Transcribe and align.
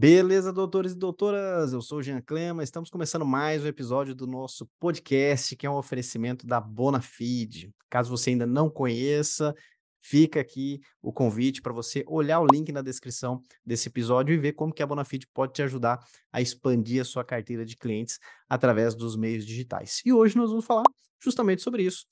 Beleza, 0.00 0.52
doutores 0.52 0.92
e 0.92 0.94
doutoras? 0.94 1.72
Eu 1.72 1.82
sou 1.82 1.98
o 1.98 2.02
Jean 2.04 2.20
Clema. 2.20 2.62
Estamos 2.62 2.88
começando 2.88 3.26
mais 3.26 3.64
um 3.64 3.66
episódio 3.66 4.14
do 4.14 4.28
nosso 4.28 4.64
podcast, 4.78 5.56
que 5.56 5.66
é 5.66 5.70
um 5.70 5.74
oferecimento 5.74 6.46
da 6.46 6.60
Bonafide. 6.60 7.74
Caso 7.90 8.08
você 8.08 8.30
ainda 8.30 8.46
não 8.46 8.70
conheça, 8.70 9.52
fica 10.00 10.38
aqui 10.38 10.80
o 11.02 11.12
convite 11.12 11.60
para 11.60 11.72
você 11.72 12.04
olhar 12.06 12.38
o 12.38 12.46
link 12.46 12.70
na 12.70 12.80
descrição 12.80 13.42
desse 13.66 13.88
episódio 13.88 14.32
e 14.32 14.38
ver 14.38 14.52
como 14.52 14.72
que 14.72 14.84
a 14.84 14.86
Bonafide 14.86 15.26
pode 15.34 15.54
te 15.54 15.62
ajudar 15.62 15.98
a 16.32 16.40
expandir 16.40 17.02
a 17.02 17.04
sua 17.04 17.24
carteira 17.24 17.66
de 17.66 17.76
clientes 17.76 18.20
através 18.48 18.94
dos 18.94 19.16
meios 19.16 19.44
digitais. 19.44 20.00
E 20.06 20.12
hoje 20.12 20.36
nós 20.36 20.50
vamos 20.50 20.64
falar 20.64 20.84
justamente 21.20 21.60
sobre 21.60 21.82
isso: 21.82 22.06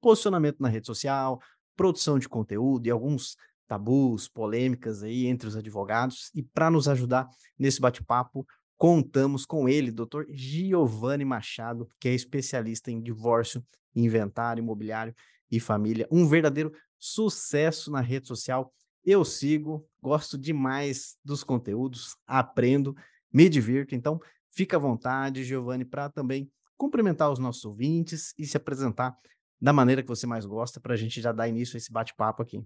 posicionamento 0.00 0.60
na 0.60 0.68
rede 0.68 0.86
social, 0.86 1.40
produção 1.76 2.20
de 2.20 2.28
conteúdo 2.28 2.86
e 2.86 2.90
alguns 2.92 3.34
tabus, 3.72 4.28
polêmicas 4.28 5.02
aí 5.02 5.26
entre 5.26 5.48
os 5.48 5.56
advogados. 5.56 6.30
E 6.34 6.42
para 6.42 6.70
nos 6.70 6.88
ajudar 6.88 7.26
nesse 7.58 7.80
bate-papo, 7.80 8.46
contamos 8.76 9.46
com 9.46 9.66
ele, 9.66 9.90
Dr. 9.90 10.24
Giovanni 10.30 11.24
Machado, 11.24 11.88
que 11.98 12.06
é 12.06 12.14
especialista 12.14 12.90
em 12.90 13.00
divórcio, 13.00 13.64
inventário 13.94 14.60
imobiliário 14.60 15.14
e 15.50 15.58
família, 15.58 16.06
um 16.10 16.28
verdadeiro 16.28 16.70
sucesso 16.98 17.90
na 17.90 18.02
rede 18.02 18.28
social. 18.28 18.70
Eu 19.02 19.24
sigo, 19.24 19.88
gosto 20.02 20.36
demais 20.36 21.16
dos 21.24 21.42
conteúdos, 21.42 22.14
aprendo, 22.26 22.94
me 23.32 23.48
divirto. 23.48 23.94
Então, 23.94 24.20
fica 24.50 24.76
à 24.76 24.80
vontade, 24.80 25.44
Giovanni, 25.44 25.84
para 25.84 26.10
também 26.10 26.50
cumprimentar 26.76 27.30
os 27.32 27.38
nossos 27.38 27.64
ouvintes 27.64 28.34
e 28.38 28.46
se 28.46 28.56
apresentar 28.56 29.16
da 29.58 29.72
maneira 29.72 30.02
que 30.02 30.08
você 30.08 30.26
mais 30.26 30.44
gosta, 30.44 30.78
para 30.78 30.92
a 30.92 30.96
gente 30.96 31.22
já 31.22 31.32
dar 31.32 31.48
início 31.48 31.76
a 31.76 31.78
esse 31.78 31.90
bate-papo 31.90 32.42
aqui. 32.42 32.62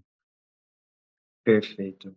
Perfeito. 1.47 2.13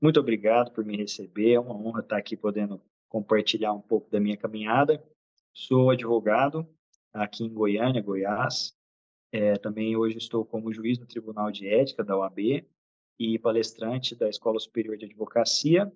Muito 0.00 0.18
obrigado 0.18 0.72
por 0.72 0.84
me 0.84 0.96
receber. 0.96 1.52
É 1.52 1.60
uma 1.60 1.72
honra 1.72 2.00
estar 2.00 2.16
aqui 2.16 2.36
podendo 2.36 2.82
compartilhar 3.08 3.72
um 3.72 3.80
pouco 3.80 4.10
da 4.10 4.18
minha 4.18 4.36
caminhada. 4.36 5.00
Sou 5.54 5.90
advogado 5.90 6.68
aqui 7.12 7.44
em 7.44 7.54
Goiânia, 7.54 8.02
Goiás. 8.02 8.76
É, 9.30 9.56
também 9.56 9.96
hoje 9.96 10.18
estou 10.18 10.44
como 10.44 10.72
juiz 10.72 10.98
no 10.98 11.06
Tribunal 11.06 11.52
de 11.52 11.68
Ética 11.68 12.02
da 12.02 12.16
OAB 12.16 12.66
e 13.20 13.38
palestrante 13.38 14.16
da 14.16 14.28
Escola 14.28 14.58
Superior 14.58 14.96
de 14.96 15.04
Advocacia 15.04 15.90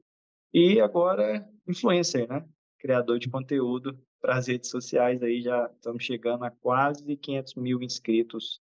e 0.54 0.80
agora 0.80 1.44
influencer, 1.66 2.28
né? 2.28 2.48
Criador 2.78 3.18
de 3.18 3.28
conteúdo 3.28 4.00
para 4.20 4.36
as 4.36 4.46
redes 4.46 4.70
sociais. 4.70 5.24
Aí 5.24 5.42
já 5.42 5.68
estamos 5.74 6.04
chegando 6.04 6.44
a 6.44 6.52
quase 6.52 7.16
500 7.16 7.56
mil 7.56 7.82
inscritos, 7.82 8.62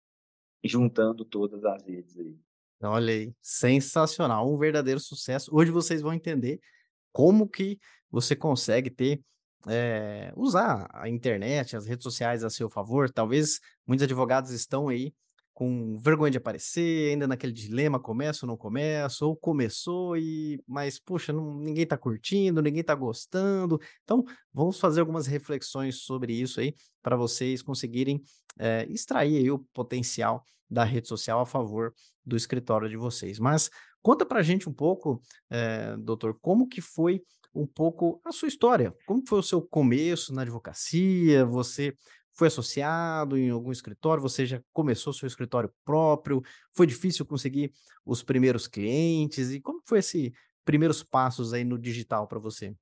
juntando 0.63 1.25
todas 1.25 1.65
as 1.65 1.83
redes 1.83 2.17
aí. 2.17 2.39
Olha 2.83 3.13
aí, 3.13 3.33
sensacional, 3.41 4.53
um 4.53 4.59
verdadeiro 4.59 5.01
sucesso. 5.01 5.51
Hoje 5.55 5.71
vocês 5.71 6.03
vão 6.03 6.13
entender 6.13 6.61
como 7.13 7.49
que 7.49 7.79
você 8.11 8.37
consegue 8.37 8.91
ter 8.91 9.23
é, 9.67 10.33
usar 10.37 10.87
a 10.93 11.09
internet, 11.09 11.77
as 11.77 11.87
redes 11.87 12.03
sociais 12.05 12.45
a 12.45 12.51
seu 12.51 12.69
favor. 12.69 13.11
Talvez 13.11 13.61
muitos 13.87 14.05
advogados 14.05 14.51
estão 14.51 14.89
aí 14.89 15.15
com 15.55 15.97
vergonha 15.97 16.33
de 16.33 16.39
aparecer, 16.39 17.13
ainda 17.13 17.29
naquele 17.29 17.53
dilema, 17.53 18.01
começa 18.01 18.45
ou 18.45 18.49
não 18.49 18.57
começa, 18.57 19.25
ou 19.25 19.37
começou 19.37 20.17
e, 20.17 20.61
mas, 20.67 20.99
puxa, 20.99 21.33
não, 21.33 21.55
ninguém 21.55 21.85
está 21.85 21.97
curtindo, 21.97 22.61
ninguém 22.61 22.81
está 22.81 22.95
gostando. 22.95 23.81
Então, 24.03 24.25
vamos 24.53 24.81
fazer 24.81 25.01
algumas 25.01 25.29
reflexões 25.29 26.03
sobre 26.03 26.33
isso 26.35 26.59
aí, 26.59 26.75
para 27.01 27.17
vocês 27.17 27.63
conseguirem 27.63 28.21
é, 28.59 28.85
extrair 28.91 29.53
o 29.53 29.61
potencial 29.73 30.45
da 30.69 30.83
rede 30.83 31.07
social 31.07 31.41
a 31.41 31.47
favor 31.47 31.95
do 32.27 32.37
escritório 32.37 32.89
de 32.89 32.97
vocês. 32.97 33.39
Mas 33.39 33.71
conta 34.03 34.27
para 34.27 34.41
a 34.41 34.43
gente 34.43 34.69
um 34.69 34.73
pouco, 34.73 35.23
é, 35.49 35.97
doutor, 35.99 36.37
como 36.41 36.67
que 36.67 36.81
foi 36.81 37.23
um 37.55 37.67
pouco 37.67 38.21
a 38.25 38.33
sua 38.33 38.49
história, 38.49 38.93
como 39.07 39.23
foi 39.29 39.39
o 39.39 39.43
seu 39.43 39.63
começo 39.63 40.35
na 40.35 40.43
advocacia, 40.43 41.47
você 41.47 41.95
foi 42.35 42.49
associado 42.49 43.39
em 43.39 43.51
algum 43.51 43.73
escritório? 43.73 44.23
Você 44.23 44.45
já 44.45 44.63
começou 44.73 45.13
seu 45.13 45.27
escritório 45.27 45.73
próprio? 45.85 46.43
Foi 46.73 46.87
difícil 46.87 47.25
conseguir 47.25 47.73
os 48.05 48.23
primeiros 48.23 48.67
clientes? 48.67 49.53
E 49.53 49.61
como 49.61 49.81
foi 49.87 50.01
esses 50.01 50.33
primeiros 50.65 51.03
passos 51.03 51.53
aí 51.53 51.65
no 51.65 51.79
digital 51.79 52.27
para 52.27 52.39
você? 52.39 52.75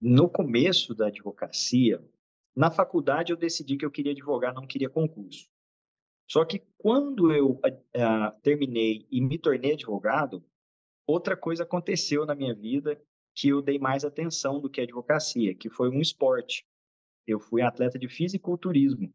No 0.00 0.28
começo 0.28 0.94
da 0.94 1.06
advocacia, 1.06 2.04
na 2.54 2.70
faculdade 2.70 3.32
eu 3.32 3.36
decidi 3.36 3.76
que 3.76 3.84
eu 3.84 3.90
queria 3.90 4.12
advogar, 4.12 4.54
não 4.54 4.66
queria 4.66 4.90
concurso. 4.90 5.48
Só 6.28 6.44
que 6.44 6.62
quando 6.76 7.32
eu 7.32 7.52
uh, 7.52 8.40
terminei 8.42 9.06
e 9.10 9.20
me 9.20 9.38
tornei 9.38 9.72
advogado, 9.72 10.44
outra 11.06 11.36
coisa 11.36 11.62
aconteceu 11.62 12.26
na 12.26 12.34
minha 12.34 12.54
vida 12.54 13.00
que 13.34 13.48
eu 13.48 13.62
dei 13.62 13.78
mais 13.78 14.04
atenção 14.04 14.60
do 14.60 14.68
que 14.68 14.80
a 14.80 14.84
advocacia, 14.84 15.54
que 15.54 15.70
foi 15.70 15.88
um 15.88 16.00
esporte 16.00 16.66
eu 17.26 17.40
fui 17.40 17.62
atleta 17.62 17.98
de 17.98 18.08
fisiculturismo. 18.08 19.12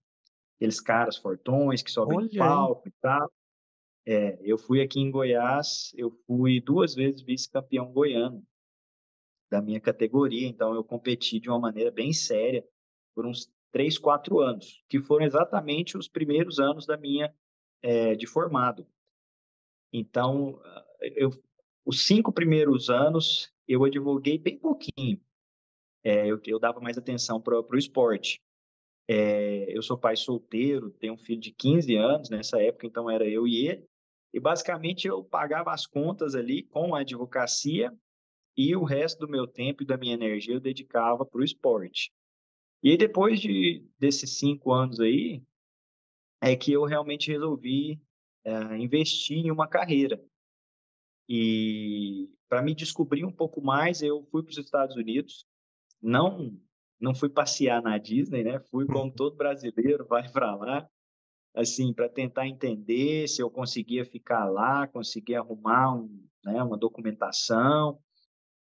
Aqueles 0.57 0.79
caras 0.79 1.17
fortões 1.17 1.81
que 1.81 1.91
sobem 1.91 2.17
Olha 2.17 2.27
no 2.27 2.38
palco 2.38 2.88
e 2.88 2.91
tal. 3.01 3.31
É, 4.05 4.39
eu 4.41 4.57
fui 4.57 4.81
aqui 4.81 4.99
em 4.99 5.11
Goiás, 5.11 5.91
eu 5.95 6.11
fui 6.25 6.59
duas 6.59 6.95
vezes 6.95 7.22
vice-campeão 7.22 7.91
goiano 7.91 8.44
da 9.49 9.61
minha 9.61 9.79
categoria, 9.79 10.47
então 10.47 10.73
eu 10.73 10.83
competi 10.83 11.39
de 11.39 11.49
uma 11.49 11.59
maneira 11.59 11.91
bem 11.91 12.11
séria 12.13 12.66
por 13.13 13.25
uns 13.25 13.51
três, 13.72 13.97
quatro 13.97 14.39
anos, 14.39 14.83
que 14.88 14.99
foram 14.99 15.25
exatamente 15.25 15.97
os 15.97 16.07
primeiros 16.07 16.59
anos 16.59 16.85
da 16.85 16.97
minha 16.97 17.33
é, 17.81 18.16
de 18.16 18.25
formado. 18.25 18.88
Então, 19.93 20.59
eu, 21.16 21.31
os 21.85 22.05
cinco 22.05 22.31
primeiros 22.31 22.89
anos 22.89 23.53
eu 23.67 23.83
advoguei 23.83 24.38
bem 24.38 24.57
pouquinho, 24.57 25.22
é, 26.03 26.28
eu, 26.28 26.39
eu, 26.45 26.59
dava 26.59 26.79
mais 26.79 26.97
atenção 26.97 27.39
para 27.39 27.59
o 27.59 27.78
esporte. 27.78 28.39
É, 29.07 29.75
eu 29.75 29.81
sou 29.81 29.97
pai 29.97 30.16
solteiro, 30.16 30.91
tenho 30.91 31.13
um 31.13 31.17
filho 31.17 31.41
de 31.41 31.51
15 31.51 31.95
anos 31.95 32.29
nessa 32.29 32.62
época, 32.62 32.88
então 32.88 33.09
era 33.09 33.28
eu 33.28 33.47
e 33.47 33.67
ele. 33.67 33.85
E 34.34 34.40
basicamente 34.40 35.07
eu 35.07 35.23
pagava 35.23 35.72
as 35.72 35.85
contas 35.85 36.35
ali 36.35 36.63
com 36.63 36.95
a 36.95 37.01
advocacia 37.01 37.91
e 38.56 38.75
o 38.75 38.84
resto 38.84 39.19
do 39.19 39.31
meu 39.31 39.47
tempo 39.47 39.84
e 39.84 39.85
da 39.85 39.97
minha 39.97 40.13
energia 40.13 40.56
eu 40.56 40.59
dedicava 40.59 41.25
para 41.25 41.41
o 41.41 41.44
esporte. 41.44 42.11
E 42.84 42.91
aí, 42.91 42.97
depois 42.97 43.40
de, 43.40 43.85
desses 44.00 44.40
cinco 44.40 44.72
anos 44.72 45.00
aí, 45.00 45.44
é 46.41 46.56
que 46.56 46.72
eu 46.72 46.84
realmente 46.84 47.31
resolvi 47.31 48.01
é, 48.44 48.78
investir 48.78 49.38
em 49.38 49.51
uma 49.51 49.67
carreira. 49.67 50.23
E 51.29 52.29
para 52.50 52.61
me 52.61 52.73
descobrir 52.73 53.23
um 53.23 53.31
pouco 53.31 53.61
mais, 53.61 54.01
eu 54.01 54.23
fui 54.31 54.41
para 54.41 54.50
os 54.50 54.57
Estados 54.57 54.95
Unidos, 54.95 55.45
não 56.01 56.57
não 57.01 57.16
fui 57.16 57.29
passear 57.29 57.81
na 57.81 57.97
Disney, 57.97 58.44
né? 58.44 58.59
Fui 58.69 58.85
como 58.85 59.06
uhum. 59.06 59.12
todo 59.12 59.35
brasileiro, 59.35 60.06
vai 60.07 60.31
para 60.31 60.56
lá, 60.56 60.88
assim, 61.56 61.91
para 61.91 62.07
tentar 62.07 62.47
entender 62.47 63.28
se 63.28 63.41
eu 63.41 63.50
conseguia 63.50 64.06
ficar 64.06 64.45
lá, 64.45 64.88
conseguir 64.88 65.35
arrumar 65.35 65.95
um, 65.95 66.23
né, 66.45 66.61
uma 66.61 66.78
documentação. 66.78 68.00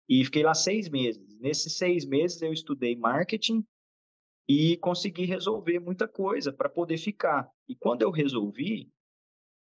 E 0.08 0.24
fiquei 0.26 0.44
lá 0.44 0.54
seis 0.54 0.90
meses. 0.90 1.40
Nesses 1.40 1.78
seis 1.78 2.06
meses 2.06 2.42
eu 2.42 2.52
estudei 2.52 2.96
marketing 2.96 3.66
e 4.48 4.78
consegui 4.78 5.26
resolver 5.26 5.80
muita 5.80 6.08
coisa 6.08 6.52
para 6.52 6.70
poder 6.70 6.98
ficar. 6.98 7.50
E 7.68 7.76
quando 7.76 8.02
eu 8.02 8.12
resolvi, 8.12 8.92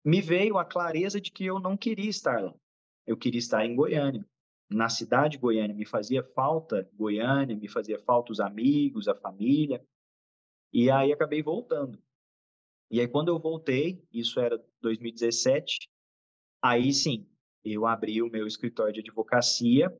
me 0.05 0.21
veio 0.21 0.57
a 0.57 0.65
clareza 0.65 1.19
de 1.19 1.31
que 1.31 1.45
eu 1.45 1.59
não 1.59 1.75
queria 1.75 2.09
estar 2.09 2.39
lá. 2.43 2.53
Eu 3.07 3.17
queria 3.17 3.39
estar 3.39 3.65
em 3.65 3.75
Goiânia 3.75 4.27
na 4.69 4.89
cidade 4.89 5.33
de 5.33 5.37
Goiânia 5.37 5.75
me 5.75 5.85
fazia 5.85 6.23
falta 6.23 6.89
Goiânia, 6.93 7.55
me 7.55 7.67
fazia 7.67 7.99
falta 7.99 8.31
os 8.31 8.39
amigos, 8.39 9.07
a 9.07 9.15
família. 9.15 9.83
E 10.73 10.91
aí 10.91 11.11
acabei 11.11 11.41
voltando. 11.41 12.01
E 12.91 12.99
aí 12.99 13.07
quando 13.07 13.29
eu 13.29 13.39
voltei, 13.39 14.03
isso 14.11 14.39
era 14.39 14.63
2017, 14.81 15.89
aí 16.61 16.93
sim, 16.93 17.27
eu 17.63 17.85
abri 17.85 18.21
o 18.21 18.29
meu 18.29 18.47
escritório 18.47 18.93
de 18.93 18.99
advocacia 18.99 19.95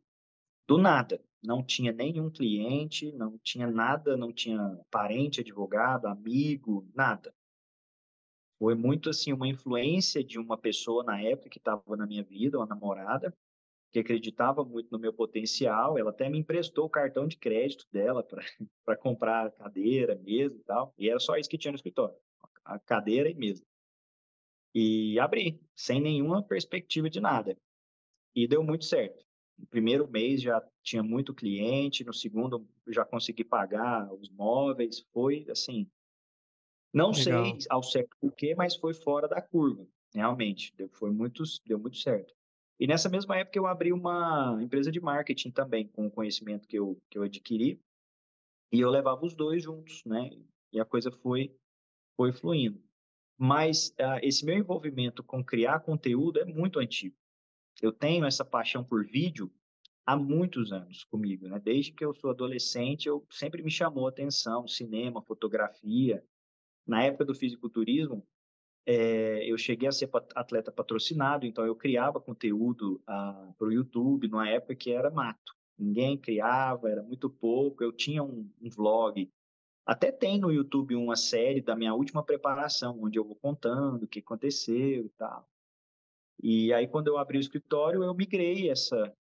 do 0.68 0.78
nada. 0.78 1.22
Não 1.44 1.64
tinha 1.64 1.92
nenhum 1.92 2.30
cliente, 2.30 3.12
não 3.14 3.38
tinha 3.40 3.68
nada, 3.68 4.18
não 4.18 4.34
tinha 4.34 4.80
parente 4.90 5.40
advogado, 5.40 6.08
amigo, 6.08 6.90
nada. 6.94 7.34
Foi 8.60 8.74
muito 8.74 9.10
assim 9.10 9.32
uma 9.32 9.48
influência 9.48 10.24
de 10.24 10.40
uma 10.40 10.58
pessoa 10.58 11.04
na 11.04 11.22
época 11.22 11.50
que 11.50 11.60
estava 11.60 11.96
na 11.96 12.08
minha 12.08 12.24
vida, 12.24 12.58
uma 12.58 12.66
namorada, 12.66 13.34
que 13.92 14.00
acreditava 14.00 14.64
muito 14.64 14.90
no 14.92 15.00
meu 15.00 15.14
potencial. 15.14 15.98
Ela 15.98 16.12
até 16.12 16.30
me 16.30 16.38
emprestou 16.38 16.86
o 16.86 16.90
cartão 16.90 17.28
de 17.28 17.38
crédito 17.38 17.86
dela 17.92 18.24
para 18.86 18.98
comprar 18.98 19.52
cadeira, 19.52 20.16
mesa 20.16 20.56
e 20.56 20.64
tal. 20.64 20.94
E 20.98 21.10
era 21.10 21.20
só 21.20 21.38
isso 21.38 21.50
que 21.50 21.58
tinha 21.58 21.72
no 21.72 21.78
escritório: 21.78 22.16
a 22.64 22.80
cadeira 22.80 23.30
e 23.30 23.34
mesa. 23.34 23.64
E 24.74 25.20
abri, 25.20 25.60
sem 25.76 26.00
nenhuma 26.02 26.44
perspectiva 26.44 27.10
de 27.10 27.20
nada. 27.20 27.58
E 28.36 28.48
deu 28.48 28.64
muito 28.64 28.86
certo. 28.86 29.26
No 29.58 29.66
primeiro 29.66 30.08
mês 30.08 30.42
já 30.42 30.64
tinha 30.84 31.02
muito 31.02 31.34
cliente, 31.34 32.04
no 32.04 32.14
segundo 32.14 32.68
já 32.88 33.04
consegui 33.04 33.44
pagar 33.44 34.14
os 34.14 34.30
móveis. 34.30 35.04
Foi 35.12 35.48
assim. 35.50 35.90
Não 36.94 37.12
Legal. 37.12 37.46
sei 37.46 37.68
ao 37.70 37.82
certo 37.82 38.16
por 38.20 38.32
quê, 38.34 38.54
mas 38.56 38.76
foi 38.76 38.94
fora 38.94 39.28
da 39.28 39.42
curva, 39.42 39.88
realmente. 40.14 40.74
Deu, 40.76 40.90
foi 40.90 41.12
muito, 41.12 41.44
deu 41.66 41.80
muito 41.80 41.98
certo. 41.98 42.37
E 42.80 42.86
nessa 42.86 43.10
mesma 43.10 43.38
época 43.38 43.58
eu 43.58 43.66
abri 43.66 43.92
uma 43.92 44.60
empresa 44.62 44.92
de 44.92 45.00
marketing 45.00 45.52
também, 45.52 45.88
com 45.88 46.06
o 46.06 46.12
conhecimento 46.12 46.68
que 46.68 46.78
eu, 46.78 47.02
que 47.10 47.18
eu 47.18 47.24
adquiri, 47.24 47.82
e 48.72 48.80
eu 48.80 48.90
levava 48.90 49.26
os 49.26 49.34
dois 49.34 49.64
juntos, 49.64 50.04
né? 50.06 50.30
E 50.72 50.80
a 50.80 50.86
coisa 50.86 51.10
foi, 51.10 51.56
foi 52.16 52.32
fluindo. 52.32 52.84
Mas 53.38 53.90
uh, 54.00 54.20
esse 54.22 54.46
meu 54.46 54.58
envolvimento 54.58 55.24
com 55.24 55.44
criar 55.44 55.80
conteúdo 55.80 56.40
é 56.40 56.46
muito 56.46 56.80
antigo. 56.80 57.16
Eu 57.82 57.92
tenho 57.92 58.26
essa 58.26 58.44
paixão 58.44 58.84
por 58.84 59.06
vídeo 59.06 59.52
há 60.06 60.16
muitos 60.16 60.72
anos 60.72 61.04
comigo, 61.06 61.48
né? 61.48 61.60
Desde 61.60 61.92
que 61.92 62.04
eu 62.04 62.14
sou 62.14 62.30
adolescente, 62.30 63.08
eu 63.08 63.26
sempre 63.30 63.62
me 63.64 63.72
chamou 63.72 64.06
a 64.06 64.10
atenção, 64.10 64.68
cinema, 64.68 65.22
fotografia. 65.22 66.24
Na 66.86 67.04
época 67.04 67.26
do 67.26 67.36
fisiculturismo, 67.36 68.26
é, 68.90 69.44
eu 69.44 69.58
cheguei 69.58 69.90
a 69.90 69.92
ser 69.92 70.10
atleta 70.34 70.72
patrocinado, 70.72 71.46
então 71.46 71.66
eu 71.66 71.76
criava 71.76 72.22
conteúdo 72.22 73.02
ah, 73.06 73.52
para 73.58 73.68
o 73.68 73.74
YouTube 73.74 74.30
numa 74.30 74.48
época 74.48 74.76
que 74.76 74.92
era 74.92 75.12
mato. 75.12 75.54
Ninguém 75.78 76.18
criava, 76.18 76.90
era 76.90 77.04
muito 77.04 77.30
pouco. 77.30 77.84
Eu 77.84 77.92
tinha 77.92 78.24
um, 78.24 78.50
um 78.62 78.70
vlog. 78.70 79.30
Até 79.86 80.10
tem 80.10 80.40
no 80.40 80.54
YouTube 80.54 80.96
uma 80.96 81.18
série 81.18 81.62
da 81.62 81.76
minha 81.76 81.94
última 81.94 82.24
preparação, 82.24 82.98
onde 83.04 83.20
eu 83.20 83.26
vou 83.26 83.36
contando 83.36 84.04
o 84.04 84.08
que 84.08 84.20
aconteceu 84.20 85.06
e 85.06 85.10
tal. 85.18 85.46
E 86.42 86.72
aí, 86.72 86.88
quando 86.88 87.08
eu 87.08 87.18
abri 87.18 87.38
o 87.38 87.42
escritório, 87.42 88.04
eu 88.04 88.14
migrei 88.14 88.70
essa, 88.70 89.14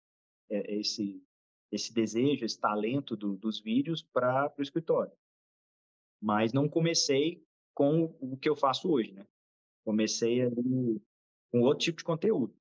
é, 0.48 0.76
esse, 0.76 1.24
esse 1.72 1.92
desejo, 1.92 2.46
esse 2.46 2.60
talento 2.60 3.16
do, 3.16 3.36
dos 3.36 3.60
vídeos 3.60 4.04
para 4.04 4.54
o 4.60 4.62
escritório. 4.62 5.12
Mas 6.22 6.54
não 6.54 6.70
comecei 6.70 7.44
com 7.74 8.16
o 8.20 8.38
que 8.38 8.48
eu 8.48 8.56
faço 8.56 8.92
hoje, 8.92 9.12
né? 9.12 9.26
Comecei 9.86 10.42
ali 10.42 11.02
com 11.52 11.62
outro 11.62 11.86
tipo 11.86 12.00
de 12.00 12.04
conteúdo. 12.04 12.54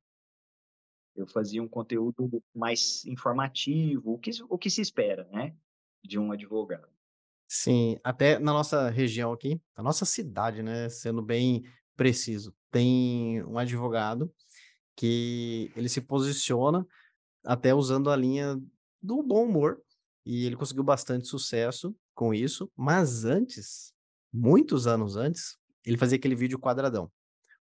Eu 1.17 1.27
fazia 1.27 1.63
um 1.63 1.69
conteúdo 1.69 2.43
mais 2.55 3.05
informativo, 3.07 4.13
o 4.13 4.19
que, 4.19 4.31
o 4.49 4.59
que 4.59 4.69
se 4.69 4.81
espera, 4.81 5.27
né, 5.33 5.57
de 6.03 6.19
um 6.19 6.31
advogado. 6.31 6.89
Sim, 7.49 7.99
até 8.05 8.39
na 8.39 8.53
nossa 8.53 8.91
região 8.91 9.33
aqui, 9.33 9.61
na 9.77 9.83
nossa 9.83 10.05
cidade, 10.05 10.63
né, 10.63 10.89
sendo 10.89 11.23
bem 11.23 11.65
preciso, 11.97 12.55
tem 12.71 13.43
um 13.45 13.59
advogado 13.59 14.33
que 14.97 15.73
ele 15.77 15.89
se 15.89 16.01
posiciona 16.01 16.87
até 17.45 17.75
usando 17.75 18.11
a 18.11 18.17
linha 18.17 18.61
do 19.01 19.23
bom 19.23 19.45
humor, 19.45 19.81
e 20.27 20.47
ele 20.47 20.57
conseguiu 20.57 20.83
bastante 20.83 21.29
sucesso 21.29 21.95
com 22.15 22.33
isso, 22.33 22.71
mas 22.75 23.25
antes, 23.25 23.93
muitos 24.33 24.87
anos 24.87 25.17
antes, 25.17 25.59
ele 25.85 25.97
fazia 25.99 26.17
aquele 26.17 26.35
vídeo 26.35 26.59
quadradão. 26.59 27.11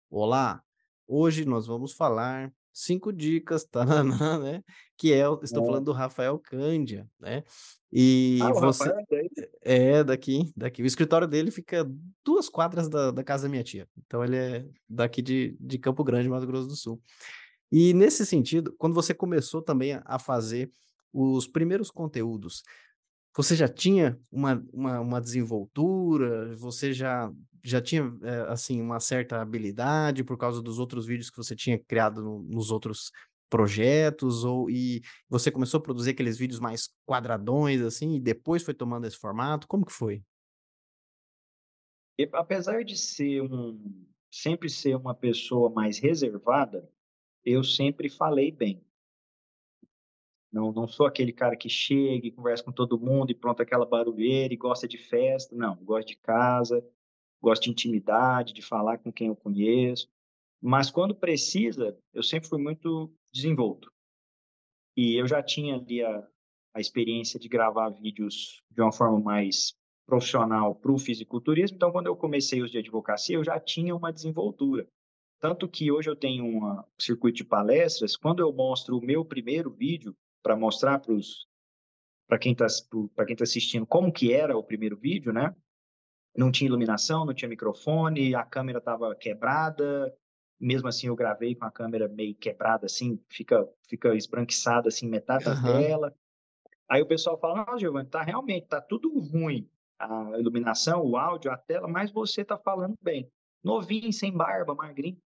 Olá, 0.09 0.61
hoje 1.07 1.45
nós 1.45 1.67
vamos 1.67 1.93
falar 1.93 2.51
cinco 2.73 3.11
dicas, 3.11 3.63
tananã, 3.69 4.39
né? 4.39 4.63
Que 4.97 5.13
é, 5.13 5.23
estou 5.43 5.65
falando 5.65 5.85
do 5.85 5.91
Rafael 5.91 6.39
Cândia, 6.39 7.07
né? 7.19 7.43
E 7.91 8.39
ah, 8.41 8.51
você 8.53 8.91
é, 9.63 9.91
é 9.91 10.03
daqui, 10.03 10.51
daqui. 10.55 10.81
O 10.81 10.85
escritório 10.85 11.27
dele 11.27 11.51
fica 11.51 11.89
duas 12.23 12.49
quadras 12.49 12.89
da, 12.89 13.11
da 13.11 13.23
casa 13.23 13.43
da 13.43 13.49
minha 13.49 13.63
tia. 13.63 13.87
Então 14.05 14.23
ele 14.23 14.35
é 14.35 14.65
daqui 14.89 15.21
de, 15.21 15.55
de 15.59 15.77
Campo 15.77 16.03
Grande, 16.03 16.27
Mato 16.27 16.45
Grosso 16.45 16.67
do 16.67 16.75
Sul. 16.75 17.01
E 17.71 17.93
nesse 17.93 18.25
sentido, 18.25 18.73
quando 18.77 18.93
você 18.93 19.13
começou 19.13 19.61
também 19.61 19.99
a 20.05 20.19
fazer 20.19 20.69
os 21.13 21.47
primeiros 21.47 21.89
conteúdos, 21.89 22.63
você 23.37 23.55
já 23.55 23.67
tinha 23.67 24.19
uma, 24.31 24.65
uma, 24.73 24.99
uma 24.99 25.21
desenvoltura? 25.21 26.55
Você 26.55 26.91
já, 26.91 27.31
já 27.63 27.79
tinha, 27.79 28.11
é, 28.23 28.51
assim, 28.51 28.81
uma 28.81 28.99
certa 28.99 29.39
habilidade 29.39 30.23
por 30.23 30.37
causa 30.37 30.59
dos 30.59 30.79
outros 30.79 31.05
vídeos 31.05 31.29
que 31.29 31.37
você 31.37 31.55
tinha 31.55 31.77
criado 31.77 32.23
no, 32.23 32.39
nos 32.39 32.71
outros 32.71 33.11
projetos? 33.47 34.43
Ou, 34.43 34.71
e 34.71 35.03
você 35.29 35.51
começou 35.51 35.79
a 35.79 35.83
produzir 35.83 36.09
aqueles 36.09 36.35
vídeos 36.35 36.59
mais 36.59 36.89
quadradões, 37.05 37.79
assim, 37.81 38.15
e 38.15 38.19
depois 38.19 38.63
foi 38.63 38.73
tomando 38.73 39.05
esse 39.05 39.17
formato? 39.17 39.67
Como 39.67 39.85
que 39.85 39.93
foi? 39.93 40.23
E, 42.17 42.27
apesar 42.33 42.83
de 42.83 42.97
ser 42.97 43.43
um, 43.43 44.03
sempre 44.31 44.67
ser 44.67 44.95
uma 44.95 45.13
pessoa 45.13 45.69
mais 45.69 45.99
reservada, 45.99 46.89
eu 47.45 47.63
sempre 47.63 48.09
falei 48.09 48.51
bem. 48.51 48.83
Não, 50.51 50.71
não 50.71 50.87
sou 50.87 51.05
aquele 51.05 51.33
cara 51.33 51.55
que 51.55 51.69
chega 51.69 52.27
e 52.27 52.31
conversa 52.31 52.63
com 52.63 52.71
todo 52.71 52.99
mundo 52.99 53.31
e 53.31 53.35
pronto, 53.35 53.61
aquela 53.61 53.85
barulheira 53.85 54.53
e 54.53 54.57
gosta 54.57 54.87
de 54.87 54.97
festa. 54.97 55.55
Não, 55.55 55.75
gosto 55.77 56.07
de 56.07 56.17
casa, 56.17 56.83
gosto 57.41 57.63
de 57.63 57.71
intimidade, 57.71 58.53
de 58.53 58.61
falar 58.61 58.97
com 58.97 59.11
quem 59.11 59.27
eu 59.27 59.35
conheço. 59.35 60.09
Mas 60.61 60.89
quando 60.89 61.15
precisa, 61.15 61.97
eu 62.13 62.23
sempre 62.23 62.49
fui 62.49 62.59
muito 62.59 63.13
desenvolto. 63.31 63.91
E 64.95 65.15
eu 65.15 65.27
já 65.27 65.43
tinha 65.43 65.75
ali 65.75 66.01
a, 66.01 66.27
a 66.73 66.79
experiência 66.79 67.39
de 67.39 67.47
gravar 67.47 67.89
vídeos 67.89 68.61
de 68.71 68.81
uma 68.81 68.91
forma 68.91 69.19
mais 69.19 69.75
profissional 70.07 70.73
para 70.73 70.91
o 70.91 70.97
fisiculturismo. 70.97 71.75
Então, 71.75 71.91
quando 71.91 72.07
eu 72.07 72.15
comecei 72.15 72.61
os 72.61 72.71
de 72.71 72.79
advocacia, 72.79 73.35
eu 73.35 73.43
já 73.43 73.59
tinha 73.59 73.95
uma 73.95 74.11
desenvoltura. 74.11 74.87
Tanto 75.39 75.67
que 75.67 75.91
hoje 75.91 76.09
eu 76.09 76.15
tenho 76.15 76.45
um 76.45 76.83
circuito 76.97 77.37
de 77.37 77.43
palestras, 77.43 78.15
quando 78.15 78.39
eu 78.39 78.51
mostro 78.51 78.97
o 78.97 79.05
meu 79.05 79.23
primeiro 79.23 79.69
vídeo, 79.69 80.15
para 80.47 80.55
mostrar 80.55 81.01
para 82.25 82.39
quem 82.39 82.53
está 82.53 82.67
para 83.13 83.25
quem 83.25 83.35
tá 83.35 83.43
assistindo 83.43 83.85
como 83.85 84.13
que 84.13 84.31
era 84.31 84.57
o 84.57 84.63
primeiro 84.63 84.95
vídeo, 84.95 85.33
né? 85.33 85.53
Não 86.37 86.49
tinha 86.51 86.69
iluminação, 86.69 87.25
não 87.25 87.33
tinha 87.33 87.49
microfone, 87.49 88.33
a 88.33 88.45
câmera 88.45 88.77
estava 88.77 89.13
quebrada. 89.13 90.15
Mesmo 90.57 90.87
assim, 90.87 91.07
eu 91.07 91.15
gravei 91.17 91.53
com 91.53 91.65
a 91.65 91.71
câmera 91.71 92.07
meio 92.07 92.33
quebrada, 92.33 92.85
assim, 92.85 93.21
fica 93.27 93.67
fica 93.89 94.15
esbranquiçada 94.15 94.87
assim 94.87 95.09
metade 95.09 95.43
da 95.43 95.51
uhum. 95.51 95.63
tela. 95.63 96.15
Aí 96.89 97.01
o 97.01 97.07
pessoal 97.07 97.37
fala: 97.37 97.65
"Não, 97.65 97.77
Giovanni, 97.77 98.07
tá 98.07 98.21
realmente 98.21 98.67
tá 98.67 98.79
tudo 98.79 99.19
ruim, 99.19 99.69
a 99.99 100.39
iluminação, 100.39 101.03
o 101.03 101.17
áudio, 101.17 101.51
a 101.51 101.57
tela, 101.57 101.89
mas 101.89 102.09
você 102.09 102.45
tá 102.45 102.57
falando 102.57 102.95
bem. 103.01 103.29
Novinho, 103.61 104.13
sem 104.13 104.31
barba, 104.31 104.73
magrinho. 104.73 105.21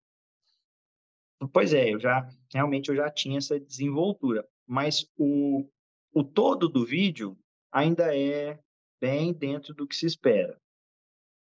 Pois 1.53 1.73
é, 1.73 1.93
eu 1.93 1.99
já 1.99 2.29
realmente 2.55 2.89
eu 2.89 2.95
já 2.95 3.11
tinha 3.11 3.39
essa 3.39 3.59
desenvoltura 3.59 4.47
mas 4.69 5.11
o, 5.17 5.67
o 6.13 6.23
todo 6.23 6.69
do 6.69 6.85
vídeo 6.85 7.37
ainda 7.73 8.15
é 8.15 8.61
bem 9.01 9.33
dentro 9.33 9.73
do 9.73 9.87
que 9.87 9.97
se 9.97 10.05
espera. 10.05 10.61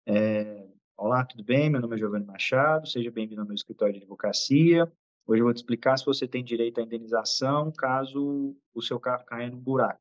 É, 0.06 0.66
Olá, 0.96 1.24
tudo 1.24 1.42
bem? 1.42 1.70
Meu 1.70 1.80
nome 1.80 1.96
é 1.96 1.98
Giovanni 1.98 2.26
Machado, 2.26 2.86
seja 2.86 3.10
bem-vindo 3.10 3.40
ao 3.40 3.46
meu 3.46 3.54
escritório 3.54 3.94
de 3.94 4.00
advocacia. 4.00 4.90
Hoje 5.26 5.40
eu 5.40 5.44
vou 5.44 5.54
te 5.54 5.56
explicar 5.56 5.96
se 5.96 6.04
você 6.04 6.28
tem 6.28 6.44
direito 6.44 6.78
à 6.78 6.82
indenização 6.82 7.72
caso 7.72 8.54
o 8.74 8.82
seu 8.82 9.00
carro 9.00 9.24
caia 9.24 9.48
no 9.48 9.56
buraco. 9.56 10.00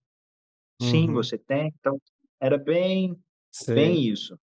Uhum. 0.81 0.89
Sim, 0.89 1.13
você 1.13 1.37
tem. 1.37 1.73
Então, 1.79 2.01
era 2.37 2.57
bem, 2.57 3.17
bem 3.67 4.01
isso. 4.07 4.37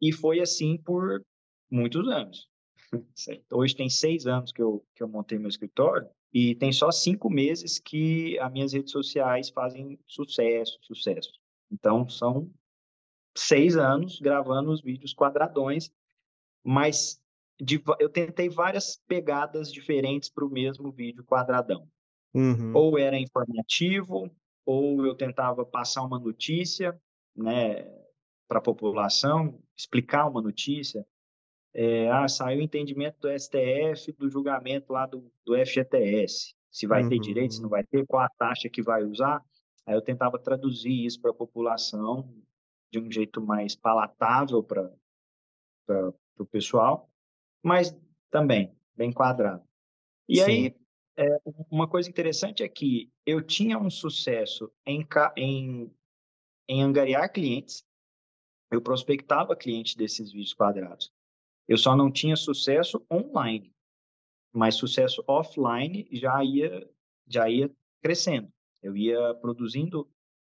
E 0.00 0.12
foi 0.12 0.40
assim 0.40 0.76
por 0.78 1.24
muitos 1.70 2.08
anos. 2.08 2.48
Hoje 3.52 3.76
tem 3.76 3.88
seis 3.88 4.26
anos 4.26 4.50
que 4.50 4.62
eu, 4.62 4.84
que 4.96 5.04
eu 5.04 5.08
montei 5.08 5.38
meu 5.38 5.48
escritório 5.48 6.08
e 6.32 6.54
tem 6.54 6.72
só 6.72 6.90
cinco 6.90 7.28
meses 7.28 7.78
que 7.78 8.38
as 8.38 8.52
minhas 8.52 8.72
redes 8.72 8.92
sociais 8.92 9.50
fazem 9.50 9.98
sucesso, 10.06 10.78
sucesso. 10.82 11.32
Então, 11.70 12.08
são 12.08 12.50
seis 13.36 13.76
anos 13.76 14.20
gravando 14.20 14.70
os 14.70 14.80
vídeos 14.80 15.14
quadradões, 15.14 15.90
mas 16.64 17.20
de, 17.60 17.82
eu 17.98 18.08
tentei 18.08 18.48
várias 18.48 19.00
pegadas 19.06 19.72
diferentes 19.72 20.30
para 20.30 20.44
o 20.44 20.50
mesmo 20.50 20.90
vídeo 20.90 21.24
quadradão. 21.24 21.88
Uhum. 22.32 22.72
Ou 22.74 22.98
era 22.98 23.18
informativo, 23.18 24.30
ou 24.64 25.04
eu 25.04 25.14
tentava 25.14 25.64
passar 25.64 26.02
uma 26.02 26.18
notícia 26.18 26.98
né, 27.36 27.82
para 28.48 28.58
a 28.58 28.62
população, 28.62 29.60
explicar 29.76 30.28
uma 30.28 30.40
notícia. 30.40 31.06
É, 31.72 32.10
ah, 32.10 32.26
saiu 32.26 32.58
o 32.58 32.62
entendimento 32.62 33.18
do 33.20 33.28
STF 33.38 34.12
do 34.12 34.28
julgamento 34.28 34.92
lá 34.92 35.06
do, 35.06 35.32
do 35.44 35.54
FGTS. 35.54 36.54
Se 36.70 36.86
vai 36.86 37.02
uhum. 37.02 37.08
ter 37.08 37.18
direito, 37.18 37.54
se 37.54 37.62
não 37.62 37.68
vai 37.68 37.84
ter, 37.84 38.06
qual 38.06 38.22
a 38.22 38.28
taxa 38.28 38.68
que 38.68 38.82
vai 38.82 39.04
usar. 39.04 39.44
Aí 39.86 39.94
eu 39.94 40.02
tentava 40.02 40.38
traduzir 40.38 41.04
isso 41.04 41.20
para 41.20 41.30
a 41.30 41.34
população 41.34 42.32
de 42.92 42.98
um 42.98 43.10
jeito 43.10 43.40
mais 43.40 43.76
palatável 43.76 44.62
para 44.62 44.92
o 46.38 46.46
pessoal, 46.46 47.08
mas 47.62 47.96
também 48.30 48.74
bem 48.96 49.12
quadrado. 49.12 49.62
E 50.28 50.36
Sim. 50.36 50.42
aí, 50.42 50.76
é, 51.16 51.40
uma 51.70 51.88
coisa 51.88 52.08
interessante 52.08 52.62
é 52.62 52.68
que 52.68 53.10
eu 53.24 53.42
tinha 53.42 53.78
um 53.78 53.90
sucesso 53.90 54.72
em, 54.86 55.06
em, 55.36 55.92
em 56.68 56.82
angariar 56.82 57.32
clientes, 57.32 57.84
eu 58.70 58.80
prospectava 58.80 59.56
clientes 59.56 59.94
desses 59.94 60.32
vídeos 60.32 60.54
quadrados. 60.54 61.12
Eu 61.70 61.78
só 61.78 61.94
não 61.94 62.10
tinha 62.10 62.34
sucesso 62.34 63.00
online, 63.08 63.72
mas 64.52 64.74
sucesso 64.74 65.22
offline 65.28 66.08
já 66.10 66.42
ia 66.42 66.90
já 67.28 67.48
ia 67.48 67.70
crescendo. 68.02 68.52
Eu 68.82 68.96
ia 68.96 69.34
produzindo 69.34 70.10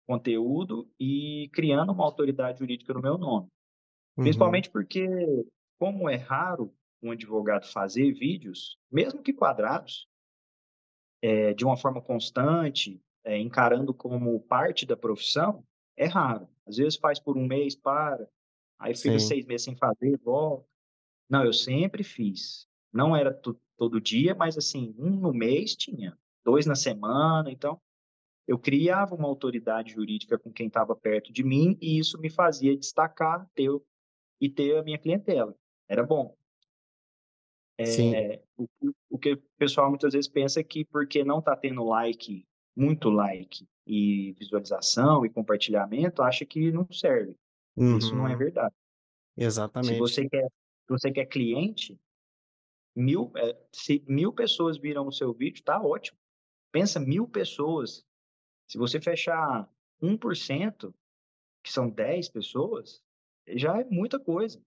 conteúdo 0.07 0.89
e 0.99 1.51
criando 1.53 1.91
uma 1.91 2.03
autoridade 2.03 2.57
jurídica 2.57 2.95
no 2.95 3.01
meu 3.01 3.15
nome. 3.15 3.47
Uhum. 4.17 4.23
Principalmente 4.23 4.71
porque, 4.71 5.07
como 5.77 6.09
é 6.09 6.15
raro 6.15 6.73
um 6.99 7.11
advogado 7.11 7.67
fazer 7.67 8.11
vídeos, 8.13 8.79
mesmo 8.91 9.21
que 9.21 9.33
quadrados, 9.33 10.07
é, 11.21 11.53
de 11.53 11.63
uma 11.63 11.77
forma 11.77 12.01
constante, 12.01 12.99
é, 13.23 13.37
encarando 13.37 13.93
como 13.93 14.39
parte 14.39 14.83
da 14.83 14.97
profissão, 14.97 15.63
é 15.95 16.07
raro. 16.07 16.49
Às 16.65 16.77
vezes 16.77 16.95
faz 16.95 17.19
por 17.19 17.37
um 17.37 17.45
mês, 17.45 17.75
para, 17.75 18.27
aí 18.79 18.95
fica 18.95 19.19
Sim. 19.19 19.27
seis 19.27 19.45
meses 19.45 19.65
sem 19.65 19.75
fazer, 19.75 20.17
volta. 20.17 20.72
Não, 21.29 21.43
eu 21.45 21.53
sempre 21.53 22.03
fiz. 22.03 22.67
Não 22.91 23.15
era 23.15 23.33
todo 23.77 24.01
dia, 24.01 24.35
mas 24.35 24.57
assim, 24.57 24.93
um 24.97 25.09
no 25.11 25.33
mês 25.33 25.75
tinha, 25.75 26.17
dois 26.45 26.65
na 26.65 26.75
semana, 26.75 27.51
então 27.51 27.81
eu 28.47 28.59
criava 28.59 29.15
uma 29.15 29.27
autoridade 29.27 29.93
jurídica 29.93 30.37
com 30.37 30.51
quem 30.51 30.67
estava 30.67 30.95
perto 30.95 31.31
de 31.33 31.43
mim 31.43 31.77
e 31.81 31.97
isso 31.99 32.19
me 32.19 32.29
fazia 32.29 32.77
destacar 32.77 33.47
ter, 33.55 33.69
e 34.41 34.49
ter 34.49 34.77
a 34.77 34.83
minha 34.83 34.99
clientela. 34.99 35.55
Era 35.87 36.03
bom. 36.03 36.35
Sim. 37.83 38.13
É, 38.13 38.43
o, 38.57 38.67
o 39.09 39.17
que 39.19 39.33
o 39.33 39.43
pessoal 39.57 39.89
muitas 39.89 40.13
vezes 40.13 40.29
pensa 40.29 40.59
é 40.59 40.63
que 40.63 40.85
porque 40.85 41.23
não 41.23 41.39
está 41.39 41.55
tendo 41.55 41.83
like, 41.83 42.45
muito 42.75 43.09
like 43.09 43.67
e 43.85 44.33
visualização 44.33 45.25
e 45.25 45.29
compartilhamento, 45.29 46.21
acha 46.21 46.45
que 46.45 46.71
não 46.71 46.87
serve. 46.91 47.37
Isso 47.97 48.15
não 48.15 48.27
é 48.27 48.31
Uhum. 48.31 48.37
verdade. 48.37 48.73
Se 49.35 49.43
Exatamente. 49.43 49.99
você 49.99 50.29
quer, 50.29 50.47
se 50.85 50.89
você 50.89 51.11
quer 51.11 51.25
cliente, 51.25 51.99
mil, 52.95 53.31
é, 53.35 53.57
se 53.71 54.03
mil 54.07 54.31
pessoas 54.33 54.77
viram 54.77 55.07
o 55.07 55.11
seu 55.11 55.33
vídeo, 55.33 55.63
tá 55.63 55.81
ótimo. 55.81 56.17
Pensa 56.71 56.99
mil 56.99 57.27
pessoas. 57.27 58.05
Se 58.67 58.77
você 58.77 58.99
fechar 58.99 59.69
1%, 60.01 60.93
que 61.63 61.71
são 61.71 61.89
10 61.89 62.29
pessoas, 62.29 63.01
já 63.47 63.79
é 63.79 63.85
muita 63.85 64.19
coisa. 64.19 64.61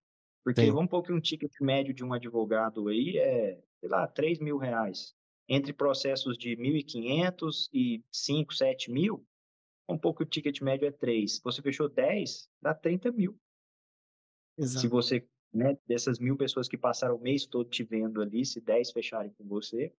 Porque 0.44 0.62
Sim. 0.62 0.72
vamos 0.72 0.90
pôr 0.90 1.02
que 1.02 1.12
um 1.12 1.20
ticket 1.20 1.52
médio 1.60 1.92
de 1.92 2.04
um 2.04 2.12
advogado 2.12 2.88
aí 2.88 3.18
é, 3.18 3.60
sei 3.80 3.88
lá, 3.88 4.06
3 4.06 4.38
mil 4.38 4.56
reais. 4.56 5.14
Entre 5.48 5.72
processos 5.72 6.38
de 6.38 6.56
1.500 6.56 7.68
e 7.72 8.02
5, 8.10 8.54
7 8.54 8.90
mil, 8.90 9.26
um 9.88 9.98
pouco 9.98 10.22
o 10.22 10.26
ticket 10.26 10.60
médio 10.60 10.88
é 10.88 10.92
3. 10.92 11.40
Você 11.42 11.62
fechou 11.62 11.88
10, 11.88 12.48
dá 12.60 12.74
30 12.74 13.12
mil. 13.12 13.38
Se 14.58 14.64
Exato. 14.64 14.88
você, 14.88 15.28
né, 15.56 15.76
dessas 15.86 16.18
mil 16.18 16.36
pessoas 16.36 16.68
que 16.68 16.76
passaram 16.76 17.16
o 17.16 17.20
mês 17.20 17.46
todo 17.46 17.68
te 17.68 17.82
vendo 17.82 18.20
ali, 18.20 18.44
se 18.44 18.60
10 18.60 18.92
fecharem 18.92 19.32
com 19.38 19.44
você, 19.44 19.92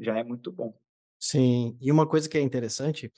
já 0.00 0.18
é 0.18 0.24
muito 0.24 0.50
bom. 0.50 0.74
Sim, 1.18 1.76
e 1.80 1.92
uma 1.92 2.06
coisa 2.06 2.28
que 2.28 2.38
é 2.38 2.40
interessante, 2.40 3.12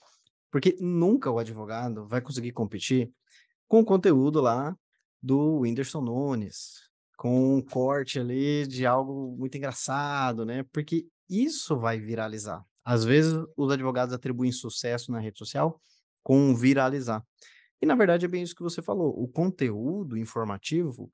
porque 0.51 0.75
nunca 0.79 1.31
o 1.31 1.39
advogado 1.39 2.05
vai 2.05 2.21
conseguir 2.21 2.51
competir 2.51 3.11
com 3.67 3.79
o 3.79 3.85
conteúdo 3.85 4.41
lá 4.41 4.75
do 5.21 5.59
Whindersson 5.59 6.01
Nunes, 6.01 6.89
com 7.17 7.55
um 7.57 7.61
corte 7.61 8.19
ali 8.19 8.67
de 8.67 8.85
algo 8.85 9.35
muito 9.37 9.57
engraçado, 9.57 10.45
né, 10.45 10.65
porque 10.71 11.07
isso 11.29 11.77
vai 11.77 11.99
viralizar. 11.99 12.63
Às 12.83 13.05
vezes 13.05 13.33
os 13.55 13.71
advogados 13.71 14.13
atribuem 14.13 14.51
sucesso 14.51 15.11
na 15.11 15.19
rede 15.19 15.37
social 15.37 15.79
com 16.23 16.53
viralizar. 16.55 17.23
E 17.81 17.85
na 17.85 17.95
verdade 17.95 18.25
é 18.25 18.27
bem 18.27 18.43
isso 18.43 18.55
que 18.55 18.63
você 18.63 18.81
falou, 18.81 19.13
o 19.17 19.27
conteúdo 19.27 20.17
informativo, 20.17 21.09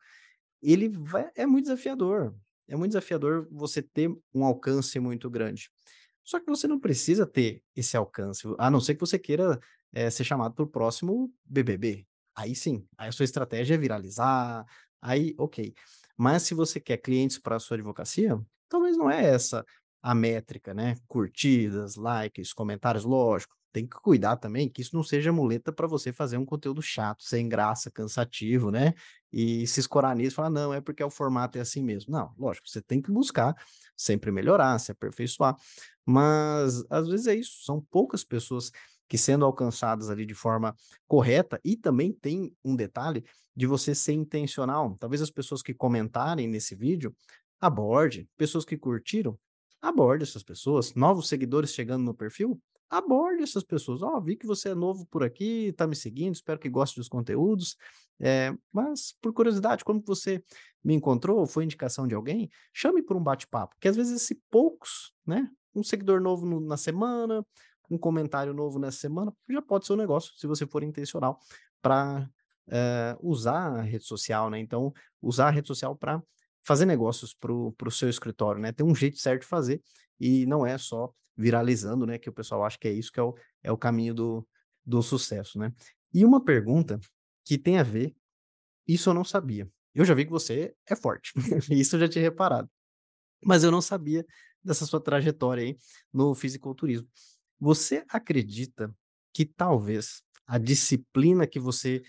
ele 0.71 0.89
vai 0.89 1.29
é 1.35 1.45
muito 1.45 1.65
desafiador, 1.65 2.35
é 2.67 2.75
muito 2.75 2.91
desafiador 2.91 3.47
você 3.51 3.81
ter 3.81 4.09
um 4.33 4.45
alcance 4.45 4.99
muito 4.99 5.29
grande. 5.29 5.69
Só 6.23 6.39
que 6.39 6.47
você 6.47 6.67
não 6.67 6.79
precisa 6.79 7.25
ter 7.25 7.63
esse 7.75 7.95
alcance, 7.97 8.43
a 8.57 8.71
não 8.71 8.81
ser 8.81 8.95
que 8.95 9.01
você 9.01 9.19
queira, 9.19 9.59
eh, 9.93 10.09
ser 10.09 10.23
chamado 10.23 10.55
para 10.55 10.63
o 10.65 10.67
próximo 10.67 11.31
BBB. 11.45 12.05
Aí 12.35 12.55
sim, 12.55 12.85
aí 12.97 13.09
a 13.09 13.11
sua 13.11 13.25
estratégia 13.25 13.75
é 13.75 13.77
viralizar, 13.77 14.65
aí 15.01 15.35
ok. 15.37 15.73
Mas 16.17 16.43
se 16.43 16.53
você 16.55 16.79
quer 16.79 16.97
clientes 16.97 17.37
para 17.39 17.57
a 17.57 17.59
sua 17.59 17.77
advocacia, 17.77 18.39
talvez 18.69 18.97
não 18.97 19.09
é 19.09 19.23
essa 19.25 19.65
a 20.01 20.13
métrica, 20.15 20.73
né, 20.73 20.95
curtidas, 21.07 21.95
likes, 21.95 22.53
comentários, 22.53 23.03
lógico, 23.05 23.55
tem 23.75 23.85
que 23.87 23.97
cuidar 24.01 24.37
também 24.37 24.69
que 24.69 24.81
isso 24.81 24.95
não 24.95 25.03
seja 25.03 25.33
muleta 25.33 25.71
para 25.73 25.85
você 25.87 26.13
fazer 26.13 26.37
um 26.37 26.45
conteúdo 26.45 26.81
chato, 26.81 27.23
sem 27.23 27.49
graça, 27.49 27.91
cansativo, 27.91 28.71
né, 28.71 28.93
e 29.33 29.67
se 29.67 29.81
escorar 29.81 30.15
nisso 30.15 30.35
falar: 30.37 30.49
"Não, 30.49 30.73
é 30.73 30.79
porque 30.81 31.03
o 31.03 31.09
formato 31.09 31.57
é 31.57 31.61
assim 31.61 31.83
mesmo". 31.83 32.11
Não, 32.13 32.33
lógico, 32.37 32.69
você 32.69 32.81
tem 32.81 33.01
que 33.01 33.11
buscar 33.11 33.55
sempre 33.97 34.31
melhorar, 34.31 34.79
se 34.79 34.91
aperfeiçoar. 34.91 35.55
Mas 36.05 36.83
às 36.89 37.07
vezes 37.07 37.27
é 37.27 37.35
isso, 37.35 37.63
são 37.63 37.81
poucas 37.91 38.23
pessoas 38.23 38.71
que 39.07 39.17
sendo 39.17 39.45
alcançadas 39.45 40.09
ali 40.09 40.25
de 40.25 40.33
forma 40.33 40.75
correta 41.07 41.59
e 41.63 41.75
também 41.77 42.11
tem 42.11 42.55
um 42.63 42.75
detalhe 42.75 43.23
de 43.55 43.67
você 43.67 43.93
ser 43.93 44.13
intencional. 44.13 44.95
Talvez 44.99 45.21
as 45.21 45.29
pessoas 45.29 45.61
que 45.61 45.73
comentarem 45.73 46.47
nesse 46.47 46.75
vídeo, 46.75 47.15
aborde. 47.59 48.27
Pessoas 48.37 48.65
que 48.65 48.77
curtiram, 48.77 49.37
aborde 49.81 50.23
essas 50.23 50.43
pessoas. 50.43 50.93
Novos 50.95 51.27
seguidores 51.27 51.73
chegando 51.73 52.03
no 52.03 52.13
perfil, 52.13 52.59
aborde 52.97 53.43
essas 53.43 53.63
pessoas. 53.63 54.01
Ó, 54.01 54.19
vi 54.19 54.35
que 54.35 54.45
você 54.45 54.69
é 54.69 54.75
novo 54.75 55.05
por 55.07 55.23
aqui, 55.23 55.73
tá 55.77 55.87
me 55.87 55.95
seguindo, 55.95 56.33
espero 56.35 56.59
que 56.59 56.69
goste 56.69 56.99
dos 56.99 57.07
conteúdos. 57.07 57.75
É, 58.19 58.53
mas 58.71 59.13
por 59.21 59.33
curiosidade, 59.33 59.83
como 59.83 60.01
você 60.05 60.43
me 60.83 60.93
encontrou? 60.93 61.45
Foi 61.45 61.63
indicação 61.63 62.07
de 62.07 62.15
alguém? 62.15 62.49
Chame 62.73 63.01
por 63.03 63.17
um 63.17 63.23
bate-papo, 63.23 63.75
porque 63.75 63.87
às 63.87 63.95
vezes 63.95 64.21
esse 64.21 64.41
poucos, 64.49 65.13
né, 65.25 65.49
um 65.73 65.83
seguidor 65.83 66.21
novo 66.21 66.45
no 66.45 66.59
na 66.59 66.77
semana, 66.77 67.45
um 67.89 67.97
comentário 67.97 68.53
novo 68.53 68.79
nessa 68.79 68.99
semana, 68.99 69.33
já 69.49 69.61
pode 69.61 69.85
ser 69.85 69.93
um 69.93 69.97
negócio, 69.97 70.33
se 70.37 70.47
você 70.47 70.65
for 70.65 70.83
intencional 70.83 71.39
para 71.81 72.29
eh, 72.69 73.17
usar 73.21 73.79
a 73.79 73.81
rede 73.81 74.05
social, 74.05 74.49
né. 74.49 74.59
Então, 74.59 74.93
usar 75.21 75.47
a 75.47 75.51
rede 75.51 75.67
social 75.67 75.95
para 75.95 76.21
fazer 76.63 76.85
negócios 76.85 77.33
para 77.33 77.51
o 77.51 77.91
seu 77.91 78.09
escritório, 78.09 78.61
né. 78.61 78.71
Tem 78.71 78.85
um 78.85 78.95
jeito 78.95 79.17
certo 79.17 79.41
de 79.41 79.47
fazer, 79.47 79.83
e 80.19 80.45
não 80.45 80.65
é 80.65 80.77
só 80.77 81.13
viralizando, 81.37 82.05
né, 82.05 82.17
que 82.17 82.29
o 82.29 82.33
pessoal 82.33 82.63
acha 82.63 82.77
que 82.77 82.87
é 82.87 82.91
isso 82.93 83.11
que 83.11 83.19
é 83.19 83.23
o 83.23 83.35
é 83.63 83.71
o 83.71 83.77
caminho 83.77 84.13
do 84.13 84.47
do 84.85 85.01
sucesso, 85.01 85.57
né. 85.59 85.73
E 86.13 86.23
uma 86.25 86.43
pergunta 86.43 86.99
que 87.45 87.57
tem 87.57 87.77
a 87.79 87.83
ver, 87.83 88.15
isso 88.87 89.09
eu 89.09 89.13
não 89.13 89.23
sabia. 89.23 89.69
Eu 89.93 90.05
já 90.05 90.13
vi 90.13 90.25
que 90.25 90.31
você 90.31 90.75
é 90.87 90.95
forte, 90.95 91.33
isso 91.71 91.95
eu 91.95 92.01
já 92.01 92.07
tinha 92.09 92.23
reparado. 92.23 92.69
Mas 93.43 93.63
eu 93.63 93.71
não 93.71 93.81
sabia 93.81 94.25
dessa 94.63 94.85
sua 94.85 95.01
trajetória 95.01 95.63
aí 95.63 95.77
no 96.13 96.33
fisiculturismo. 96.35 97.07
Você 97.59 98.03
acredita 98.09 98.93
que 99.33 99.45
talvez 99.45 100.23
a 100.47 100.57
disciplina 100.57 101.47
que 101.47 101.59
você, 101.59 102.03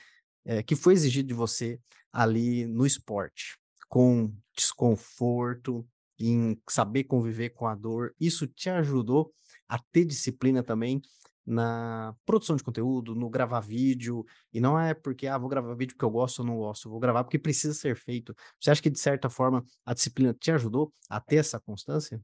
eh, 0.44 0.62
que 0.62 0.76
foi 0.76 0.94
exigida 0.94 1.28
de 1.28 1.34
você 1.34 1.80
ali 2.12 2.66
no 2.66 2.86
esporte, 2.86 3.58
com 3.88 4.32
desconforto, 4.56 5.86
em 6.18 6.60
saber 6.68 7.04
conviver 7.04 7.50
com 7.50 7.66
a 7.66 7.74
dor, 7.74 8.14
isso 8.20 8.46
te 8.46 8.70
ajudou 8.70 9.32
a 9.68 9.78
ter 9.78 10.04
disciplina 10.04 10.62
também 10.62 11.00
na 11.44 12.14
produção 12.24 12.56
de 12.56 12.64
conteúdo, 12.64 13.14
no 13.14 13.30
gravar 13.30 13.60
vídeo, 13.60 14.24
e 14.52 14.60
não 14.60 14.78
é 14.78 14.94
porque, 14.94 15.28
ah, 15.28 15.38
vou 15.38 15.48
gravar 15.48 15.74
vídeo 15.74 15.94
porque 15.94 16.04
eu 16.04 16.10
gosto 16.10 16.40
ou 16.40 16.44
não 16.46 16.56
gosto, 16.56 16.90
vou 16.90 16.98
gravar 16.98 17.22
porque 17.22 17.38
precisa 17.38 17.72
ser 17.72 17.96
feito. 17.96 18.34
Você 18.60 18.70
acha 18.70 18.82
que 18.82 18.90
de 18.90 18.98
certa 18.98 19.30
forma 19.30 19.64
a 19.84 19.94
disciplina 19.94 20.34
te 20.34 20.50
ajudou 20.50 20.92
a 21.08 21.20
ter 21.20 21.36
essa 21.36 21.60
constância? 21.60 22.20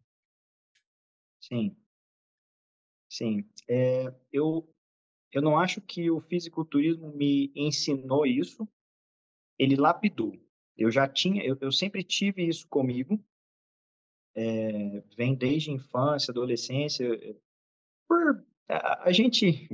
Sim, 1.40 1.76
sim. 3.08 3.44
É, 3.68 4.12
eu, 4.32 4.68
eu 5.32 5.42
não 5.42 5.58
acho 5.58 5.80
que 5.80 6.10
o 6.10 6.20
fisiculturismo 6.20 7.12
me 7.16 7.52
ensinou 7.56 8.26
isso, 8.26 8.68
ele 9.58 9.76
lapidou. 9.76 10.34
Eu 10.76 10.90
já 10.90 11.08
tinha, 11.08 11.44
eu, 11.44 11.56
eu 11.60 11.72
sempre 11.72 12.04
tive 12.04 12.46
isso 12.48 12.68
comigo, 12.68 13.22
é, 14.34 15.02
vem 15.16 15.34
desde 15.34 15.70
infância, 15.70 16.30
adolescência, 16.30 17.06
eh, 17.06 17.36
por 18.08 18.44
a, 18.68 19.08
a 19.08 19.12
gente, 19.12 19.68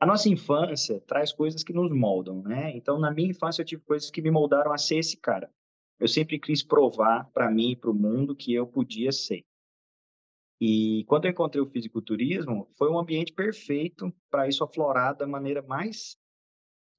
a 0.00 0.06
nossa 0.06 0.28
infância 0.28 1.00
traz 1.00 1.32
coisas 1.32 1.64
que 1.64 1.72
nos 1.72 1.90
moldam, 1.90 2.42
né? 2.42 2.76
Então, 2.76 2.98
na 2.98 3.10
minha 3.10 3.30
infância, 3.30 3.62
eu 3.62 3.66
tive 3.66 3.82
coisas 3.82 4.10
que 4.10 4.22
me 4.22 4.30
moldaram 4.30 4.72
a 4.72 4.78
ser 4.78 4.98
esse 4.98 5.16
cara. 5.16 5.50
Eu 5.98 6.06
sempre 6.06 6.38
quis 6.38 6.62
provar 6.62 7.28
para 7.32 7.50
mim 7.50 7.72
e 7.72 7.76
para 7.76 7.90
o 7.90 7.94
mundo 7.94 8.36
que 8.36 8.54
eu 8.54 8.66
podia 8.66 9.10
ser. 9.10 9.44
E 10.60 11.04
quando 11.06 11.24
eu 11.24 11.30
encontrei 11.30 11.62
o 11.62 11.70
fisiculturismo, 11.70 12.68
foi 12.76 12.90
um 12.90 12.98
ambiente 12.98 13.32
perfeito 13.32 14.12
para 14.30 14.48
isso 14.48 14.62
aflorar 14.64 15.16
da 15.16 15.26
maneira 15.26 15.62
mais 15.62 16.16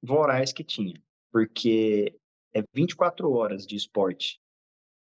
voraz 0.02 0.52
que 0.52 0.64
tinha, 0.64 1.00
porque 1.30 2.18
é 2.54 2.62
24 2.74 3.30
horas 3.30 3.66
de 3.66 3.76
esporte, 3.76 4.40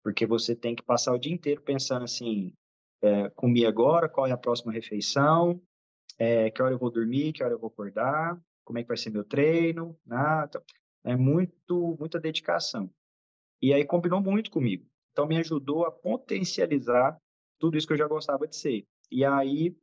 porque 0.03 0.25
você 0.25 0.55
tem 0.55 0.75
que 0.75 0.83
passar 0.83 1.13
o 1.13 1.17
dia 1.17 1.33
inteiro 1.33 1.61
pensando 1.61 2.03
assim, 2.03 2.53
é, 3.01 3.29
comi 3.31 3.65
agora, 3.65 4.09
qual 4.09 4.27
é 4.27 4.31
a 4.31 4.37
próxima 4.37 4.71
refeição, 4.71 5.61
é, 6.17 6.49
que 6.51 6.61
hora 6.61 6.73
eu 6.73 6.79
vou 6.79 6.91
dormir, 6.91 7.33
que 7.33 7.43
hora 7.43 7.53
eu 7.53 7.59
vou 7.59 7.69
acordar, 7.69 8.39
como 8.63 8.79
é 8.79 8.83
que 8.83 8.87
vai 8.87 8.97
ser 8.97 9.09
meu 9.09 9.23
treino, 9.23 9.97
nada. 10.05 10.63
É 11.03 11.15
muito, 11.15 11.97
muita 11.99 12.19
dedicação. 12.19 12.89
E 13.61 13.73
aí 13.73 13.85
combinou 13.85 14.21
muito 14.21 14.51
comigo. 14.51 14.85
Então 15.11 15.27
me 15.27 15.37
ajudou 15.37 15.85
a 15.85 15.91
potencializar 15.91 17.17
tudo 17.59 17.77
isso 17.77 17.87
que 17.87 17.93
eu 17.93 17.97
já 17.97 18.07
gostava 18.07 18.47
de 18.47 18.55
ser. 18.55 18.85
E 19.11 19.25
aí 19.25 19.75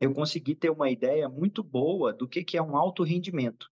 eu 0.00 0.12
consegui 0.12 0.54
ter 0.54 0.70
uma 0.70 0.90
ideia 0.90 1.28
muito 1.28 1.62
boa 1.62 2.12
do 2.12 2.28
que 2.28 2.44
que 2.44 2.56
é 2.56 2.62
um 2.62 2.76
alto 2.76 3.02
rendimento. 3.02 3.70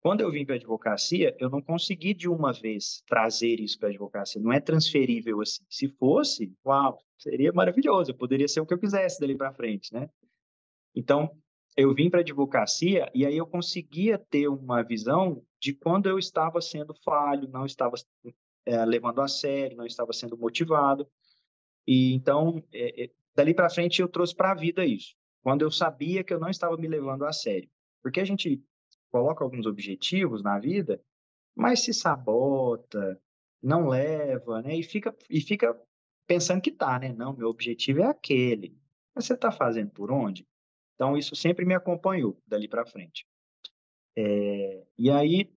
Quando 0.00 0.20
eu 0.20 0.30
vim 0.30 0.44
para 0.44 0.54
a 0.54 0.58
advocacia, 0.58 1.36
eu 1.40 1.50
não 1.50 1.60
consegui 1.60 2.14
de 2.14 2.28
uma 2.28 2.52
vez 2.52 3.02
trazer 3.06 3.60
isso 3.60 3.78
para 3.78 3.88
a 3.88 3.90
advocacia. 3.90 4.40
Não 4.40 4.52
é 4.52 4.60
transferível 4.60 5.40
assim. 5.40 5.64
Se 5.68 5.88
fosse, 5.88 6.52
uau, 6.64 6.98
seria 7.18 7.52
maravilhoso. 7.52 8.12
Eu 8.12 8.14
poderia 8.14 8.46
ser 8.46 8.60
o 8.60 8.66
que 8.66 8.74
eu 8.74 8.78
quisesse 8.78 9.20
dali 9.20 9.36
para 9.36 9.52
frente, 9.52 9.92
né? 9.92 10.08
Então, 10.94 11.30
eu 11.76 11.92
vim 11.94 12.08
para 12.08 12.20
a 12.20 12.22
advocacia 12.22 13.10
e 13.14 13.26
aí 13.26 13.36
eu 13.36 13.46
conseguia 13.46 14.18
ter 14.18 14.48
uma 14.48 14.82
visão 14.82 15.44
de 15.60 15.72
quando 15.72 16.08
eu 16.08 16.18
estava 16.18 16.60
sendo 16.60 16.94
falho, 17.04 17.48
não 17.48 17.66
estava 17.66 17.94
é, 18.64 18.84
levando 18.84 19.20
a 19.20 19.28
sério, 19.28 19.76
não 19.76 19.86
estava 19.86 20.12
sendo 20.12 20.36
motivado. 20.36 21.08
E 21.86 22.14
então, 22.14 22.62
é, 22.72 23.04
é, 23.04 23.10
dali 23.34 23.52
para 23.52 23.70
frente, 23.70 24.00
eu 24.00 24.08
trouxe 24.08 24.34
para 24.34 24.52
a 24.52 24.54
vida 24.54 24.84
isso. 24.84 25.14
Quando 25.42 25.62
eu 25.62 25.70
sabia 25.70 26.22
que 26.22 26.32
eu 26.32 26.38
não 26.38 26.50
estava 26.50 26.76
me 26.76 26.86
levando 26.86 27.24
a 27.24 27.32
sério. 27.32 27.68
Porque 28.02 28.20
a 28.20 28.24
gente 28.24 28.62
coloca 29.10 29.44
alguns 29.44 29.66
objetivos 29.66 30.42
na 30.42 30.58
vida, 30.58 31.02
mas 31.56 31.80
se 31.80 31.92
sabota, 31.92 33.20
não 33.62 33.88
leva, 33.88 34.62
né? 34.62 34.76
E 34.76 34.82
fica, 34.82 35.14
e 35.28 35.40
fica 35.40 35.78
pensando 36.26 36.62
que 36.62 36.70
tá, 36.70 36.98
né? 36.98 37.12
Não, 37.12 37.36
meu 37.36 37.48
objetivo 37.48 38.00
é 38.00 38.06
aquele. 38.06 38.76
Mas 39.14 39.26
você 39.26 39.34
está 39.34 39.50
fazendo 39.50 39.90
por 39.90 40.10
onde? 40.12 40.46
Então, 40.94 41.16
isso 41.16 41.34
sempre 41.34 41.64
me 41.64 41.74
acompanhou 41.74 42.40
dali 42.46 42.68
para 42.68 42.86
frente. 42.86 43.26
É, 44.16 44.86
e 44.96 45.10
aí, 45.10 45.52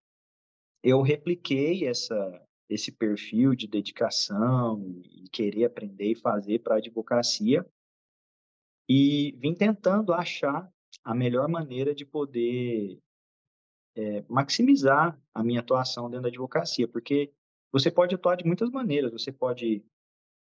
eu 0.83 1.01
repliquei 1.01 1.87
essa, 1.87 2.47
esse 2.69 2.91
perfil 2.91 3.55
de 3.55 3.67
dedicação 3.67 4.81
e 5.03 5.29
querer 5.29 5.65
aprender 5.65 6.11
e 6.11 6.15
fazer 6.15 6.59
para 6.59 6.75
a 6.75 6.77
advocacia 6.77 7.65
e 8.89 9.31
vim 9.37 9.53
tentando 9.53 10.13
achar 10.13 10.71
a 11.03 11.15
melhor 11.15 11.47
maneira 11.47 11.93
de 11.93 12.05
poder 12.05 12.99
é, 13.95 14.23
maximizar 14.29 15.19
a 15.33 15.43
minha 15.43 15.59
atuação 15.59 16.09
dentro 16.09 16.23
da 16.23 16.29
advocacia, 16.29 16.87
porque 16.87 17.31
você 17.71 17.89
pode 17.89 18.15
atuar 18.15 18.35
de 18.35 18.45
muitas 18.45 18.69
maneiras. 18.69 19.11
Você 19.11 19.31
pode 19.31 19.83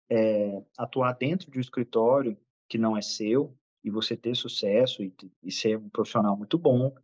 é, 0.09 0.63
atuar 0.77 1.13
dentro 1.13 1.49
de 1.49 1.57
um 1.57 1.61
escritório 1.61 2.37
que 2.69 2.77
não 2.77 2.97
é 2.97 3.01
seu, 3.01 3.55
e 3.83 3.89
você 3.89 4.15
ter 4.15 4.35
sucesso 4.35 5.03
e, 5.03 5.13
e 5.43 5.51
ser 5.51 5.77
um 5.77 5.89
profissional 5.89 6.37
muito 6.37 6.57
bom, 6.57 6.95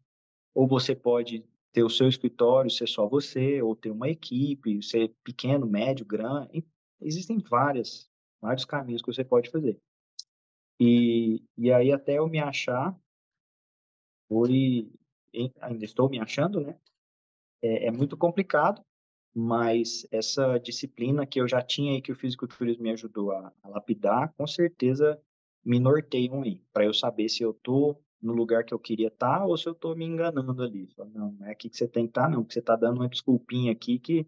ou 0.56 0.68
você 0.68 0.96
pode 0.96 1.46
ter 1.72 1.84
o 1.84 1.90
seu 1.90 2.08
escritório, 2.08 2.72
ser 2.72 2.88
só 2.88 3.08
você, 3.08 3.62
ou 3.62 3.76
ter 3.76 3.92
uma 3.92 4.10
equipe, 4.10 4.82
ser 4.82 5.14
pequeno, 5.24 5.68
médio, 5.68 6.06
grande. 6.06 6.66
Existem 7.02 7.38
várias, 7.38 8.10
vários 8.42 8.66
caminhos 8.66 9.02
que 9.02 9.12
você 9.12 9.24
pode 9.24 9.50
fazer. 9.50 9.80
E, 10.80 11.44
e 11.58 11.72
aí, 11.72 11.92
até 11.92 12.18
eu 12.18 12.28
me 12.28 12.40
achar, 12.40 12.98
foi, 14.30 14.90
ainda 15.62 15.86
estou 15.86 16.10
me 16.10 16.20
achando, 16.20 16.62
né? 16.62 16.78
É, 17.62 17.88
é, 17.88 17.92
muito 17.92 18.16
complicado, 18.16 18.84
mas 19.36 20.08
essa 20.12 20.58
disciplina 20.58 21.26
que 21.26 21.40
eu 21.42 21.48
já 21.48 21.62
tinha 21.62 21.98
e 21.98 22.02
que 22.02 22.12
o 22.12 22.16
fisiculturismo 22.16 22.84
me 22.84 22.92
ajudou 22.92 23.32
a, 23.32 23.54
a 23.62 23.70
lapidar, 23.70 24.34
com 24.38 24.48
certeza 24.48 25.22
me 25.64 25.80
norteiam 25.80 26.42
aí, 26.42 26.64
para 26.72 26.86
eu 26.86 26.94
saber 26.94 27.28
se 27.30 27.44
eu 27.44 27.52
estou 27.52 28.02
no 28.22 28.34
lugar 28.34 28.64
que 28.64 28.74
eu 28.74 28.80
queria 28.80 29.08
estar 29.08 29.40
tá, 29.40 29.46
ou 29.46 29.58
se 29.58 29.68
eu 29.68 29.74
estou 29.74 29.96
me 29.96 30.06
enganando 30.06 30.62
ali. 30.62 30.88
Falo, 30.96 31.10
não, 31.14 31.32
não 31.34 31.48
é 31.48 31.52
aqui 31.52 31.70
que 31.70 31.78
você 31.78 31.88
tem 31.88 32.06
que 32.06 32.12
estar, 32.12 32.24
tá, 32.24 32.30
não, 32.30 32.42
porque 32.42 32.54
você 32.54 32.60
está 32.60 32.76
dando 32.76 32.98
uma 32.98 33.10
desculpinha 33.10 33.72
aqui 33.72 34.00
que. 34.00 34.28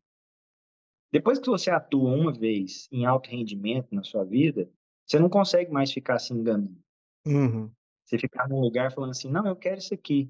Depois 1.12 1.40
que 1.40 1.50
você 1.50 1.70
atua 1.70 2.10
uma 2.10 2.32
vez 2.32 2.88
em 2.90 3.06
alto 3.06 3.30
rendimento 3.30 3.94
na 3.94 4.02
sua 4.02 4.24
vida, 4.24 4.70
você 5.06 5.20
não 5.20 5.30
consegue 5.30 5.70
mais 5.70 5.92
ficar 5.92 6.20
se 6.20 6.34
enganando. 6.34 6.80
Uhum. 7.26 7.70
Você 8.06 8.18
ficar 8.18 8.48
num 8.48 8.62
lugar 8.62 8.94
falando 8.94 9.12
assim, 9.12 9.30
não, 9.30 9.46
eu 9.46 9.56
quero 9.56 9.80
isso 9.80 9.94
aqui. 9.94 10.30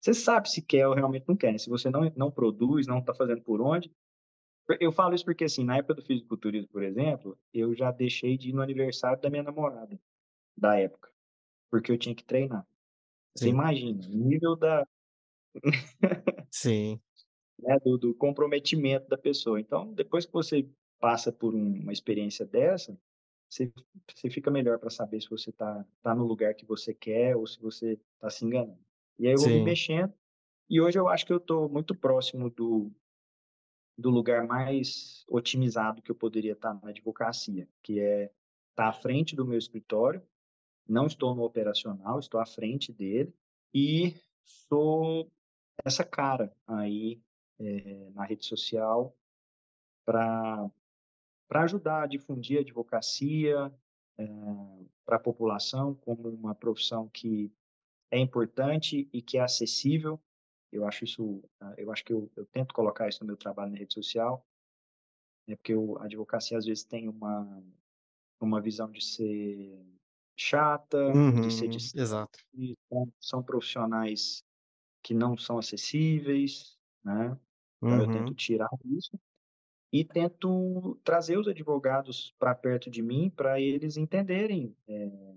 Você 0.00 0.14
sabe 0.14 0.50
se 0.50 0.60
quer 0.60 0.86
ou 0.88 0.94
realmente 0.94 1.24
não 1.28 1.36
quer. 1.36 1.52
Né? 1.52 1.58
Se 1.58 1.70
você 1.70 1.88
não, 1.88 2.10
não 2.16 2.30
produz, 2.30 2.86
não 2.86 2.98
está 2.98 3.14
fazendo 3.14 3.40
por 3.42 3.60
onde, 3.60 3.90
eu 4.80 4.92
falo 4.92 5.14
isso 5.14 5.24
porque, 5.24 5.44
assim, 5.44 5.64
na 5.64 5.76
época 5.76 5.94
do 5.94 6.02
fisiculturismo, 6.02 6.68
por 6.68 6.82
exemplo, 6.82 7.38
eu 7.52 7.74
já 7.74 7.90
deixei 7.90 8.36
de 8.36 8.50
ir 8.50 8.52
no 8.52 8.62
aniversário 8.62 9.20
da 9.20 9.30
minha 9.30 9.42
namorada, 9.42 9.98
da 10.56 10.78
época, 10.78 11.10
porque 11.70 11.90
eu 11.90 11.98
tinha 11.98 12.14
que 12.14 12.24
treinar. 12.24 12.66
Sim. 13.36 13.44
Você 13.44 13.48
imagina, 13.48 14.06
o 14.06 14.16
nível 14.16 14.56
da... 14.56 14.86
Sim. 16.50 17.00
Né, 17.60 17.78
do, 17.78 17.96
do, 17.96 18.12
comprometimento 18.12 19.08
da 19.08 19.16
pessoa. 19.16 19.60
Então, 19.60 19.94
depois 19.94 20.26
que 20.26 20.32
você 20.32 20.68
passa 20.98 21.30
por 21.30 21.54
um, 21.54 21.74
uma 21.80 21.92
experiência 21.92 22.44
dessa, 22.44 22.98
você, 23.48 23.72
você 24.12 24.28
fica 24.30 24.50
melhor 24.50 24.80
para 24.80 24.90
saber 24.90 25.20
se 25.20 25.30
você 25.30 25.50
está 25.50 25.86
tá 26.02 26.12
no 26.12 26.24
lugar 26.24 26.54
que 26.54 26.66
você 26.66 26.92
quer 26.92 27.36
ou 27.36 27.46
se 27.46 27.60
você 27.60 28.00
está 28.16 28.28
se 28.30 28.44
enganando. 28.44 28.80
E 29.22 29.28
aí 29.28 29.34
eu 29.34 29.38
vou 29.38 29.46
Sim. 29.46 29.58
me 29.58 29.62
mexendo, 29.62 30.12
e 30.68 30.80
hoje 30.80 30.98
eu 30.98 31.06
acho 31.06 31.24
que 31.24 31.32
eu 31.32 31.36
estou 31.36 31.68
muito 31.68 31.94
próximo 31.94 32.50
do, 32.50 32.90
do 33.96 34.10
lugar 34.10 34.44
mais 34.48 35.24
otimizado 35.28 36.02
que 36.02 36.10
eu 36.10 36.14
poderia 36.16 36.54
estar 36.54 36.74
na 36.82 36.88
advocacia, 36.88 37.68
que 37.84 38.00
é 38.00 38.32
estar 38.70 38.88
à 38.88 38.92
frente 38.92 39.36
do 39.36 39.46
meu 39.46 39.56
escritório, 39.56 40.20
não 40.88 41.06
estou 41.06 41.36
no 41.36 41.44
operacional, 41.44 42.18
estou 42.18 42.40
à 42.40 42.44
frente 42.44 42.92
dele 42.92 43.32
e 43.72 44.12
sou 44.42 45.30
essa 45.84 46.02
cara 46.02 46.52
aí 46.66 47.22
é, 47.60 48.10
na 48.10 48.24
rede 48.24 48.44
social 48.44 49.16
para 50.04 50.68
para 51.46 51.62
ajudar 51.62 52.02
a 52.02 52.06
difundir 52.06 52.58
a 52.58 52.62
advocacia 52.62 53.72
é, 54.18 54.26
para 55.04 55.14
a 55.14 55.20
população 55.20 55.94
como 55.94 56.28
uma 56.28 56.56
profissão 56.56 57.08
que 57.08 57.52
é 58.12 58.18
importante 58.18 59.08
e 59.12 59.20
que 59.20 59.38
é 59.38 59.40
acessível 59.40 60.20
eu 60.72 60.86
acho 60.86 61.04
isso, 61.04 61.44
ah, 61.60 61.74
eu 61.76 61.92
acho 61.92 62.02
que 62.02 62.12
eu, 62.12 62.32
eu 62.34 62.46
tento 62.46 62.72
colocar 62.72 63.06
isso 63.06 63.20
no 63.20 63.26
meu 63.26 63.36
trabalho 63.36 63.70
na 63.70 63.78
rede 63.78 63.92
social, 63.92 64.44
né, 65.46 65.54
porque 65.54 65.74
eu, 65.74 65.98
a 65.98 66.06
advocacia 66.06 66.56
às 66.56 66.64
vezes 66.64 66.82
tem 66.82 67.08
uma, 67.08 67.62
uma 68.40 68.60
visão 68.60 68.90
de 68.90 69.04
ser 69.04 69.78
chata, 70.34 70.98
uhum, 71.08 71.42
de 71.42 71.52
ser 71.52 71.68
distante, 71.68 72.02
exato. 72.02 72.38
São, 72.88 73.12
são, 73.20 73.42
profissionais 73.42 74.42
que 75.02 75.12
não 75.12 75.36
são 75.36 75.58
acessíveis, 75.58 76.78
né? 77.04 77.38
Então 77.76 77.98
uhum. 77.98 78.00
eu 78.00 78.10
tento 78.10 78.34
tirar 78.34 78.70
isso 78.86 79.18
e 79.92 80.04
tento 80.04 80.98
trazer 81.04 81.36
os 81.36 81.46
advogados 81.46 82.34
para 82.38 82.54
perto 82.54 82.88
de 82.88 83.02
mim 83.02 83.28
para 83.28 83.60
eles 83.60 83.98
entenderem 83.98 84.74
é, 84.88 85.34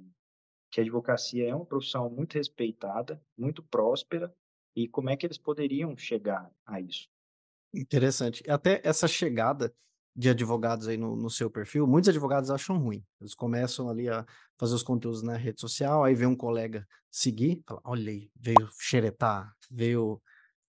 que 0.75 0.81
a 0.81 0.83
advocacia 0.83 1.47
é 1.47 1.55
uma 1.55 1.65
profissão 1.65 2.09
muito 2.09 2.33
respeitada, 2.33 3.21
muito 3.37 3.63
próspera 3.63 4.35
e 4.75 4.89
como 4.89 5.09
é 5.09 5.15
que 5.15 5.25
eles 5.25 5.37
poderiam 5.37 5.95
chegar 5.95 6.51
a 6.65 6.81
isso. 6.81 7.07
Interessante. 7.73 8.43
Até 8.49 8.81
essa 8.83 9.07
chegada 9.07 9.73
de 10.13 10.27
advogados 10.27 10.89
aí 10.89 10.97
no, 10.97 11.15
no, 11.15 11.29
seu 11.29 11.49
perfil, 11.49 11.87
muitos 11.87 12.09
advogados 12.09 12.51
acham 12.51 12.77
ruim. 12.77 13.01
Eles 13.21 13.33
começam 13.33 13.89
ali 13.89 14.09
a 14.09 14.25
fazer 14.59 14.75
os 14.75 14.83
conteúdos 14.83 15.21
na 15.23 15.37
rede 15.37 15.61
social, 15.61 16.03
aí 16.03 16.13
vê 16.13 16.25
um 16.25 16.35
colega 16.35 16.85
seguir, 17.09 17.61
fala, 17.65 17.79
olha 17.85 18.11
aí, 18.11 18.29
veio 18.35 18.69
xeretar, 18.77 19.55
veio 19.71 20.21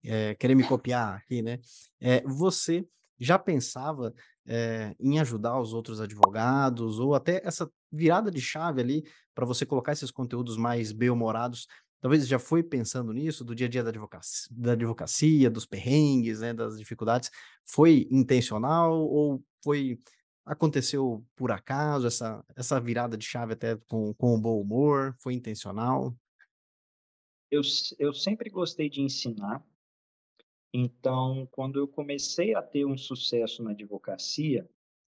é, 0.05 0.37
querer 0.37 0.55
me 0.55 0.63
copiar 0.63 1.17
aqui, 1.17 1.43
né? 1.43 1.59
É, 2.01 2.23
você 2.23 2.87
já 3.19 3.41
pensava 3.41 4.15
é, 4.47 4.95
em 5.01 5.19
ajudar 5.19 5.61
os 5.61 5.73
outros 5.73 6.01
advogados, 6.01 7.01
ou 7.01 7.13
até 7.13 7.41
essa 7.45 7.69
virada 7.91 8.31
de 8.31 8.41
chave 8.41 8.81
ali 8.81 9.05
para 9.35 9.47
você 9.47 9.65
colocar 9.65 9.93
esses 9.93 10.11
conteúdos 10.11 10.57
mais 10.57 10.93
bem-humorados 10.93 11.67
Talvez 12.01 12.29
já 12.29 12.39
foi 12.39 12.63
pensando 12.63 13.13
nisso, 13.13 13.45
do 13.45 13.55
dia 13.55 13.67
a 13.67 13.71
dia 13.71 13.83
da 13.83 13.89
advocacia, 13.89 14.49
da 14.57 14.73
advocacia 14.73 15.51
dos 15.51 15.67
perrengues, 15.67 16.41
né, 16.41 16.53
das 16.53 16.79
dificuldades. 16.79 17.31
Foi 17.65 18.07
intencional 18.11 18.93
ou 18.93 19.43
foi 19.61 19.99
aconteceu 20.45 21.27
por 21.35 21.51
acaso 21.51 22.07
essa, 22.07 22.45
essa 22.55 22.81
virada 22.81 23.17
de 23.17 23.25
chave 23.25 23.55
até 23.55 23.77
com, 23.89 24.15
com 24.15 24.41
bom 24.41 24.61
humor? 24.61 25.17
Foi 25.19 25.35
intencional? 25.35 26.15
Eu, 27.51 27.63
eu 27.99 28.13
sempre 28.13 28.51
gostei 28.51 28.89
de 28.89 29.01
ensinar. 29.01 29.65
Então, 30.73 31.49
quando 31.51 31.81
eu 31.81 31.89
comecei 31.89 32.55
a 32.55 32.63
ter 32.63 32.85
um 32.85 32.97
sucesso 32.97 33.63
na 33.63 33.71
advocacia, 33.71 34.69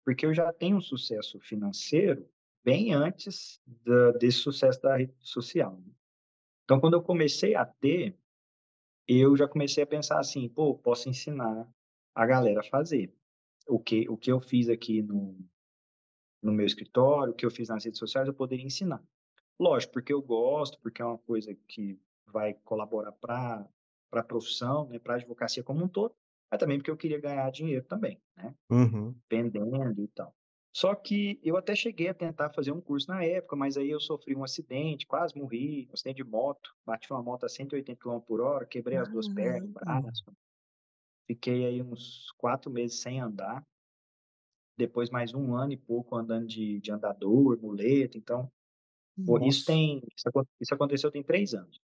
porque 0.04 0.26
eu 0.26 0.34
já 0.34 0.52
tenho 0.52 0.78
um 0.78 0.80
sucesso 0.80 1.38
financeiro 1.38 2.28
bem 2.64 2.92
antes 2.92 3.60
da, 3.66 4.12
desse 4.12 4.38
sucesso 4.38 4.80
da 4.80 4.96
rede 4.96 5.14
social. 5.20 5.76
Né? 5.76 5.92
Então, 6.64 6.80
quando 6.80 6.94
eu 6.94 7.02
comecei 7.02 7.54
a 7.54 7.64
ter, 7.64 8.16
eu 9.08 9.36
já 9.36 9.48
comecei 9.48 9.82
a 9.82 9.86
pensar 9.86 10.20
assim, 10.20 10.48
pô, 10.48 10.76
posso 10.76 11.08
ensinar 11.08 11.68
a 12.14 12.26
galera 12.26 12.60
a 12.60 12.64
fazer. 12.64 13.12
O 13.66 13.78
que, 13.78 14.08
o 14.08 14.16
que 14.16 14.30
eu 14.30 14.40
fiz 14.40 14.68
aqui 14.68 15.02
no, 15.02 15.36
no 16.42 16.52
meu 16.52 16.66
escritório, 16.66 17.32
o 17.32 17.36
que 17.36 17.44
eu 17.44 17.50
fiz 17.50 17.68
nas 17.68 17.84
redes 17.84 17.98
sociais, 17.98 18.28
eu 18.28 18.34
poderia 18.34 18.66
ensinar. 18.66 19.02
Lógico, 19.58 19.92
porque 19.92 20.12
eu 20.12 20.22
gosto, 20.22 20.78
porque 20.80 21.02
é 21.02 21.04
uma 21.04 21.18
coisa 21.18 21.54
que 21.68 21.98
vai 22.26 22.54
colaborar 22.64 23.12
para 23.12 23.68
a 24.12 24.22
profissão, 24.22 24.88
né, 24.88 24.98
para 24.98 25.14
a 25.14 25.16
advocacia 25.16 25.62
como 25.62 25.84
um 25.84 25.88
todo, 25.88 26.14
mas 26.50 26.58
também 26.58 26.78
porque 26.78 26.90
eu 26.90 26.96
queria 26.96 27.20
ganhar 27.20 27.50
dinheiro 27.50 27.84
também, 27.84 28.20
né? 28.36 28.54
Uhum. 28.70 29.14
Vendendo 29.30 30.02
e 30.02 30.08
tal. 30.08 30.34
Só 30.72 30.94
que 30.94 31.40
eu 31.42 31.56
até 31.56 31.74
cheguei 31.74 32.08
a 32.08 32.14
tentar 32.14 32.50
fazer 32.50 32.70
um 32.70 32.80
curso 32.80 33.08
na 33.08 33.24
época, 33.24 33.56
mas 33.56 33.76
aí 33.76 33.90
eu 33.90 34.00
sofri 34.00 34.36
um 34.36 34.44
acidente, 34.44 35.06
quase 35.06 35.36
morri, 35.36 35.88
um 35.90 35.94
acidente 35.94 36.22
de 36.22 36.24
moto, 36.24 36.74
bati 36.86 37.10
uma 37.10 37.22
moto 37.22 37.44
a 37.44 37.48
180 37.48 37.98
km 38.00 38.20
por 38.20 38.40
hora, 38.40 38.64
quebrei 38.64 38.96
as 38.96 39.08
duas 39.08 39.28
pernas, 39.28 39.68
braço. 39.70 40.24
Fiquei 41.26 41.66
aí 41.66 41.82
uns 41.82 42.30
quatro 42.38 42.70
meses 42.70 43.00
sem 43.00 43.20
andar. 43.20 43.66
Depois 44.76 45.10
mais 45.10 45.34
um 45.34 45.54
ano 45.54 45.72
e 45.72 45.76
pouco 45.76 46.16
andando 46.16 46.46
de, 46.46 46.80
de 46.80 46.90
andador, 46.90 47.60
muleta, 47.60 48.16
então 48.16 48.50
isso 49.46 49.66
tem 49.66 50.02
isso 50.60 50.74
aconteceu 50.74 51.10
tem 51.10 51.22
três 51.22 51.52
anos. 51.52 51.80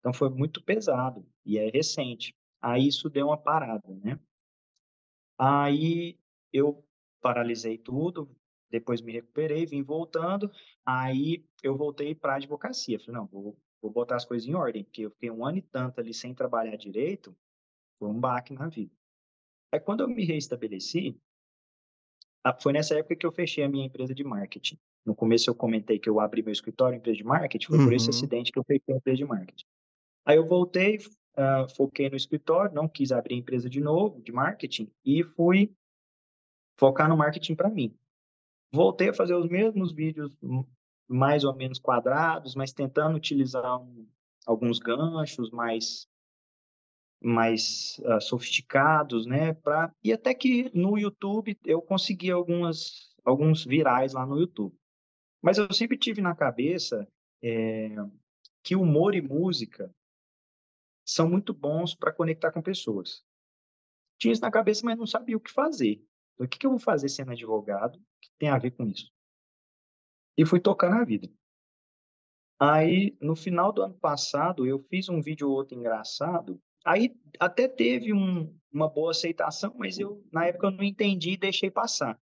Então 0.00 0.12
foi 0.12 0.28
muito 0.28 0.62
pesado 0.62 1.26
e 1.44 1.58
é 1.58 1.68
recente. 1.70 2.36
Aí 2.60 2.86
isso 2.86 3.08
deu 3.08 3.26
uma 3.26 3.38
parada, 3.38 3.88
né? 3.96 4.18
Aí 5.38 6.18
eu 6.52 6.84
paralisei 7.20 7.78
tudo, 7.78 8.28
depois 8.70 9.00
me 9.00 9.12
recuperei, 9.12 9.66
vim 9.66 9.82
voltando, 9.82 10.50
aí 10.84 11.44
eu 11.62 11.76
voltei 11.76 12.14
para 12.14 12.34
a 12.34 12.36
advocacia. 12.36 12.98
Falei, 12.98 13.20
não, 13.20 13.26
vou, 13.26 13.56
vou 13.80 13.90
botar 13.90 14.16
as 14.16 14.24
coisas 14.24 14.48
em 14.48 14.54
ordem, 14.54 14.84
porque 14.84 15.02
eu 15.02 15.10
fiquei 15.10 15.30
um 15.30 15.44
ano 15.44 15.58
e 15.58 15.62
tanto 15.62 16.00
ali 16.00 16.12
sem 16.12 16.34
trabalhar 16.34 16.76
direito, 16.76 17.36
foi 17.98 18.08
um 18.08 18.20
baque 18.20 18.52
na 18.52 18.68
vida. 18.68 18.94
Aí 19.72 19.80
quando 19.80 20.00
eu 20.00 20.08
me 20.08 20.24
reestabeleci, 20.24 21.18
foi 22.60 22.72
nessa 22.72 22.94
época 22.98 23.16
que 23.16 23.26
eu 23.26 23.32
fechei 23.32 23.64
a 23.64 23.68
minha 23.68 23.86
empresa 23.86 24.14
de 24.14 24.24
marketing. 24.24 24.78
No 25.04 25.14
começo 25.14 25.50
eu 25.50 25.54
comentei 25.54 25.98
que 25.98 26.08
eu 26.08 26.20
abri 26.20 26.42
meu 26.42 26.52
escritório, 26.52 26.96
empresa 26.96 27.16
de 27.16 27.24
marketing, 27.24 27.66
foi 27.66 27.78
uhum. 27.78 27.84
por 27.84 27.92
esse 27.92 28.06
uhum. 28.06 28.10
acidente 28.10 28.52
que 28.52 28.58
eu 28.58 28.64
fechei 28.64 28.94
a 28.94 28.96
empresa 28.96 29.16
de 29.16 29.24
marketing. 29.24 29.66
Aí 30.24 30.36
eu 30.36 30.46
voltei, 30.46 30.98
uh, 30.98 31.68
foquei 31.74 32.08
no 32.10 32.16
escritório, 32.16 32.74
não 32.74 32.88
quis 32.88 33.12
abrir 33.12 33.34
a 33.34 33.38
empresa 33.38 33.68
de 33.68 33.80
novo, 33.80 34.20
de 34.22 34.32
marketing, 34.32 34.90
e 35.04 35.22
fui 35.22 35.74
focar 36.78 37.08
no 37.08 37.16
marketing 37.16 37.54
para 37.54 37.68
mim. 37.68 37.94
Voltei 38.72 39.08
a 39.10 39.14
fazer 39.14 39.34
os 39.34 39.48
mesmos 39.48 39.92
vídeos 39.92 40.32
mais 41.08 41.44
ou 41.44 41.54
menos 41.54 41.78
quadrados, 41.78 42.54
mas 42.54 42.72
tentando 42.72 43.16
utilizar 43.16 43.80
um, 43.80 44.06
alguns 44.46 44.78
ganchos 44.78 45.50
mais 45.50 46.08
mais 47.20 47.98
uh, 48.04 48.20
sofisticados, 48.20 49.26
né? 49.26 49.52
Pra... 49.52 49.92
E 50.04 50.12
até 50.12 50.32
que 50.32 50.70
no 50.72 50.96
YouTube 50.96 51.58
eu 51.64 51.82
consegui 51.82 52.30
algumas, 52.30 53.12
alguns 53.24 53.64
virais 53.64 54.12
lá 54.12 54.24
no 54.24 54.38
YouTube. 54.38 54.72
Mas 55.42 55.58
eu 55.58 55.72
sempre 55.72 55.98
tive 55.98 56.20
na 56.20 56.36
cabeça 56.36 57.08
é, 57.42 57.88
que 58.62 58.76
humor 58.76 59.16
e 59.16 59.20
música 59.20 59.92
são 61.04 61.28
muito 61.28 61.52
bons 61.52 61.92
para 61.94 62.12
conectar 62.12 62.52
com 62.52 62.62
pessoas. 62.62 63.24
Tinha 64.16 64.32
isso 64.32 64.42
na 64.42 64.50
cabeça, 64.50 64.82
mas 64.84 64.96
não 64.96 65.06
sabia 65.06 65.36
o 65.36 65.40
que 65.40 65.50
fazer. 65.50 66.00
Então, 66.38 66.46
o 66.46 66.48
que, 66.48 66.58
que 66.58 66.66
eu 66.66 66.70
vou 66.70 66.78
fazer 66.78 67.08
sendo 67.08 67.32
advogado 67.32 67.98
que 68.20 68.30
tem 68.38 68.48
a 68.48 68.58
ver 68.58 68.70
com 68.70 68.86
isso? 68.86 69.10
E 70.36 70.46
fui 70.46 70.60
tocar 70.60 70.88
na 70.88 71.04
vida. 71.04 71.28
Aí, 72.60 73.16
no 73.20 73.34
final 73.34 73.72
do 73.72 73.82
ano 73.82 73.94
passado, 73.94 74.64
eu 74.64 74.78
fiz 74.78 75.08
um 75.08 75.20
vídeo 75.20 75.48
ou 75.48 75.56
outro 75.56 75.76
engraçado. 75.76 76.60
Aí 76.84 77.14
até 77.40 77.66
teve 77.66 78.12
um, 78.12 78.56
uma 78.72 78.88
boa 78.88 79.10
aceitação, 79.10 79.74
mas 79.76 79.98
eu, 79.98 80.24
na 80.32 80.46
época, 80.46 80.68
eu 80.68 80.70
não 80.70 80.84
entendi 80.84 81.32
e 81.32 81.36
deixei 81.36 81.70
passar. 81.70 82.20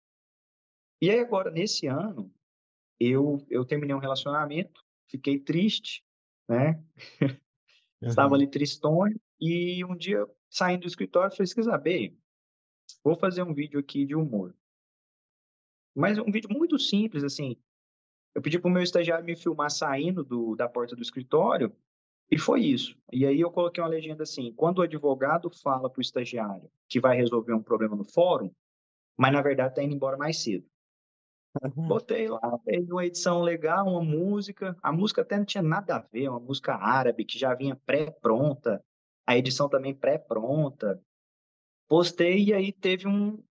E 1.02 1.10
aí, 1.10 1.20
agora, 1.20 1.50
nesse 1.50 1.88
ano, 1.88 2.34
eu, 3.00 3.46
eu 3.50 3.66
terminei 3.66 3.96
um 3.96 4.00
relacionamento, 4.00 4.84
fiquei 5.10 5.40
triste, 5.40 6.04
né? 6.50 6.84
Uhum. 7.22 7.38
Estava 8.10 8.36
ali 8.36 8.48
tristonho, 8.48 9.20
e 9.40 9.84
um 9.86 9.96
dia, 9.96 10.26
saindo 10.50 10.82
do 10.82 10.88
escritório, 10.88 11.36
falei, 11.36 11.52
quer 11.52 11.64
saber? 11.64 12.18
Vou 13.04 13.16
fazer 13.16 13.44
um 13.44 13.54
vídeo 13.54 13.80
aqui 13.80 14.06
de 14.06 14.16
humor. 14.16 14.56
Mas 15.96 16.18
um 16.18 16.32
vídeo 16.32 16.50
muito 16.50 16.78
simples, 16.80 17.24
assim. 17.24 17.58
Eu 18.34 18.42
pedi 18.42 18.58
para 18.60 18.70
o 18.70 18.72
meu 18.72 18.82
estagiário 18.82 19.26
me 19.26 19.36
filmar 19.36 19.70
saindo 19.70 20.24
do, 20.24 20.56
da 20.56 20.70
porta 20.70 20.96
do 20.96 21.02
escritório 21.02 21.76
e 22.30 22.38
foi 22.38 22.62
isso. 22.62 22.98
E 23.12 23.26
aí 23.26 23.42
eu 23.42 23.52
coloquei 23.52 23.84
uma 23.84 23.90
legenda 23.90 24.24
assim: 24.24 24.54
quando 24.54 24.78
o 24.80 24.82
advogado 24.84 25.50
fala 25.50 25.90
para 25.90 26.00
o 26.00 26.02
estagiário 26.02 26.72
que 26.88 27.00
vai 27.00 27.18
resolver 27.18 27.54
um 27.54 27.62
problema 27.62 27.96
no 27.96 28.06
fórum, 28.06 28.52
mas 29.18 29.34
na 29.34 29.42
verdade 29.42 29.72
está 29.72 29.84
indo 29.84 29.96
embora 29.96 30.16
mais 30.16 30.42
cedo. 30.42 30.66
Uhum. 31.62 31.88
Botei 31.88 32.30
lá, 32.30 32.58
fez 32.64 32.90
uma 32.90 33.06
edição 33.06 33.42
legal, 33.42 33.86
uma 33.86 34.02
música. 34.02 34.78
A 34.82 34.94
música 34.94 35.22
até 35.22 35.38
não 35.38 35.44
tinha 35.44 35.62
nada 35.62 35.98
a 35.98 36.00
ver, 36.00 36.30
uma 36.30 36.40
música 36.40 36.76
árabe 36.76 37.26
que 37.26 37.38
já 37.38 37.54
vinha 37.54 37.76
pré-pronta. 37.86 38.82
A 39.28 39.38
edição 39.38 39.68
também 39.68 39.94
pré-pronta 39.94 41.02
postei 41.92 42.46
e 42.46 42.54
aí 42.54 42.72
teve 42.72 43.06
um 43.06 43.44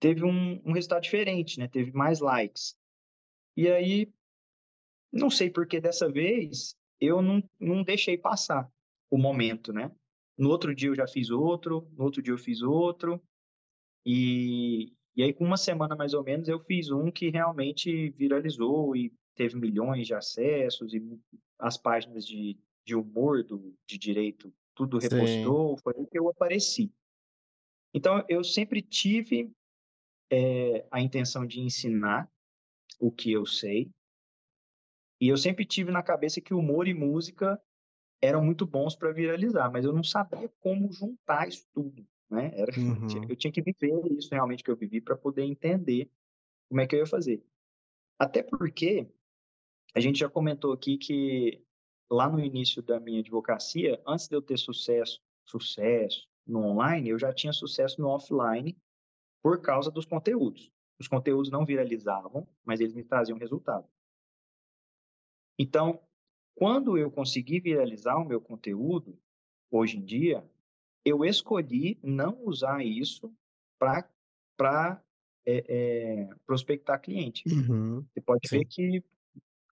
teve 0.00 0.24
um, 0.24 0.62
um 0.64 0.72
resultado 0.72 1.02
diferente, 1.02 1.58
né? 1.58 1.68
Teve 1.68 1.92
mais 1.92 2.20
likes. 2.20 2.74
E 3.54 3.68
aí, 3.68 4.10
não 5.12 5.28
sei 5.28 5.50
porque 5.50 5.78
dessa 5.78 6.10
vez 6.10 6.74
eu 6.98 7.20
não, 7.20 7.42
não 7.60 7.82
deixei 7.82 8.16
passar 8.16 8.66
o 9.10 9.18
momento, 9.18 9.74
né? 9.74 9.92
No 10.38 10.48
outro 10.48 10.74
dia 10.74 10.88
eu 10.88 10.94
já 10.94 11.06
fiz 11.06 11.28
outro, 11.28 11.86
no 11.92 12.04
outro 12.04 12.22
dia 12.22 12.32
eu 12.32 12.38
fiz 12.38 12.62
outro. 12.62 13.22
E, 14.06 14.94
e 15.14 15.22
aí, 15.22 15.34
com 15.34 15.44
uma 15.44 15.58
semana 15.58 15.94
mais 15.94 16.14
ou 16.14 16.24
menos, 16.24 16.48
eu 16.48 16.58
fiz 16.60 16.90
um 16.90 17.10
que 17.10 17.28
realmente 17.28 18.08
viralizou 18.12 18.96
e 18.96 19.12
teve 19.34 19.56
milhões 19.56 20.06
de 20.06 20.14
acessos 20.14 20.94
e 20.94 21.02
as 21.58 21.76
páginas 21.76 22.26
de, 22.26 22.58
de 22.86 22.94
humor 22.94 23.42
do, 23.42 23.76
de 23.86 23.98
direito, 23.98 24.50
tudo 24.74 24.96
repostou, 24.96 25.76
Sim. 25.76 25.82
foi 25.82 25.94
aí 25.98 26.06
que 26.06 26.18
eu 26.18 26.30
apareci. 26.30 26.90
Então, 27.94 28.24
eu 28.28 28.42
sempre 28.42 28.82
tive 28.82 29.50
é, 30.30 30.84
a 30.90 31.00
intenção 31.00 31.46
de 31.46 31.60
ensinar 31.60 32.28
o 32.98 33.10
que 33.10 33.30
eu 33.30 33.46
sei, 33.46 33.88
e 35.20 35.28
eu 35.28 35.36
sempre 35.36 35.64
tive 35.64 35.90
na 35.90 36.02
cabeça 36.02 36.40
que 36.40 36.52
humor 36.52 36.88
e 36.88 36.92
música 36.92 37.60
eram 38.20 38.44
muito 38.44 38.66
bons 38.66 38.96
para 38.96 39.12
viralizar, 39.12 39.70
mas 39.70 39.84
eu 39.84 39.92
não 39.92 40.02
sabia 40.02 40.48
como 40.60 40.92
juntar 40.92 41.48
isso 41.48 41.66
tudo, 41.72 42.06
né? 42.28 42.50
Era, 42.54 42.72
uhum. 42.76 43.28
Eu 43.28 43.36
tinha 43.36 43.52
que 43.52 43.62
viver 43.62 43.92
isso 44.18 44.30
realmente 44.30 44.64
que 44.64 44.70
eu 44.70 44.76
vivi 44.76 45.00
para 45.00 45.16
poder 45.16 45.44
entender 45.44 46.10
como 46.68 46.80
é 46.80 46.86
que 46.86 46.94
eu 46.96 47.00
ia 47.00 47.06
fazer. 47.06 47.42
Até 48.18 48.42
porque 48.42 49.08
a 49.94 50.00
gente 50.00 50.18
já 50.18 50.28
comentou 50.28 50.72
aqui 50.72 50.98
que 50.98 51.62
lá 52.10 52.28
no 52.28 52.40
início 52.40 52.82
da 52.82 52.98
minha 52.98 53.20
advocacia, 53.20 54.02
antes 54.06 54.28
de 54.28 54.34
eu 54.34 54.42
ter 54.42 54.58
sucesso, 54.58 55.22
sucesso, 55.46 56.28
no 56.46 56.60
online, 56.60 57.08
eu 57.08 57.18
já 57.18 57.32
tinha 57.32 57.52
sucesso 57.52 58.00
no 58.00 58.08
offline 58.08 58.76
por 59.42 59.60
causa 59.60 59.90
dos 59.90 60.04
conteúdos. 60.04 60.70
Os 60.98 61.08
conteúdos 61.08 61.50
não 61.50 61.64
viralizavam, 61.64 62.46
mas 62.64 62.80
eles 62.80 62.94
me 62.94 63.04
traziam 63.04 63.38
resultado. 63.38 63.88
Então, 65.58 66.00
quando 66.54 66.96
eu 66.96 67.10
consegui 67.10 67.60
viralizar 67.60 68.16
o 68.16 68.24
meu 68.24 68.40
conteúdo, 68.40 69.18
hoje 69.70 69.98
em 69.98 70.04
dia, 70.04 70.48
eu 71.04 71.24
escolhi 71.24 71.98
não 72.02 72.42
usar 72.44 72.84
isso 72.84 73.34
para 73.78 75.02
é, 75.46 75.64
é, 75.68 76.28
prospectar 76.46 77.00
cliente. 77.00 77.44
Uhum, 77.48 78.02
Você 78.02 78.20
pode 78.20 78.48
sim. 78.48 78.58
ver 78.58 78.64
que 78.66 79.04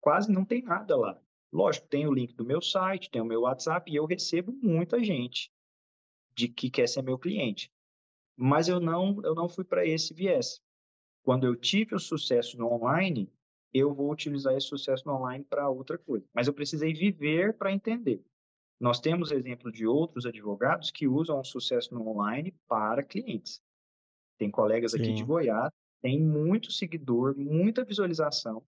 quase 0.00 0.30
não 0.30 0.44
tem 0.44 0.62
nada 0.62 0.96
lá. 0.96 1.20
Lógico, 1.52 1.86
tem 1.86 2.06
o 2.06 2.12
link 2.12 2.34
do 2.34 2.44
meu 2.44 2.60
site, 2.60 3.10
tem 3.10 3.22
o 3.22 3.26
meu 3.26 3.42
WhatsApp 3.42 3.90
e 3.90 3.96
eu 3.96 4.06
recebo 4.06 4.52
muita 4.62 5.02
gente 5.02 5.52
de 6.34 6.48
que 6.48 6.70
quer 6.70 6.88
ser 6.88 7.02
meu 7.02 7.18
cliente. 7.18 7.70
Mas 8.36 8.68
eu 8.68 8.80
não, 8.80 9.20
eu 9.24 9.34
não 9.34 9.48
fui 9.48 9.64
para 9.64 9.86
esse 9.86 10.14
viés. 10.14 10.60
Quando 11.22 11.46
eu 11.46 11.54
tive 11.54 11.94
o 11.94 12.00
sucesso 12.00 12.58
no 12.58 12.72
online, 12.72 13.30
eu 13.72 13.94
vou 13.94 14.10
utilizar 14.10 14.54
esse 14.54 14.66
sucesso 14.66 15.06
no 15.06 15.14
online 15.14 15.44
para 15.44 15.68
outra 15.68 15.96
coisa. 15.96 16.26
Mas 16.34 16.46
eu 16.46 16.52
precisei 16.52 16.92
viver 16.92 17.56
para 17.56 17.72
entender. 17.72 18.22
Nós 18.80 18.98
temos 18.98 19.30
exemplo 19.30 19.70
de 19.70 19.86
outros 19.86 20.26
advogados 20.26 20.90
que 20.90 21.06
usam 21.06 21.38
o 21.38 21.44
sucesso 21.44 21.94
no 21.94 22.08
online 22.08 22.52
para 22.66 23.02
clientes. 23.02 23.62
Tem 24.36 24.50
colegas 24.50 24.90
Sim. 24.90 24.98
aqui 24.98 25.12
de 25.12 25.24
Goiás, 25.24 25.70
tem 26.00 26.20
muito 26.20 26.72
seguidor, 26.72 27.36
muita 27.36 27.84
visualização, 27.84 28.64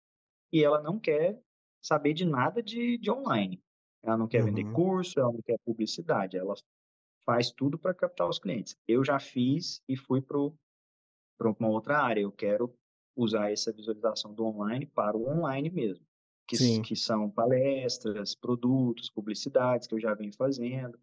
e 0.51 0.61
ela 0.61 0.81
não 0.81 0.99
quer 0.99 1.41
saber 1.81 2.13
de 2.13 2.25
nada 2.25 2.61
de, 2.61 2.97
de 2.97 3.09
online. 3.09 3.63
Ela 4.03 4.17
não 4.17 4.27
quer 4.27 4.39
uhum. 4.41 4.47
vender 4.47 4.71
curso, 4.73 5.17
ela 5.17 5.31
não 5.31 5.41
quer 5.41 5.57
publicidade, 5.59 6.35
ela 6.35 6.53
faz 7.25 7.51
tudo 7.51 7.77
para 7.77 7.93
captar 7.93 8.27
os 8.27 8.39
clientes. 8.39 8.75
Eu 8.87 9.03
já 9.03 9.19
fiz 9.19 9.81
e 9.87 9.95
fui 9.95 10.21
para 10.21 10.37
uma 10.39 11.69
outra 11.69 11.99
área. 11.99 12.21
Eu 12.21 12.31
quero 12.31 12.73
usar 13.15 13.51
essa 13.51 13.71
visualização 13.71 14.33
do 14.33 14.45
online 14.45 14.85
para 14.85 15.17
o 15.17 15.27
online 15.29 15.69
mesmo, 15.69 16.05
que, 16.47 16.81
que 16.81 16.95
são 16.95 17.29
palestras, 17.29 18.35
produtos, 18.35 19.09
publicidades 19.09 19.87
que 19.87 19.95
eu 19.95 19.99
já 19.99 20.13
venho 20.13 20.33
fazendo. 20.33 20.97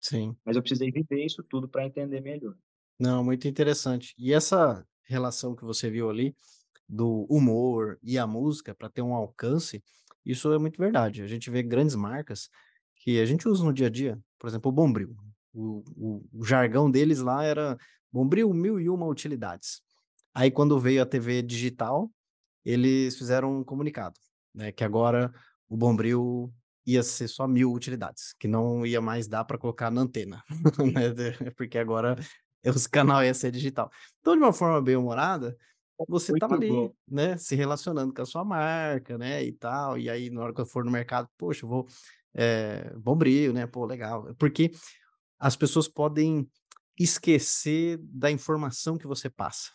Sim. 0.00 0.36
Mas 0.44 0.56
eu 0.56 0.62
precisei 0.62 0.90
viver 0.90 1.24
isso 1.24 1.42
tudo 1.42 1.68
para 1.68 1.86
entender 1.86 2.20
melhor. 2.20 2.54
Não, 2.98 3.24
muito 3.24 3.48
interessante. 3.48 4.14
E 4.18 4.32
essa 4.32 4.86
relação 5.04 5.54
que 5.54 5.64
você 5.64 5.90
viu 5.90 6.10
ali 6.10 6.36
do 6.88 7.26
humor 7.30 7.98
e 8.02 8.18
a 8.18 8.26
música 8.26 8.74
para 8.74 8.90
ter 8.90 9.02
um 9.02 9.14
alcance, 9.14 9.82
isso 10.24 10.52
é 10.52 10.58
muito 10.58 10.78
verdade. 10.78 11.22
A 11.22 11.26
gente 11.26 11.50
vê 11.50 11.62
grandes 11.62 11.94
marcas 11.94 12.48
que 12.96 13.20
a 13.20 13.24
gente 13.26 13.48
usa 13.48 13.64
no 13.64 13.72
dia 13.72 13.86
a 13.86 13.90
dia, 13.90 14.18
por 14.38 14.48
exemplo, 14.48 14.70
o 14.70 14.74
Bombril. 14.74 15.16
O, 15.54 15.84
o, 15.96 16.28
o 16.40 16.44
jargão 16.44 16.90
deles 16.90 17.20
lá 17.20 17.44
era 17.44 17.78
Bombril 18.12 18.52
mil 18.52 18.80
e 18.80 18.88
uma 18.88 19.06
utilidades. 19.06 19.80
Aí, 20.34 20.50
quando 20.50 20.78
veio 20.78 21.02
a 21.02 21.06
TV 21.06 21.42
digital, 21.42 22.10
eles 22.64 23.16
fizeram 23.16 23.58
um 23.58 23.64
comunicado, 23.64 24.18
né, 24.54 24.72
que 24.72 24.82
agora 24.82 25.32
o 25.68 25.76
Bombril 25.76 26.52
ia 26.86 27.02
ser 27.02 27.28
só 27.28 27.46
mil 27.46 27.72
utilidades, 27.72 28.34
que 28.38 28.48
não 28.48 28.84
ia 28.84 29.00
mais 29.00 29.28
dar 29.28 29.44
para 29.44 29.58
colocar 29.58 29.90
na 29.90 30.00
antena, 30.02 30.42
né, 30.92 31.50
porque 31.56 31.78
agora 31.78 32.16
os 32.66 32.86
canal 32.86 33.22
ia 33.22 33.34
ser 33.34 33.50
digital. 33.50 33.90
Então, 34.20 34.34
de 34.34 34.42
uma 34.42 34.52
forma 34.52 34.80
bem 34.82 34.96
humorada, 34.96 35.56
você 36.08 36.32
estava 36.32 36.54
ali, 36.54 36.68
bom. 36.68 36.92
né, 37.08 37.36
se 37.36 37.54
relacionando 37.54 38.12
com 38.12 38.22
a 38.22 38.26
sua 38.26 38.44
marca, 38.44 39.16
né, 39.16 39.44
e 39.44 39.52
tal, 39.52 39.96
e 39.98 40.10
aí 40.10 40.30
na 40.30 40.42
hora 40.42 40.54
que 40.54 40.60
eu 40.60 40.66
for 40.66 40.84
no 40.84 40.90
mercado, 40.90 41.28
poxa, 41.38 41.64
eu 41.64 41.68
vou, 41.68 41.86
eh, 42.34 42.92
Bombril, 42.96 43.52
né, 43.52 43.66
pô, 43.66 43.86
legal. 43.86 44.34
Porque 44.36 44.70
as 45.38 45.56
pessoas 45.56 45.88
podem 45.88 46.48
esquecer 46.98 47.98
da 48.02 48.30
informação 48.30 48.96
que 48.96 49.06
você 49.06 49.28
passa, 49.28 49.72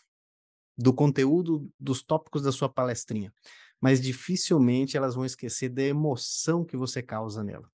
do 0.78 0.94
conteúdo, 0.94 1.70
dos 1.80 2.02
tópicos 2.02 2.42
da 2.42 2.52
sua 2.52 2.70
palestrinha, 2.70 3.34
mas 3.82 4.02
dificilmente 4.02 4.96
elas 4.96 5.16
vão 5.16 5.26
esquecer 5.26 5.70
da 5.70 5.84
emoção 5.84 6.64
que 6.64 6.78
você 6.78 7.02
causa 7.02 7.44
nela, 7.44 7.70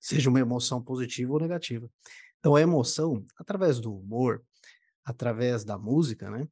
seja 0.00 0.30
uma 0.30 0.40
emoção 0.40 0.82
positiva 0.82 1.32
ou 1.32 1.40
negativa. 1.40 1.90
Então 2.38 2.56
a 2.56 2.60
emoção, 2.60 3.24
através 3.36 3.78
do 3.78 3.94
humor, 3.94 4.42
através 5.04 5.64
da 5.64 5.78
música, 5.78 6.30
né, 6.30 6.48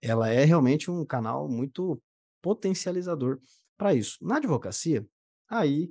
ela 0.00 0.28
é 0.28 0.44
realmente 0.44 0.90
um 0.90 1.04
canal 1.04 1.48
muito 1.48 2.00
potencializador 2.40 3.40
para 3.76 3.94
isso. 3.94 4.18
Na 4.22 4.36
advocacia, 4.36 5.06
aí 5.48 5.90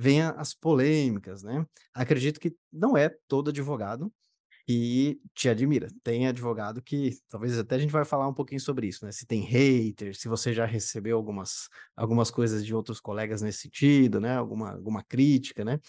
vem 0.00 0.22
a 0.22 0.30
as 0.32 0.54
polêmicas, 0.54 1.42
né. 1.42 1.66
Acredito 1.94 2.40
que 2.40 2.56
não 2.72 2.96
é 2.96 3.10
todo 3.28 3.50
advogado 3.50 4.12
que 4.66 5.20
te 5.34 5.48
admira. 5.48 5.88
Tem 6.04 6.26
advogado 6.28 6.82
que 6.82 7.10
talvez 7.28 7.58
até 7.58 7.76
a 7.76 7.78
gente 7.78 7.90
vai 7.92 8.04
falar 8.04 8.28
um 8.28 8.34
pouquinho 8.34 8.60
sobre 8.60 8.86
isso, 8.88 9.04
né, 9.04 9.12
se 9.12 9.26
tem 9.26 9.42
hater, 9.42 10.14
se 10.16 10.28
você 10.28 10.52
já 10.54 10.66
recebeu 10.66 11.16
algumas 11.16 11.68
algumas 11.96 12.30
coisas 12.30 12.64
de 12.64 12.74
outros 12.74 13.00
colegas 13.00 13.42
nesse 13.42 13.60
sentido, 13.62 14.20
né, 14.20 14.36
alguma 14.36 14.72
alguma 14.72 15.02
crítica, 15.04 15.64
né, 15.64 15.80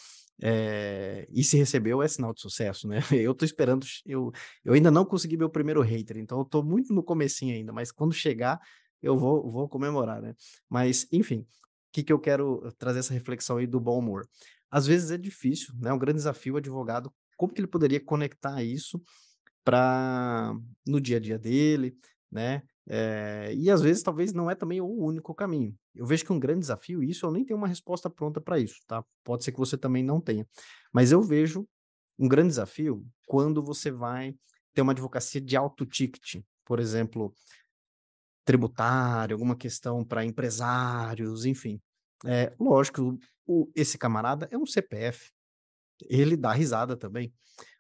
eh, 0.42 1.28
e 1.32 1.44
se 1.44 1.58
recebeu 1.58 2.02
é 2.02 2.08
sinal 2.08 2.34
de 2.34 2.42
sucesso, 2.42 2.88
né. 2.88 3.00
Eu 3.30 3.36
tô 3.36 3.46
esperando 3.46 3.86
eu 4.06 4.32
eu 4.66 4.74
ainda 4.74 4.92
não 4.92 5.06
consegui 5.06 5.38
meu 5.38 5.50
primeiro 5.50 5.82
hater, 5.82 6.18
então 6.18 6.40
eu 6.40 6.46
tô 6.46 6.64
muito 6.64 6.94
no 6.94 7.04
comecinho 7.04 7.56
ainda, 7.56 7.72
mas 7.74 7.92
quando 7.92 8.14
chegar 8.14 8.60
eu 9.02 9.18
vou 9.18 9.50
vou 9.52 9.68
comemorar, 9.70 10.22
né. 10.22 10.34
Mas, 10.70 11.08
enfim, 11.12 11.46
que 11.92 12.04
que 12.04 12.14
eu 12.14 12.20
quero 12.20 12.72
trazer 12.78 13.00
essa 13.00 13.14
reflexão 13.14 13.58
aí 13.58 13.68
do 13.68 13.80
bom 13.80 14.00
humor. 14.00 14.28
Às 14.70 14.88
vezes 14.88 15.12
é 15.12 15.18
difícil, 15.18 15.74
né, 15.80 15.92
um 15.92 16.00
grande 16.00 16.18
desafio 16.18 16.56
o 16.56 16.58
advogado, 16.58 17.12
como 17.38 17.54
que 17.54 17.60
ele 17.60 17.68
poderia 17.68 18.00
conectar 18.04 18.64
isso 18.64 19.02
para 19.64 20.54
no 20.88 21.00
dia 21.02 21.18
a 21.18 21.20
dia 21.20 21.38
dele, 21.38 21.96
né, 22.32 22.64
eh, 22.88 23.54
e 23.56 23.70
às 23.70 23.82
vezes 23.82 24.04
talvez 24.04 24.34
não 24.34 24.50
é 24.50 24.56
também 24.56 24.82
o 24.82 24.88
único 24.88 25.36
caminho. 25.36 25.76
Eu 25.94 26.06
vejo 26.06 26.26
que 26.26 26.34
um 26.34 26.40
grande 26.40 26.62
desafio, 26.62 27.04
isso 27.04 27.26
eu 27.26 27.32
nem 27.32 27.46
tenho 27.46 27.58
uma 27.58 27.68
resposta 27.68 28.10
pronta 28.10 28.42
para 28.42 28.60
isso, 28.60 28.76
tá, 28.88 29.04
pode 29.24 29.44
ser 29.44 29.52
que 29.52 29.60
você 29.60 29.78
também 29.78 30.04
não 30.04 30.22
tenha, 30.22 30.48
mas 30.94 31.12
eu 31.12 31.22
vejo 31.22 31.68
um 32.18 32.28
grande 32.28 32.50
desafio 32.50 33.06
quando 33.28 33.64
você 33.64 33.92
vai 33.92 34.34
ter 34.74 34.82
uma 34.82 34.94
advocacia 34.94 35.42
de 35.42 35.58
alto 35.58 35.86
ticket, 35.86 36.42
por 36.66 36.80
exemplo, 36.80 37.34
tributário, 38.52 39.34
alguma 39.34 39.56
questão 39.56 40.04
para 40.04 40.26
empresários, 40.26 41.46
enfim. 41.46 41.80
É, 42.26 42.54
lógico, 42.60 43.18
o 43.48 43.72
esse 43.74 43.98
camarada 43.98 44.46
é 44.52 44.58
um 44.58 44.66
CPF, 44.66 45.32
ele 46.10 46.36
dá 46.36 46.52
risada 46.52 46.98
também, 46.98 47.34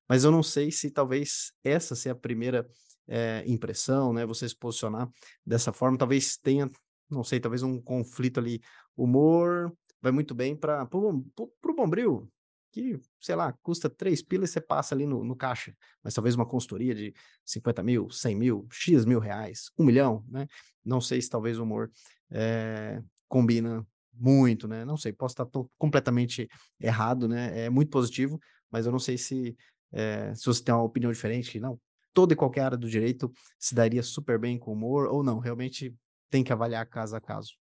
mas 0.07 0.23
eu 0.23 0.31
não 0.31 0.41
sei 0.41 0.71
se 0.71 0.89
talvez 0.89 1.51
essa 1.61 1.93
seja 1.93 2.13
a 2.13 2.15
primeira, 2.15 2.65
eh, 3.09 3.43
impressão, 3.45 4.13
né, 4.13 4.25
você 4.25 4.47
se 4.47 4.55
posicionar 4.55 5.09
dessa 5.45 5.73
forma, 5.73 5.97
talvez 5.97 6.37
tenha, 6.37 6.69
não 7.09 7.23
sei, 7.23 7.39
talvez 7.41 7.63
um 7.63 7.81
conflito 7.81 8.39
ali, 8.39 8.61
humor 8.95 9.73
vai 10.01 10.13
muito 10.13 10.33
bem 10.33 10.55
para 10.55 10.87
o 10.93 11.73
Bombril, 11.75 12.31
que, 12.71 12.99
sei 13.19 13.35
lá, 13.35 13.53
custa 13.61 13.89
3 13.89 14.21
pila 14.23 14.45
e 14.45 14.47
você 14.47 14.61
passa 14.61 14.95
ali 14.95 15.05
no 15.05 15.23
no 15.23 15.35
caixa, 15.35 15.75
mas 16.03 16.13
talvez 16.13 16.35
uma 16.35 16.45
consultoria 16.47 16.95
de 16.95 17.13
50.000, 17.45 18.09
100.000, 18.09 18.67
X 18.71 19.05
mil 19.05 19.19
reais, 19.19 19.69
1.000.000, 19.77 20.23
né, 20.29 20.47
não 20.85 21.01
sei 21.01 21.21
se 21.21 21.29
talvez 21.29 21.59
o 21.59 21.63
humor, 21.63 21.91
eh, 22.31 23.01
combina 23.27 23.85
muito, 24.13 24.67
né, 24.67 24.85
não 24.85 24.97
sei, 24.97 25.13
posso 25.13 25.33
estar 25.33 25.47
completamente 25.77 26.47
errado, 26.79 27.27
né, 27.27 27.65
é 27.65 27.69
muito 27.69 27.89
positivo, 27.91 28.39
mas 28.71 28.85
eu 28.85 28.91
não 28.91 28.99
sei 28.99 29.17
se, 29.17 29.55
eh, 29.93 30.33
se 30.35 30.45
você 30.45 30.63
tem 30.63 30.73
uma 30.73 30.83
opinião 30.83 31.11
diferente, 31.11 31.59
não, 31.59 31.79
toda 32.13 32.33
e 32.33 32.35
qualquer 32.35 32.61
área 32.61 32.77
do 32.77 32.89
direito 32.89 33.31
se 33.59 33.73
daria 33.75 34.03
super 34.03 34.37
bem 34.39 34.57
com 34.59 34.73
humor 34.73 35.07
ou 35.07 35.23
não, 35.23 35.39
realmente 35.39 35.93
tem 36.29 36.43
que 36.43 36.51
avaliar 36.53 36.85
caso 36.87 37.15
a 37.15 37.21
caso. 37.21 37.53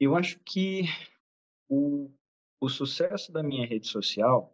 Eu 0.00 0.14
acho 0.16 0.38
que 0.44 0.82
o 1.68 2.10
o 2.66 2.68
sucesso 2.68 3.30
da 3.30 3.42
minha 3.42 3.64
rede 3.64 3.86
social, 3.86 4.52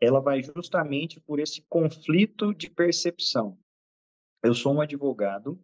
ela 0.00 0.20
vai 0.20 0.42
justamente 0.42 1.20
por 1.20 1.38
esse 1.38 1.62
conflito 1.68 2.52
de 2.52 2.68
percepção. 2.68 3.56
Eu 4.42 4.52
sou 4.52 4.74
um 4.74 4.80
advogado, 4.80 5.58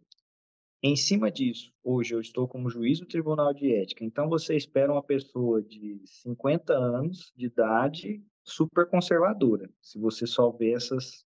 em 0.81 0.95
cima 0.95 1.29
disso, 1.29 1.73
hoje 1.83 2.15
eu 2.15 2.21
estou 2.21 2.47
como 2.47 2.69
juiz 2.69 2.99
do 2.99 3.05
Tribunal 3.05 3.53
de 3.53 3.73
Ética, 3.73 4.03
então 4.03 4.29
você 4.29 4.55
espera 4.55 4.91
uma 4.91 5.03
pessoa 5.03 5.61
de 5.61 6.01
50 6.05 6.73
anos 6.73 7.31
de 7.35 7.45
idade, 7.45 8.23
super 8.43 8.87
conservadora, 8.87 9.69
se 9.81 9.99
você 9.99 10.25
só 10.25 10.49
vê 10.51 10.73
essas 10.73 11.25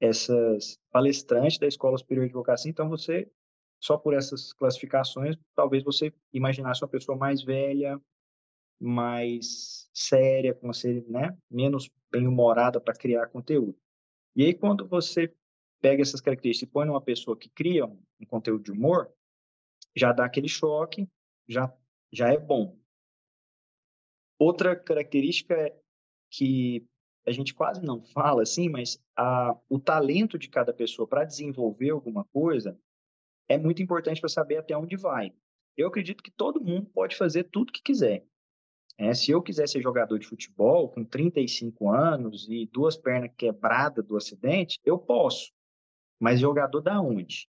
essas 0.00 0.78
palestrantes 0.90 1.58
da 1.58 1.66
Escola 1.66 1.98
Superior 1.98 2.24
de 2.24 2.30
Advocacia, 2.30 2.70
então 2.70 2.88
você, 2.88 3.30
só 3.78 3.98
por 3.98 4.14
essas 4.14 4.50
classificações, 4.52 5.36
talvez 5.54 5.84
você 5.84 6.10
imaginasse 6.32 6.82
uma 6.82 6.88
pessoa 6.88 7.18
mais 7.18 7.42
velha, 7.42 8.00
mais 8.80 9.88
séria, 9.92 10.54
com 10.54 10.68
você, 10.68 11.04
né, 11.08 11.36
menos 11.50 11.90
bem-humorada 12.10 12.80
para 12.80 12.94
criar 12.94 13.28
conteúdo. 13.28 13.78
E 14.34 14.44
aí 14.44 14.54
quando 14.54 14.86
você 14.88 15.32
pega 15.80 16.02
essas 16.02 16.20
características 16.20 16.68
e 16.68 16.72
põe 16.72 16.86
numa 16.86 17.00
pessoa 17.00 17.36
que 17.36 17.48
cria 17.50 17.86
um 17.86 18.00
um 18.20 18.26
conteúdo 18.26 18.62
de 18.62 18.72
humor, 18.72 19.10
já 19.96 20.12
dá 20.12 20.24
aquele 20.24 20.48
choque, 20.48 21.08
já 21.48 21.72
já 22.12 22.32
é 22.32 22.38
bom. 22.38 22.78
Outra 24.38 24.76
característica 24.76 25.54
é 25.54 25.76
que 26.30 26.84
a 27.26 27.30
gente 27.30 27.54
quase 27.54 27.82
não 27.82 28.02
fala, 28.02 28.42
assim, 28.42 28.68
mas 28.68 28.98
a 29.16 29.56
o 29.68 29.78
talento 29.78 30.38
de 30.38 30.48
cada 30.48 30.72
pessoa 30.72 31.06
para 31.06 31.24
desenvolver 31.24 31.90
alguma 31.90 32.24
coisa 32.24 32.78
é 33.48 33.58
muito 33.58 33.82
importante 33.82 34.20
para 34.20 34.28
saber 34.28 34.56
até 34.56 34.76
onde 34.76 34.96
vai. 34.96 35.32
Eu 35.76 35.88
acredito 35.88 36.22
que 36.22 36.30
todo 36.30 36.62
mundo 36.62 36.90
pode 36.90 37.16
fazer 37.16 37.44
tudo 37.44 37.72
que 37.72 37.82
quiser. 37.82 38.24
Eh, 39.00 39.14
se 39.14 39.30
eu 39.30 39.42
quiser 39.42 39.66
ser 39.66 39.80
jogador 39.80 40.18
de 40.18 40.26
futebol 40.26 40.90
com 40.90 41.02
35 41.02 41.88
anos 41.88 42.46
e 42.50 42.66
2 42.66 42.98
perna 42.98 43.30
quebrada 43.30 44.02
do 44.02 44.14
acidente, 44.14 44.78
eu 44.84 44.98
posso, 44.98 45.50
mas 46.20 46.38
jogador 46.38 46.82
da 46.82 47.00
onde? 47.00 47.48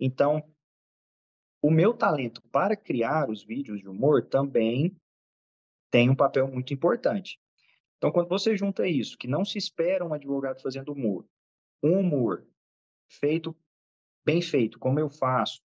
Então 0.00 0.42
o 1.62 1.70
meu 1.70 1.94
talento 1.94 2.42
para 2.50 2.74
criar 2.74 3.30
os 3.30 3.44
vídeos 3.44 3.78
de 3.78 3.88
humor 3.88 4.26
também 4.26 4.96
tem 5.88 6.10
um 6.10 6.16
papel 6.16 6.48
muito 6.48 6.74
importante. 6.74 7.38
Então 7.96 8.10
quando 8.10 8.28
você 8.28 8.56
junta 8.56 8.88
isso, 8.88 9.16
que 9.16 9.28
não 9.28 9.44
se 9.44 9.56
espera 9.56 10.04
um 10.04 10.12
advogado 10.12 10.60
fazendo 10.60 10.92
humor, 10.92 11.24
um 11.80 12.00
humor 12.00 12.44
feito 13.08 13.56
bem 14.24 14.42
feito, 14.42 14.80
como 14.80 14.98
eu 14.98 15.08
faço, 15.08 15.62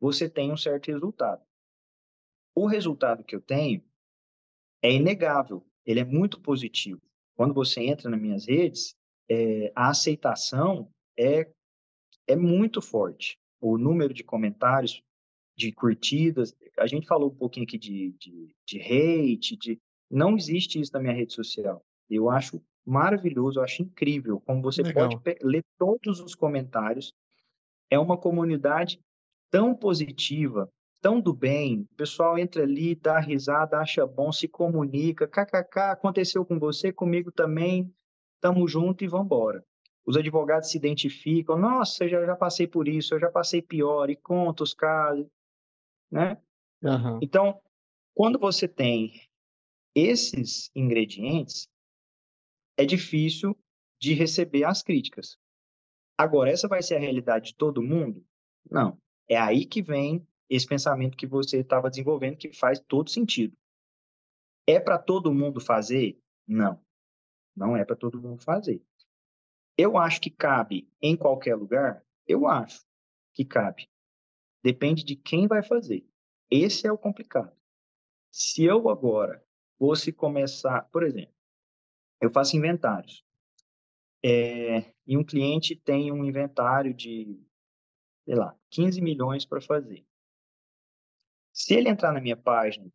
você 0.00 0.28
tem 0.28 0.50
um 0.50 0.56
certo 0.56 0.90
resultado. 0.90 1.46
O 2.52 2.66
resultado 2.66 3.22
que 3.22 3.36
eu 3.36 3.40
tenho 3.40 3.80
é 4.84 4.92
inegável, 4.92 5.64
ele 5.86 6.00
é 6.00 6.04
muito 6.04 6.38
positivo. 6.40 7.00
Quando 7.34 7.54
você 7.54 7.80
entra 7.80 8.10
nas 8.10 8.20
minhas 8.20 8.46
redes, 8.46 8.94
eh, 9.30 9.72
a 9.74 9.88
aceitação 9.88 10.90
é 11.18 11.50
é 12.26 12.36
muito 12.36 12.80
forte. 12.82 13.38
O 13.60 13.78
número 13.78 14.12
de 14.12 14.22
comentários, 14.22 15.02
de 15.56 15.72
curtidas, 15.72 16.54
a 16.78 16.86
gente 16.86 17.06
falou 17.06 17.30
um 17.30 17.34
pouquinho 17.34 17.64
aqui 17.64 17.78
de 17.78 18.12
de 18.20 18.54
de 18.68 18.78
hate, 18.80 19.56
de 19.56 19.80
não 20.10 20.36
existe 20.36 20.78
isso 20.78 20.92
na 20.92 21.00
minha 21.00 21.14
rede 21.14 21.32
social. 21.32 21.82
Eu 22.10 22.28
acho 22.28 22.62
maravilhoso, 22.84 23.58
eu 23.58 23.64
acho 23.64 23.82
incrível 23.82 24.38
como 24.40 24.60
você 24.60 24.82
pode 24.82 25.16
Legal. 25.16 25.20
pe 25.22 25.38
ler 25.42 25.64
todos 25.78 26.20
os 26.20 26.34
comentários. 26.34 27.14
É 27.90 27.98
uma 27.98 28.18
comunidade 28.18 29.00
tão 29.50 29.74
positiva, 29.74 30.70
tão 31.04 31.20
do 31.20 31.34
bem, 31.34 31.82
o 31.92 31.96
pessoal 31.96 32.38
entra 32.38 32.64
ali, 32.64 32.96
dá 32.96 33.20
risada, 33.20 33.78
acha 33.78 34.06
bom, 34.06 34.32
se 34.32 34.48
comunica, 34.48 35.28
"kkk, 35.28 35.78
aconteceu 35.92 36.46
com 36.46 36.58
você, 36.58 36.92
comigo 36.92 37.32
também, 37.32 37.94
estamos 38.36 38.72
junto 38.72 39.04
e 39.04 39.08
vamos 39.08 39.26
embora". 39.26 39.64
Os 40.06 40.16
advogados 40.16 40.70
se 40.72 40.78
identificam, 40.78 41.58
"Nossa, 41.58 42.04
eu 42.06 42.10
já 42.10 42.26
já 42.26 42.36
passei 42.36 42.66
por 42.68 42.88
isso, 42.88 43.14
eu 43.14 43.20
já 43.20 43.30
passei 43.30 43.62
pior", 43.62 44.10
e 44.10 44.16
conta 44.16 44.64
os 44.64 44.74
casos, 44.74 45.26
né. 46.12 46.38
Aham. 46.82 47.24
Então, 47.24 47.60
quando 48.14 48.38
você 48.40 48.68
tem 48.68 49.12
esses 49.96 50.70
ingredientes 50.76 51.66
é 52.78 52.84
difícil 52.84 53.56
de 54.00 54.14
receber 54.14 54.64
as 54.64 54.82
críticas. 54.82 55.36
Agora, 56.18 56.50
essa 56.50 56.68
vai 56.68 56.82
ser 56.82 56.96
a 56.96 57.00
realidade 57.00 57.48
de 57.50 57.56
todo 57.56 57.82
mundo? 57.82 58.24
Não. 58.70 58.98
É 59.28 59.36
aí 59.38 59.64
que 59.64 59.82
vem 59.82 60.26
esse 60.48 60.66
pensamento 60.66 61.16
que 61.16 61.26
você 61.26 61.58
estava 61.58 61.90
desenvolvendo, 61.90 62.36
que 62.36 62.52
faz 62.52 62.78
todo 62.80 63.10
sentido. 63.10 63.56
É 64.66 64.80
para 64.80 64.98
todo 64.98 65.32
mundo 65.32 65.60
fazer? 65.60 66.18
Não. 66.46 66.80
Não 67.56 67.76
é 67.76 67.84
para 67.84 67.96
todo 67.96 68.20
mundo 68.20 68.42
fazer. 68.42 68.82
Eu 69.76 69.96
acho 69.96 70.20
que 70.20 70.30
cabe 70.30 70.88
em 71.00 71.16
qualquer 71.16 71.54
lugar? 71.54 72.04
Eu 72.26 72.46
acho 72.46 72.84
que 73.32 73.44
cabe. 73.44 73.88
Depende 74.62 75.04
de 75.04 75.16
quem 75.16 75.46
vai 75.46 75.62
fazer. 75.62 76.06
Esse 76.50 76.86
é 76.86 76.92
o 76.92 76.98
complicado. 76.98 77.54
Se 78.30 78.64
eu 78.64 78.88
agora 78.88 79.44
fosse 79.78 80.12
começar, 80.12 80.82
por 80.90 81.02
exemplo, 81.02 81.34
eu 82.20 82.30
faço 82.30 82.56
inventários. 82.56 83.24
É, 84.24 84.94
e 85.06 85.16
um 85.18 85.24
cliente 85.24 85.76
tem 85.76 86.10
um 86.10 86.24
inventário 86.24 86.94
de, 86.94 87.38
sei 88.24 88.34
lá, 88.34 88.56
15 88.70 89.00
milhões 89.02 89.44
para 89.44 89.60
fazer. 89.60 90.04
Se 91.54 91.72
ele 91.72 91.88
entrar 91.88 92.12
na 92.12 92.20
minha 92.20 92.36
página 92.36 92.90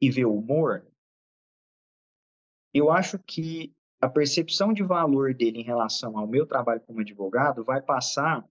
e 0.00 0.10
ver 0.10 0.24
o 0.24 0.34
humor, 0.34 0.84
eu 2.74 2.90
acho 2.90 3.16
que 3.20 3.72
a 4.00 4.08
percepção 4.08 4.72
de 4.72 4.82
valor 4.82 5.32
dele 5.32 5.60
em 5.60 5.64
relação 5.64 6.18
ao 6.18 6.26
meu 6.26 6.44
trabalho 6.44 6.80
como 6.80 7.00
advogado 7.00 7.62
vai 7.62 7.80
passar 7.80 8.44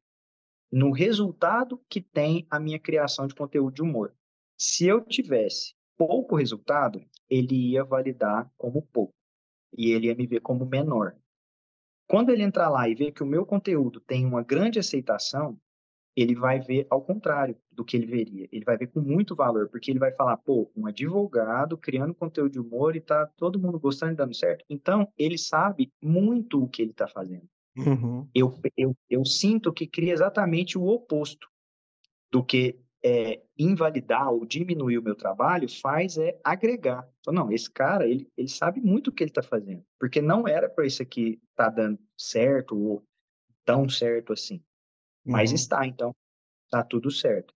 no 0.72 0.92
resultado 0.92 1.84
que 1.90 2.00
tem 2.00 2.48
a 2.50 2.62
minha 2.62 2.80
criação 2.80 3.28
de 3.28 3.36
conteúdo 3.36 3.74
de 3.74 3.82
humor. 3.82 4.16
Se 4.58 4.88
eu 4.88 5.04
tivesse 5.04 5.76
pouco 5.98 6.38
resultado, 6.38 7.06
ele 7.30 7.72
ia 7.72 7.84
validar 7.84 8.50
como 8.58 8.82
pouco 8.82 9.14
e 9.78 9.92
ele 9.92 10.08
ia 10.08 10.16
me 10.16 10.26
ver 10.26 10.40
como 10.40 10.66
menor. 10.66 11.18
Quando 12.08 12.30
ele 12.30 12.44
entrar 12.44 12.70
lá 12.70 12.88
e 12.88 12.96
ver 12.96 13.12
que 13.12 13.24
o 13.24 13.28
meu 13.28 13.46
conteúdo 13.46 14.00
tem 14.00 14.26
uma 14.26 14.44
grande 14.44 14.80
aceitação, 14.80 15.60
ele 16.16 16.36
vai 16.36 16.60
ver 16.60 16.86
ao 16.90 17.02
contrário 17.02 17.56
do 17.72 17.86
que 17.86 17.96
ele 17.96 18.06
veria. 18.06 18.48
Ele 18.52 18.66
vai 18.66 18.78
ver 18.78 18.88
com 18.88 19.00
muito 19.00 19.36
valor, 19.36 19.70
porque 19.70 19.92
ele 19.92 20.00
vai 20.00 20.12
falar, 20.12 20.38
pô, 20.38 20.70
um 20.76 20.86
advogado 20.86 21.78
criando 21.78 22.14
conteúdo 22.14 22.52
de 22.52 22.60
humor 22.60 22.96
e 22.96 23.02
tá 23.02 23.26
todo 23.38 23.60
mundo 23.60 23.80
gostando 23.80 24.14
e 24.14 24.16
dando 24.16 24.36
certo. 24.36 24.66
Então, 24.70 25.08
ele 25.18 25.38
sabe 25.38 25.92
muito 26.02 26.62
o 26.62 26.68
que 26.68 26.82
ele 26.82 26.92
está 26.92 27.08
fazendo. 27.08 27.48
Uhum. 27.78 28.28
Eu, 28.36 28.54
eu, 28.78 28.96
eu 29.10 29.26
sinto 29.26 29.72
que 29.72 29.88
cria 29.88 30.14
exatamente 30.14 30.78
o 30.78 30.86
oposto 30.86 31.48
do 32.30 32.44
que 32.44 32.78
é, 33.04 33.42
invalidar 33.58 34.32
ou 34.32 34.46
diminuir 34.46 34.98
o 34.98 35.04
meu 35.04 35.16
trabalho 35.16 35.68
faz 35.82 36.18
é 36.18 36.40
agregar. 36.44 37.08
Então, 37.20 37.34
não, 37.34 37.52
esse 37.52 37.70
cara, 37.70 38.08
ele, 38.08 38.28
ele 38.38 38.48
sabe 38.48 38.80
muito 38.80 39.08
o 39.08 39.12
que 39.12 39.24
ele 39.24 39.32
está 39.32 39.42
fazendo, 39.42 39.84
porque 40.00 40.22
não 40.22 40.48
era 40.48 40.70
para 40.70 40.86
isso 40.86 41.02
aqui 41.02 41.40
tá 41.56 41.70
dando 41.70 42.00
certo 42.18 42.78
ou 42.78 43.04
tão 43.66 43.90
certo 43.90 44.34
assim. 44.34 44.62
Mas 45.26 45.52
uhum. 45.52 45.56
está, 45.56 45.86
então, 45.86 46.16
está 46.66 46.84
tudo 46.84 47.12
certo. 47.12 47.54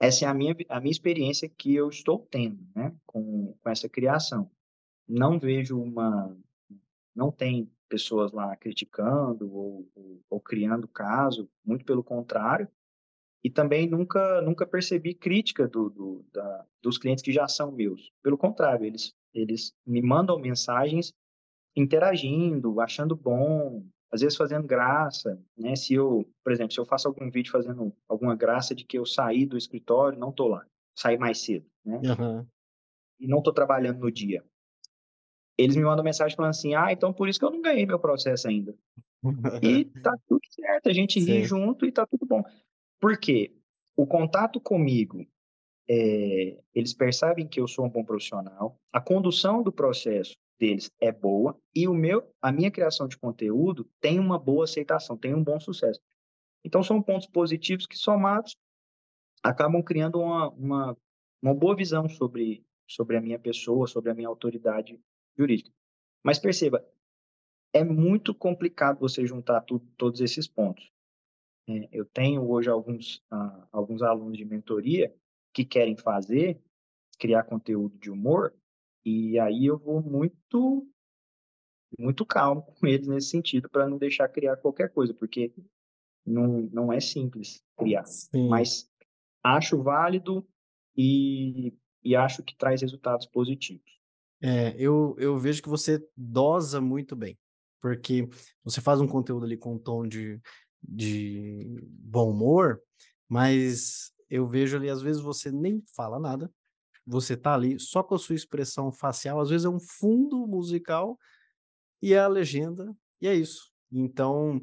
Essa 0.00 0.26
é 0.26 0.28
a 0.28 0.34
minha, 0.34 0.54
a 0.68 0.80
minha 0.80 0.90
experiência 0.90 1.48
que 1.48 1.74
eu 1.74 1.88
estou 1.88 2.26
tendo, 2.30 2.66
né, 2.74 2.94
com, 3.06 3.54
com 3.62 3.70
essa 3.70 3.88
criação. 3.88 4.50
Não 5.08 5.38
vejo 5.38 5.80
uma, 5.80 6.36
não 7.14 7.30
tem 7.32 7.70
pessoas 7.88 8.32
lá 8.32 8.54
criticando 8.56 9.50
ou, 9.52 9.88
ou, 9.94 10.20
ou 10.28 10.40
criando 10.40 10.86
caso, 10.88 11.48
muito 11.64 11.84
pelo 11.84 12.04
contrário. 12.04 12.68
E 13.42 13.50
também 13.50 13.88
nunca, 13.88 14.42
nunca 14.42 14.66
percebi 14.66 15.14
crítica 15.14 15.68
do, 15.68 15.88
do, 15.88 16.26
da, 16.32 16.66
dos 16.82 16.98
clientes 16.98 17.22
que 17.22 17.32
já 17.32 17.46
são 17.46 17.70
meus. 17.70 18.12
Pelo 18.22 18.36
contrário, 18.36 18.84
eles, 18.84 19.14
eles 19.32 19.72
me 19.86 20.02
mandam 20.02 20.38
mensagens 20.38 21.12
interagindo, 21.76 22.80
achando 22.80 23.14
bom, 23.14 23.86
às 24.10 24.20
vezes 24.20 24.36
fazendo 24.36 24.66
graça, 24.66 25.40
né? 25.56 25.74
Se 25.74 25.94
eu, 25.94 26.28
por 26.44 26.52
exemplo, 26.52 26.72
se 26.72 26.80
eu 26.80 26.84
faço 26.84 27.08
algum 27.08 27.30
vídeo 27.30 27.50
fazendo 27.50 27.92
alguma 28.08 28.34
graça 28.34 28.74
de 28.74 28.84
que 28.84 28.98
eu 28.98 29.04
saí 29.04 29.44
do 29.44 29.56
escritório, 29.56 30.18
não 30.18 30.32
tô 30.32 30.48
lá, 30.48 30.64
saí 30.94 31.18
mais 31.18 31.40
cedo, 31.40 31.66
né? 31.84 32.00
Uhum. 32.04 32.46
E 33.20 33.26
não 33.26 33.42
tô 33.42 33.52
trabalhando 33.52 34.00
no 34.00 34.10
dia. 34.10 34.44
Eles 35.58 35.74
me 35.74 35.84
mandam 35.84 36.04
mensagem 36.04 36.36
falando 36.36 36.50
assim, 36.50 36.74
ah, 36.74 36.92
então 36.92 37.12
por 37.12 37.28
isso 37.28 37.38
que 37.38 37.44
eu 37.44 37.50
não 37.50 37.62
ganhei 37.62 37.86
meu 37.86 37.98
processo 37.98 38.46
ainda. 38.46 38.74
e 39.62 39.84
tá 40.02 40.14
tudo 40.28 40.42
certo, 40.50 40.88
a 40.88 40.92
gente 40.92 41.20
Sim. 41.20 41.32
ri 41.32 41.44
junto 41.44 41.86
e 41.86 41.92
tá 41.92 42.06
tudo 42.06 42.26
bom. 42.26 42.42
Por 43.00 43.18
quê? 43.18 43.54
O 43.96 44.06
contato 44.06 44.60
comigo, 44.60 45.26
é, 45.88 46.58
eles 46.74 46.92
percebem 46.92 47.48
que 47.48 47.58
eu 47.58 47.66
sou 47.66 47.86
um 47.86 47.90
bom 47.90 48.04
profissional, 48.04 48.78
a 48.92 49.00
condução 49.00 49.62
do 49.62 49.72
processo 49.72 50.36
deles 50.58 50.90
é 51.00 51.12
boa 51.12 51.58
e 51.74 51.86
o 51.86 51.94
meu, 51.94 52.32
a 52.40 52.50
minha 52.50 52.70
criação 52.70 53.06
de 53.06 53.16
conteúdo 53.16 53.88
tem 54.00 54.18
uma 54.18 54.38
boa 54.38 54.64
aceitação, 54.64 55.16
tem 55.16 55.34
um 55.34 55.42
bom 55.42 55.60
sucesso. 55.60 56.00
Então 56.64 56.82
são 56.82 57.02
pontos 57.02 57.26
positivos 57.26 57.86
que 57.86 57.96
somados 57.96 58.56
acabam 59.42 59.82
criando 59.82 60.18
uma, 60.18 60.48
uma, 60.50 60.96
uma 61.42 61.54
boa 61.54 61.76
visão 61.76 62.08
sobre 62.08 62.64
sobre 62.88 63.16
a 63.16 63.20
minha 63.20 63.38
pessoa, 63.38 63.86
sobre 63.86 64.10
a 64.10 64.14
minha 64.14 64.28
autoridade 64.28 64.98
jurídica. 65.36 65.72
Mas 66.22 66.38
perceba, 66.38 66.84
é 67.72 67.84
muito 67.84 68.34
complicado 68.34 69.00
você 69.00 69.26
juntar 69.26 69.64
todos 69.96 70.20
esses 70.20 70.46
pontos. 70.46 70.90
É, 71.68 71.88
eu 71.90 72.04
tenho 72.04 72.48
hoje 72.48 72.70
alguns 72.70 73.16
uh, 73.32 73.66
alguns 73.72 74.02
alunos 74.02 74.38
de 74.38 74.44
mentoria 74.44 75.12
que 75.52 75.64
querem 75.64 75.96
fazer 75.96 76.60
criar 77.18 77.42
conteúdo 77.42 77.98
de 77.98 78.10
humor 78.10 78.54
e 79.06 79.38
aí 79.38 79.66
eu 79.66 79.78
vou 79.78 80.02
muito 80.02 80.84
muito 81.96 82.26
calmo 82.26 82.62
com 82.62 82.86
eles 82.88 83.06
nesse 83.06 83.28
sentido 83.28 83.70
para 83.70 83.88
não 83.88 83.96
deixar 83.96 84.28
criar 84.28 84.56
qualquer 84.56 84.92
coisa, 84.92 85.14
porque 85.14 85.54
não, 86.26 86.62
não 86.72 86.92
é 86.92 86.98
simples 86.98 87.62
criar. 87.78 88.04
Sim. 88.04 88.48
Mas 88.48 88.90
acho 89.42 89.80
válido 89.80 90.46
e, 90.96 91.72
e 92.02 92.16
acho 92.16 92.42
que 92.42 92.56
traz 92.56 92.82
resultados 92.82 93.26
positivos. 93.26 93.96
É, 94.42 94.74
eu, 94.76 95.14
eu 95.18 95.38
vejo 95.38 95.62
que 95.62 95.68
você 95.68 96.04
dosa 96.16 96.80
muito 96.80 97.14
bem, 97.14 97.38
porque 97.80 98.28
você 98.64 98.80
faz 98.80 99.00
um 99.00 99.06
conteúdo 99.06 99.46
ali 99.46 99.56
com 99.56 99.74
um 99.74 99.78
tom 99.78 100.06
de, 100.06 100.40
de 100.82 101.80
bom 101.88 102.32
humor, 102.32 102.82
mas 103.28 104.12
eu 104.28 104.48
vejo 104.48 104.76
ali, 104.76 104.90
às 104.90 105.00
vezes, 105.00 105.22
você 105.22 105.52
nem 105.52 105.82
fala 105.94 106.18
nada, 106.18 106.52
você 107.06 107.36
tá 107.36 107.54
ali 107.54 107.78
só 107.78 108.02
com 108.02 108.14
a 108.14 108.18
sua 108.18 108.34
expressão 108.34 108.90
facial, 108.90 109.40
às 109.40 109.50
vezes 109.50 109.64
é 109.64 109.68
um 109.68 109.78
fundo 109.78 110.46
musical 110.46 111.18
e 112.02 112.12
é 112.12 112.18
a 112.18 112.28
legenda, 112.28 112.94
e 113.20 113.28
é 113.28 113.34
isso. 113.34 113.70
Então, 113.90 114.60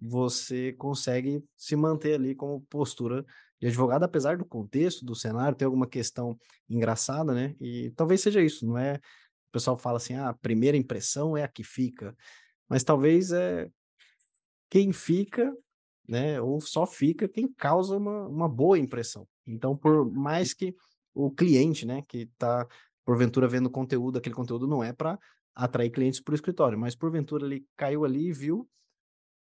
você 0.00 0.72
consegue 0.72 1.42
se 1.56 1.76
manter 1.76 2.14
ali 2.14 2.34
como 2.34 2.60
postura 2.62 3.24
de 3.60 3.68
advogado, 3.68 4.02
apesar 4.02 4.36
do 4.36 4.44
contexto, 4.44 5.04
do 5.04 5.14
cenário, 5.14 5.56
ter 5.56 5.64
alguma 5.64 5.86
questão 5.86 6.38
engraçada, 6.68 7.32
né? 7.32 7.54
E 7.60 7.90
talvez 7.96 8.20
seja 8.20 8.42
isso, 8.42 8.66
não 8.66 8.76
é? 8.76 8.96
O 8.96 9.52
pessoal 9.52 9.78
fala 9.78 9.96
assim, 9.96 10.14
ah, 10.14 10.30
a 10.30 10.34
primeira 10.34 10.76
impressão 10.76 11.36
é 11.36 11.44
a 11.44 11.48
que 11.48 11.62
fica, 11.62 12.14
mas 12.68 12.82
talvez 12.82 13.30
é 13.30 13.68
quem 14.68 14.92
fica, 14.92 15.56
né? 16.06 16.40
Ou 16.40 16.60
só 16.60 16.86
fica 16.86 17.28
quem 17.28 17.50
causa 17.52 17.96
uma, 17.96 18.26
uma 18.26 18.48
boa 18.48 18.78
impressão. 18.78 19.26
Então, 19.46 19.76
por 19.76 20.10
mais 20.10 20.52
que 20.52 20.74
o 21.14 21.30
cliente, 21.30 21.86
né, 21.86 22.02
que 22.02 22.18
está 22.22 22.66
porventura 23.04 23.46
vendo 23.46 23.70
conteúdo, 23.70 24.18
aquele 24.18 24.34
conteúdo 24.34 24.66
não 24.66 24.82
é 24.82 24.92
para 24.92 25.18
atrair 25.54 25.90
clientes 25.90 26.20
para 26.20 26.32
o 26.32 26.34
escritório, 26.34 26.78
mas 26.78 26.96
porventura 26.96 27.46
ele 27.46 27.64
caiu 27.76 28.04
ali 28.04 28.28
e 28.28 28.32
viu, 28.32 28.68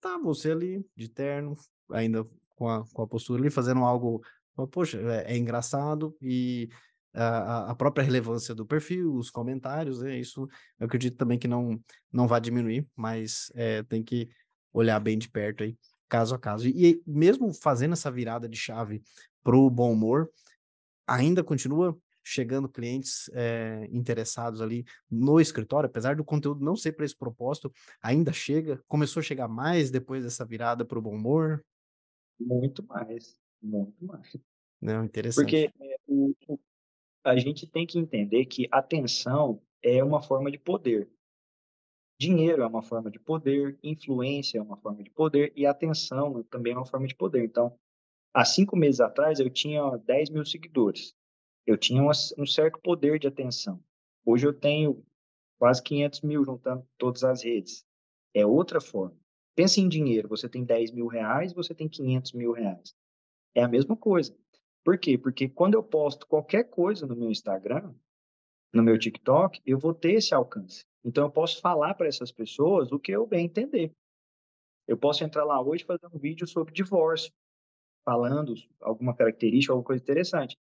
tá 0.01 0.19
você 0.19 0.51
ali 0.51 0.85
de 0.95 1.09
terno, 1.09 1.57
ainda 1.90 2.27
com 2.55 2.69
a, 2.69 2.85
com 2.92 3.03
a 3.03 3.07
postura 3.07 3.40
ali, 3.40 3.51
fazendo 3.51 3.81
algo, 3.81 4.23
poxa, 4.71 4.99
é, 4.99 5.35
é 5.35 5.37
engraçado 5.37 6.14
e 6.21 6.69
a, 7.14 7.71
a, 7.71 7.75
própria 7.75 8.05
relevância 8.05 8.55
do 8.55 8.66
perfil, 8.66 9.14
os 9.14 9.31
comentários, 9.31 10.03
é 10.03 10.19
isso 10.19 10.47
eu 10.79 10.87
acredito 10.87 11.16
também 11.16 11.38
que 11.38 11.49
não, 11.49 11.81
não 12.12 12.27
vai 12.29 12.40
diminuir, 12.40 12.87
mas 12.95 13.51
é, 13.55 13.83
tem 13.85 14.03
que 14.03 14.29
olhar 14.73 15.01
bem 15.01 15.16
de 15.16 15.29
perto 15.29 15.62
aí, 15.62 15.77
caso 16.09 16.35
a 16.35 16.38
caso. 16.38 16.69
E, 16.69 16.90
e 16.90 17.03
mesmo 17.07 17.55
fazendo 17.55 17.92
essa 17.92 18.11
virada 18.11 18.47
de 18.47 18.57
chave 18.57 19.03
para 19.42 19.57
o 19.57 19.71
bom 19.71 19.92
humor, 19.92 20.31
ainda 21.07 21.45
continua 21.45 21.97
chegando 22.29 22.69
clientes 22.69 23.31
é, 23.35 23.88
interessados 23.92 24.61
ali 24.61 24.85
no 25.09 25.40
escritório, 25.40 25.88
apesar 25.88 26.16
do 26.16 26.25
conteúdo 26.25 26.64
não 26.64 26.75
ser 26.75 26.92
para 26.92 27.05
esse 27.05 27.16
propósito, 27.16 27.73
ainda 28.03 28.33
chega? 28.33 28.83
Começou 28.88 29.21
a 29.21 29.23
chegar 29.23 29.47
mais 29.47 29.92
depois 29.92 30.25
dessa 30.25 30.45
virada 30.45 30.85
para 30.85 30.99
o 30.99 31.03
bom 31.03 31.14
humor? 31.14 31.64
Muito 32.38 32.85
mais, 32.85 33.38
muito 33.63 34.04
mais. 34.04 34.37
Não, 34.81 35.04
interessante. 35.04 35.44
Porque 35.44 35.73
é, 35.81 35.96
o, 36.09 36.35
a 37.25 37.37
gente 37.37 37.67
tem 37.67 37.87
que 37.87 37.98
entender 37.98 38.44
que 38.46 38.69
atenção 38.73 39.63
é 39.81 40.02
uma 40.02 40.21
forma 40.21 40.50
de 40.50 40.59
poder. 40.59 41.09
Dinheiro 42.19 42.63
é 42.63 42.67
uma 42.67 42.83
forma 42.83 43.11
de 43.11 43.21
poder, 43.21 43.79
influência 43.83 44.59
é 44.59 44.63
uma 44.63 44.77
forma 44.79 45.02
de 45.02 45.11
poder 45.11 45.52
e 45.54 45.65
atenção 45.65 46.42
também 46.44 46.73
é 46.73 46.77
uma 46.77 46.87
forma 46.87 47.07
de 47.07 47.15
poder. 47.15 47.44
Então, 47.44 47.79
Há 48.37 48.44
cinco 48.44 48.76
meses 48.76 49.00
atrás, 49.00 49.40
eu 49.40 49.48
tinha 49.48 49.96
10 49.96 50.28
mil 50.28 50.44
seguidores. 50.44 51.14
Eu 51.66 51.78
tinha 51.78 52.02
um 52.02 52.44
certo 52.44 52.78
poder 52.82 53.18
de 53.18 53.26
atenção. 53.26 53.82
Hoje 54.26 54.46
eu 54.46 54.52
tenho 54.52 55.02
quase 55.58 55.82
500 55.82 56.20
mil 56.20 56.44
juntando 56.44 56.87
todas 56.98 57.24
as 57.24 57.42
redes. 57.42 57.82
É 58.34 58.44
outra 58.44 58.78
forma. 58.78 59.18
Pensa 59.54 59.80
em 59.80 59.88
dinheiro, 59.88 60.28
você 60.28 60.50
tem 60.50 60.66
10 60.66 60.90
mil 60.90 61.06
reais, 61.06 61.54
você 61.54 61.74
tem 61.74 61.88
500 61.88 62.34
mil 62.34 62.52
reais. 62.52 62.94
É 63.54 63.62
a 63.62 63.68
mesma 63.68 63.96
coisa. 63.96 64.37
Por 64.84 64.98
quê? 64.98 65.16
Porque 65.16 65.48
quando 65.48 65.72
eu 65.72 65.82
posto 65.82 66.26
qualquer 66.26 66.64
coisa 66.64 67.06
no 67.06 67.16
meu 67.16 67.30
Instagram, 67.30 67.94
no 68.70 68.82
meu 68.82 68.98
TikTok, 68.98 69.62
eu 69.64 69.78
vou 69.78 69.94
ter 69.94 70.12
esse 70.12 70.34
alcance. 70.34 70.84
Então, 71.02 71.24
eu 71.24 71.30
posso 71.30 71.58
falar 71.62 71.94
para 71.94 72.06
essas 72.06 72.30
pessoas 72.30 72.92
o 72.92 72.98
que 72.98 73.12
eu 73.12 73.26
bem 73.26 73.46
entender. 73.46 73.94
Eu 74.87 74.98
posso 74.98 75.24
entrar 75.24 75.44
lá 75.44 75.58
hoje 75.58 75.84
e 75.84 75.87
fazer 75.87 76.06
um 76.12 76.18
vídeo 76.18 76.46
sobre 76.46 76.74
divórcio, 76.74 77.32
falando 78.07 78.54
alguma 78.81 79.15
característica, 79.17 79.73
alguma 79.73 79.85
coisa 79.85 80.02
interessante. 80.02 80.57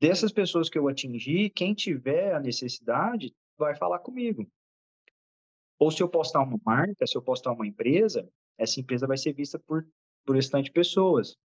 Dessas 0.00 0.30
pessoas 0.30 0.70
que 0.70 0.78
eu 0.78 0.86
atingir, 0.86 1.50
quem 1.50 1.74
tiver 1.74 2.32
a 2.32 2.40
necessidade 2.40 3.34
vai 3.58 3.74
falar 3.74 3.98
comigo. 3.98 4.48
Ou 5.76 5.90
se 5.90 6.00
eu 6.00 6.08
postar 6.08 6.42
uma 6.42 6.58
marca, 6.64 7.04
se 7.04 7.16
eu 7.18 7.22
postar 7.22 7.52
uma 7.52 7.66
empresa, 7.66 8.30
essa 8.56 8.78
empresa 8.78 9.08
vai 9.08 9.16
ser 9.16 9.32
vista 9.32 9.58
por, 9.58 9.84
por 10.24 10.38
de 10.38 10.70
pessoas. 10.70 11.36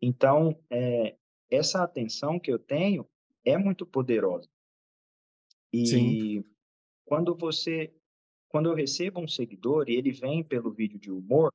Então, 0.00 0.56
é, 0.70 1.16
essa 1.50 1.82
atenção 1.82 2.38
que 2.38 2.52
eu 2.52 2.58
tenho 2.60 3.08
é 3.44 3.58
muito 3.58 3.84
poderosa. 3.84 4.48
E 5.72 5.86
Sim. 5.86 6.44
quando 7.04 7.34
você, 7.36 7.92
quando 8.48 8.68
eu 8.68 8.74
recebo 8.74 9.20
um 9.20 9.28
seguidor 9.28 9.88
e 9.88 9.96
ele 9.96 10.12
vem 10.12 10.44
pelo 10.44 10.72
vídeo 10.72 10.98
de 10.98 11.10
humor, 11.10 11.52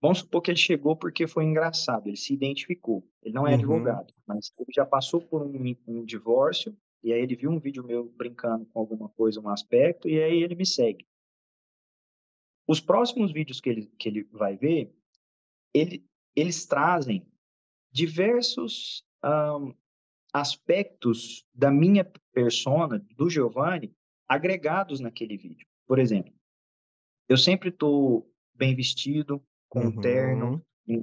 vamos 0.00 0.18
supor 0.18 0.40
que 0.42 0.50
ele 0.50 0.58
chegou 0.58 0.96
porque 0.96 1.26
foi 1.26 1.44
engraçado, 1.44 2.06
ele 2.06 2.16
se 2.16 2.32
identificou. 2.32 3.06
Ele 3.22 3.34
não 3.34 3.46
é 3.46 3.50
uhum. 3.50 3.56
advogado, 3.56 4.14
mas 4.26 4.52
ele 4.58 4.70
já 4.74 4.86
passou 4.86 5.20
por 5.20 5.42
um, 5.42 5.76
um 5.86 6.04
divórcio 6.04 6.76
e 7.02 7.12
aí 7.12 7.20
ele 7.20 7.36
viu 7.36 7.50
um 7.50 7.58
vídeo 7.58 7.84
meu 7.84 8.04
brincando 8.10 8.66
com 8.66 8.78
alguma 8.78 9.08
coisa, 9.08 9.40
um 9.40 9.48
aspecto, 9.48 10.08
e 10.08 10.22
aí 10.22 10.42
ele 10.42 10.54
me 10.54 10.66
segue. 10.66 11.06
Os 12.66 12.80
próximos 12.80 13.32
vídeos 13.32 13.60
que 13.60 13.70
ele, 13.70 13.86
que 13.98 14.08
ele 14.08 14.24
vai 14.24 14.56
ver, 14.56 14.94
ele, 15.74 16.04
eles 16.36 16.66
trazem 16.66 17.26
diversos 17.90 19.04
um, 19.24 19.74
aspectos 20.32 21.44
da 21.54 21.70
minha 21.70 22.04
persona, 22.32 23.04
do 23.16 23.28
Giovanni, 23.28 23.92
agregados 24.28 25.00
naquele 25.00 25.36
vídeo. 25.36 25.66
Por 25.86 25.98
exemplo, 25.98 26.32
eu 27.28 27.36
sempre 27.36 27.70
estou 27.70 28.30
bem 28.54 28.74
vestido, 28.76 29.42
com 29.70 29.80
uhum. 29.80 29.86
um 29.86 30.00
terno, 30.00 30.66
um, 30.86 31.02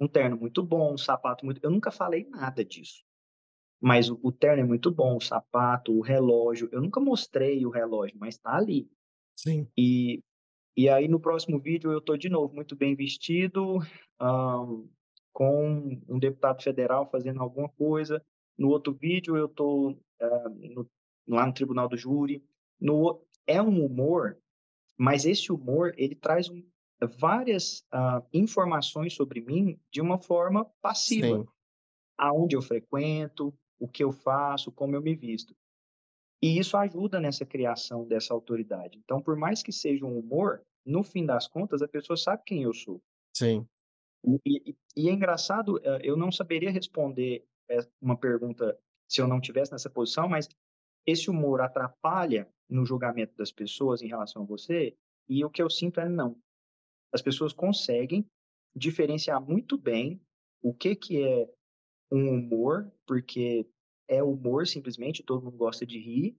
um 0.00 0.08
terno 0.08 0.36
muito 0.38 0.62
bom, 0.62 0.94
um 0.94 0.98
sapato 0.98 1.44
muito. 1.44 1.60
Eu 1.62 1.70
nunca 1.70 1.90
falei 1.90 2.26
nada 2.30 2.64
disso. 2.64 3.04
Mas 3.80 4.08
o, 4.08 4.18
o, 4.22 4.32
terno 4.32 4.62
é 4.62 4.66
muito 4.66 4.90
bom, 4.90 5.16
o 5.16 5.20
sapato, 5.20 5.92
o 5.92 6.00
relógio. 6.00 6.68
Eu 6.72 6.80
nunca 6.80 7.00
mostrei 7.00 7.66
o 7.66 7.70
relógio, 7.70 8.16
mas 8.18 8.36
está 8.36 8.56
ali. 8.56 8.88
Sim. 9.36 9.68
E, 9.76 10.22
e 10.76 10.88
aí 10.88 11.06
no 11.08 11.20
próximo 11.20 11.60
vídeo 11.60 11.92
eu 11.92 11.98
estou 11.98 12.16
de 12.16 12.28
novo 12.28 12.54
muito 12.54 12.74
bem 12.74 12.94
vestido, 12.94 13.78
um, 14.20 14.88
com 15.32 16.00
um 16.08 16.18
deputado 16.18 16.62
federal 16.62 17.08
fazendo 17.10 17.42
alguma 17.42 17.68
coisa. 17.68 18.24
No 18.56 18.68
outro 18.68 18.92
vídeo 18.92 19.36
eu 19.36 19.46
estou 19.46 19.92
uh, 19.92 20.88
lá 21.28 21.46
no 21.46 21.52
tribunal 21.52 21.88
do 21.88 21.96
júri. 21.96 22.44
No, 22.80 23.24
é 23.46 23.62
um 23.62 23.84
humor, 23.84 24.36
mas 24.96 25.24
esse 25.24 25.52
humor 25.52 25.92
ele 25.96 26.14
traz 26.14 26.48
um, 26.48 26.62
várias 27.06 27.86
uh, 27.92 28.26
informações 28.32 29.14
sobre 29.14 29.40
mim 29.40 29.78
de 29.90 30.00
uma 30.00 30.18
forma 30.18 30.64
passiva. 30.82 31.38
Sim. 31.38 31.46
Aonde 32.16 32.56
eu 32.56 32.62
frequento, 32.62 33.54
o 33.78 33.86
que 33.86 34.02
eu 34.02 34.10
faço, 34.10 34.72
como 34.72 34.96
eu 34.96 35.02
me 35.02 35.14
visto. 35.14 35.54
E 36.42 36.58
isso 36.58 36.76
ajuda 36.76 37.20
nessa 37.20 37.44
criação 37.44 38.06
dessa 38.06 38.32
autoridade. 38.34 38.98
Então, 38.98 39.20
por 39.20 39.36
mais 39.36 39.62
que 39.62 39.72
seja 39.72 40.04
um 40.04 40.18
humor, 40.18 40.62
no 40.84 41.02
fim 41.02 41.26
das 41.26 41.46
contas, 41.46 41.82
a 41.82 41.88
pessoa 41.88 42.16
sabe 42.16 42.42
quem 42.44 42.62
eu 42.62 42.72
sou. 42.72 43.00
Sim. 43.36 43.66
E, 44.44 44.76
e, 44.96 45.08
é 45.08 45.12
engraçado, 45.12 45.80
eh, 45.82 46.00
eu 46.02 46.16
não 46.16 46.30
saberia 46.30 46.70
responder 46.70 47.44
eh, 47.68 47.86
uma 48.00 48.16
pergunta 48.16 48.78
se 49.08 49.20
eu 49.20 49.28
não 49.28 49.40
tivesse 49.40 49.72
nessa 49.72 49.90
posição, 49.90 50.28
mas 50.28 50.48
esse 51.06 51.30
humor 51.30 51.60
atrapalha 51.60 52.48
no 52.68 52.84
julgamento 52.84 53.34
das 53.36 53.50
pessoas 53.50 54.02
em 54.02 54.08
relação 54.08 54.42
a 54.42 54.46
você? 54.46 54.96
E 55.28 55.44
o 55.44 55.50
que 55.50 55.62
eu 55.62 55.70
sinto 55.70 56.00
é 56.00 56.08
não. 56.08 56.36
As 57.12 57.22
pessoas 57.22 57.52
conseguem 57.52 58.26
diferenciar 58.74 59.40
muito 59.40 59.76
bem 59.76 60.20
o 60.62 60.74
que, 60.74 60.94
que 60.94 61.22
é 61.22 61.48
um 62.10 62.30
humor, 62.30 62.90
porque 63.06 63.66
é 64.08 64.22
humor 64.22 64.66
simplesmente, 64.66 65.22
todo 65.22 65.42
mundo 65.42 65.56
gosta 65.56 65.84
de 65.84 65.98
rir, 65.98 66.36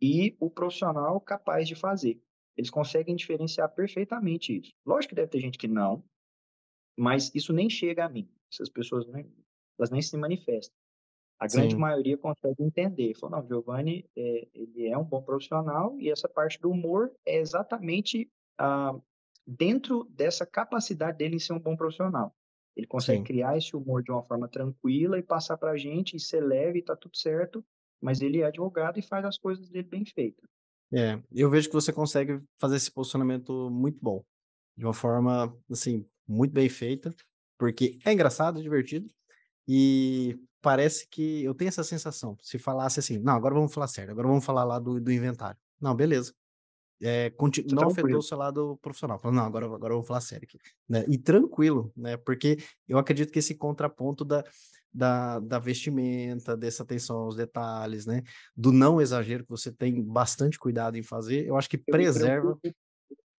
e 0.00 0.36
o 0.38 0.50
profissional 0.50 1.20
capaz 1.20 1.66
de 1.66 1.74
fazer. 1.74 2.20
Eles 2.56 2.70
conseguem 2.70 3.16
diferenciar 3.16 3.68
perfeitamente 3.74 4.58
isso. 4.58 4.72
Lógico 4.84 5.10
que 5.10 5.14
deve 5.14 5.28
ter 5.28 5.40
gente 5.40 5.58
que 5.58 5.68
não, 5.68 6.04
mas 6.96 7.34
isso 7.34 7.52
nem 7.52 7.68
chega 7.68 8.04
a 8.04 8.08
mim. 8.08 8.28
Essas 8.50 8.68
pessoas 8.68 9.06
nem, 9.06 9.30
elas 9.78 9.90
nem 9.90 10.00
se 10.00 10.16
manifestam. 10.16 10.74
A 11.38 11.46
grande 11.46 11.74
Sim. 11.74 11.80
maioria 11.80 12.16
consegue 12.16 12.62
entender. 12.62 13.14
Falou, 13.14 13.38
não, 13.38 13.46
Giovanni, 13.46 14.08
é, 14.16 14.48
ele 14.54 14.86
é 14.86 14.96
um 14.96 15.04
bom 15.04 15.22
profissional 15.22 15.98
e 16.00 16.10
essa 16.10 16.28
parte 16.28 16.58
do 16.60 16.70
humor 16.70 17.12
é 17.26 17.36
exatamente 17.36 18.30
ah, 18.58 18.98
dentro 19.46 20.04
dessa 20.10 20.44
capacidade 20.44 21.18
dele 21.18 21.36
em 21.36 21.38
ser 21.38 21.52
um 21.52 21.60
bom 21.60 21.76
profissional. 21.76 22.34
Ele 22.76 22.86
consegue 22.86 23.18
Sim. 23.18 23.24
criar 23.24 23.56
esse 23.56 23.74
humor 23.74 24.02
de 24.02 24.10
uma 24.10 24.22
forma 24.22 24.48
tranquila 24.48 25.18
e 25.18 25.22
passar 25.22 25.56
para 25.56 25.70
a 25.70 25.76
gente 25.76 26.16
e 26.16 26.20
ser 26.20 26.40
leve 26.40 26.80
e 26.80 26.82
tá 26.82 26.94
tudo 26.94 27.16
certo, 27.16 27.64
mas 28.00 28.20
ele 28.20 28.40
é 28.40 28.46
advogado 28.46 28.98
e 28.98 29.02
faz 29.02 29.24
as 29.24 29.38
coisas 29.38 29.68
dele 29.70 29.88
bem 29.88 30.04
feitas. 30.04 30.44
É, 30.92 31.20
eu 31.32 31.50
vejo 31.50 31.68
que 31.68 31.74
você 31.74 31.92
consegue 31.92 32.40
fazer 32.60 32.76
esse 32.76 32.90
posicionamento 32.90 33.70
muito 33.70 33.98
bom, 34.00 34.24
de 34.76 34.84
uma 34.84 34.94
forma, 34.94 35.56
assim, 35.70 36.06
muito 36.28 36.52
bem 36.52 36.68
feita, 36.68 37.14
porque 37.58 37.98
é 38.04 38.12
engraçado, 38.12 38.62
divertido, 38.62 39.08
e 39.66 40.38
parece 40.60 41.08
que 41.08 41.42
eu 41.42 41.54
tenho 41.54 41.68
essa 41.68 41.82
sensação, 41.82 42.36
se 42.42 42.58
falasse 42.58 43.00
assim, 43.00 43.18
não, 43.18 43.34
agora 43.34 43.54
vamos 43.54 43.72
falar 43.72 43.88
sério, 43.88 44.12
agora 44.12 44.28
vamos 44.28 44.44
falar 44.44 44.64
lá 44.64 44.78
do, 44.78 45.00
do 45.00 45.10
inventário. 45.10 45.58
Não, 45.80 45.94
beleza, 45.94 46.32
é, 47.02 47.32
não 47.72 47.88
afetou 47.88 48.18
o 48.18 48.22
seu 48.22 48.38
lado 48.38 48.78
profissional. 48.80 49.18
Falou, 49.18 49.36
não, 49.36 49.44
agora, 49.44 49.66
agora 49.66 49.92
eu 49.92 49.98
vou 49.98 50.06
falar 50.06 50.20
sério 50.20 50.46
aqui. 50.48 50.58
Né? 50.88 51.04
E 51.08 51.18
tranquilo, 51.18 51.92
né? 51.96 52.16
Porque 52.16 52.56
eu 52.88 52.98
acredito 52.98 53.32
que 53.32 53.38
esse 53.38 53.54
contraponto 53.54 54.24
da, 54.24 54.42
da, 54.92 55.38
da 55.40 55.58
vestimenta, 55.58 56.56
dessa 56.56 56.82
atenção 56.82 57.18
aos 57.18 57.36
detalhes, 57.36 58.06
né? 58.06 58.22
Do 58.56 58.72
não 58.72 59.00
exagero 59.00 59.44
que 59.44 59.50
você 59.50 59.70
tem 59.70 60.02
bastante 60.02 60.58
cuidado 60.58 60.96
em 60.96 61.02
fazer, 61.02 61.46
eu 61.46 61.56
acho 61.56 61.68
que 61.68 61.78
preserva. 61.78 62.58
Eu 62.64 62.74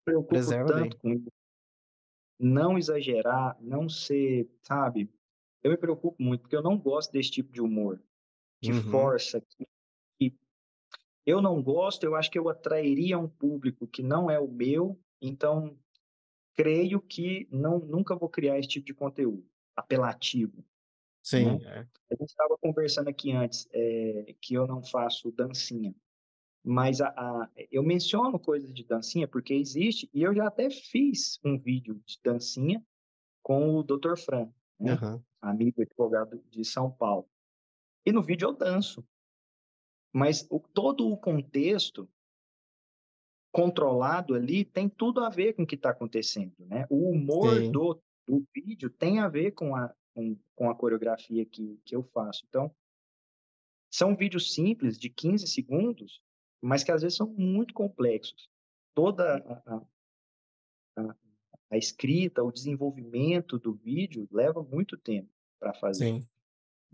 preocupo, 0.06 0.30
preserva 0.30 0.68
tanto 0.68 0.98
bem. 1.04 1.20
com 1.20 1.32
não 2.40 2.78
exagerar, 2.78 3.58
não 3.60 3.90
ser, 3.90 4.48
sabe? 4.62 5.10
Eu 5.64 5.72
me 5.72 5.78
preocupo 5.78 6.16
muito, 6.22 6.42
porque 6.42 6.56
eu 6.56 6.62
não 6.62 6.78
gosto 6.78 7.12
desse 7.12 7.32
tipo 7.32 7.52
de 7.52 7.60
humor, 7.60 8.00
que 8.62 8.72
uhum. 8.72 8.92
força, 8.92 9.42
que 9.42 9.68
eu 11.28 11.42
não 11.42 11.62
gosto, 11.62 12.06
eu 12.06 12.16
acho 12.16 12.32
que 12.32 12.40
eu 12.40 12.48
atrairia 12.48 13.20
um 13.20 13.28
público 13.28 13.86
que 13.86 14.02
não 14.02 14.32
é 14.32 14.40
o 14.40 14.48
meu, 14.48 14.98
então 15.22 15.78
creio 16.56 17.02
que 17.02 17.46
não 17.52 17.80
nunca 17.80 18.16
vou 18.16 18.30
criar 18.30 18.58
esse 18.58 18.70
tipo 18.70 18.86
de 18.86 18.94
conteúdo 18.94 19.46
apelativo. 19.76 20.64
Sim. 21.22 21.58
Né? 21.58 21.66
É. 21.66 21.80
A 22.14 22.16
gente 22.18 22.30
estava 22.30 22.58
conversando 22.58 23.10
aqui 23.10 23.34
antes 23.34 23.68
é, 23.74 24.34
que 24.40 24.54
eu 24.54 24.66
não 24.66 24.82
faço 24.82 25.30
dancinha, 25.30 25.94
mas 26.64 27.02
a, 27.02 27.10
a, 27.10 27.50
eu 27.70 27.84
menciono 27.84 28.40
coisas 28.40 28.74
de 28.74 28.86
dancinha 28.86 29.28
porque 29.28 29.54
existe 29.54 30.10
e 30.14 30.24
eu 30.24 30.34
já 30.34 30.48
até 30.48 30.70
fiz 30.70 31.40
um 31.44 31.60
vídeo 31.60 32.02
de 32.06 32.18
dancinha 32.24 32.82
com 33.44 33.76
o 33.76 33.84
Dr. 33.84 34.16
Fran, 34.16 34.50
né? 34.80 34.94
uhum. 34.94 35.22
amigo 35.42 35.82
advogado 35.82 36.42
de 36.50 36.64
São 36.64 36.90
Paulo. 36.90 37.28
E 38.06 38.14
no 38.14 38.24
vídeo 38.24 38.48
eu 38.48 38.54
danço. 38.54 39.06
Mas 40.14 40.48
o, 40.50 40.60
todo 40.60 41.08
o 41.10 41.18
contexto 41.18 42.10
controlado 43.52 44.36
ali 44.36 44.64
tem 44.64 44.88
tudo 44.88 45.24
a 45.24 45.30
ver 45.30 45.54
com 45.54 45.64
o 45.64 45.68
que 45.68 45.76
está 45.76 45.90
acontecendo, 45.90 46.54
né? 46.60 46.86
O 46.90 47.10
humor 47.10 47.60
do, 47.72 48.00
do 48.28 48.46
vídeo 48.54 48.90
tem 48.90 49.20
a 49.20 49.28
ver 49.28 49.52
com 49.52 49.76
a, 49.76 49.94
com, 50.14 50.38
com 50.56 50.70
a 50.70 50.76
coreografia 50.76 51.46
que, 51.46 51.80
que 51.84 51.96
eu 51.96 52.04
faço. 52.04 52.44
Então, 52.48 52.74
são 53.90 54.16
vídeos 54.16 54.54
simples, 54.54 54.98
de 54.98 55.10
15 55.10 55.48
segundos, 55.48 56.22
mas 56.62 56.84
que 56.84 56.92
às 56.92 57.02
vezes 57.02 57.18
são 57.18 57.28
muito 57.28 57.74
complexos. 57.74 58.50
Toda 58.94 59.38
a, 59.38 59.82
a, 60.98 61.16
a 61.72 61.78
escrita, 61.78 62.44
o 62.44 62.52
desenvolvimento 62.52 63.58
do 63.58 63.74
vídeo 63.74 64.28
leva 64.32 64.62
muito 64.62 64.98
tempo 64.98 65.30
para 65.60 65.74
fazer. 65.74 66.06
Sim. 66.06 66.28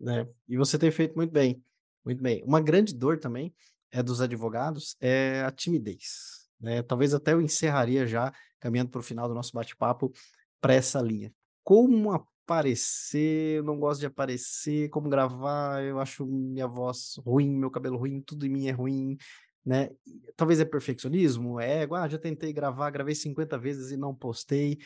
É. 0.08 0.28
E 0.48 0.58
você 0.58 0.78
tem 0.78 0.92
feito 0.92 1.16
muito 1.16 1.32
bem. 1.32 1.64
Muito 2.06 2.22
bem. 2.22 2.44
Uma 2.46 2.62
grande 2.62 2.94
dor 2.94 3.20
também 3.20 3.54
é 3.92 4.02
dos 4.02 4.22
advogados 4.22 4.96
é 5.00 5.44
a 5.44 5.52
timidez. 5.52 6.50
Né? 6.60 6.82
Talvez 6.82 7.14
até 7.14 7.34
eu 7.34 7.42
encerraria 7.42 8.08
já, 8.08 8.34
caminhando 8.60 8.90
para 8.90 9.00
o 9.00 9.04
final 9.04 9.28
do 9.28 9.34
nosso 9.34 9.52
bate-papo, 9.54 10.12
para 10.60 10.74
essa 10.74 11.02
linha. 11.02 11.32
Como 11.64 12.12
aparecer? 12.12 13.58
Eu 13.58 13.64
não 13.64 13.78
gosto 13.78 14.00
de 14.02 14.06
aparecer. 14.06 14.90
Como 14.90 15.10
gravar? 15.10 15.84
Eu 15.84 16.00
acho 16.00 16.26
minha 16.26 16.68
voz 16.68 17.16
ruim, 17.26 17.50
meu 17.50 17.70
cabelo 17.70 17.98
ruim, 17.98 18.22
tudo 18.22 18.46
em 18.46 18.50
mim 18.50 18.68
é 18.68 18.72
ruim. 18.72 19.18
né? 19.66 19.90
Talvez 20.36 20.60
é 20.60 20.66
perfeccionismo, 20.66 21.60
é, 21.60 21.88
ah, 21.92 22.08
já 22.08 22.18
tentei 22.18 22.52
gravar, 22.52 22.90
gravei 22.90 23.16
50 23.16 23.58
vezes 23.58 23.92
e 23.92 23.98
não 23.98 24.14
postei. 24.16 24.78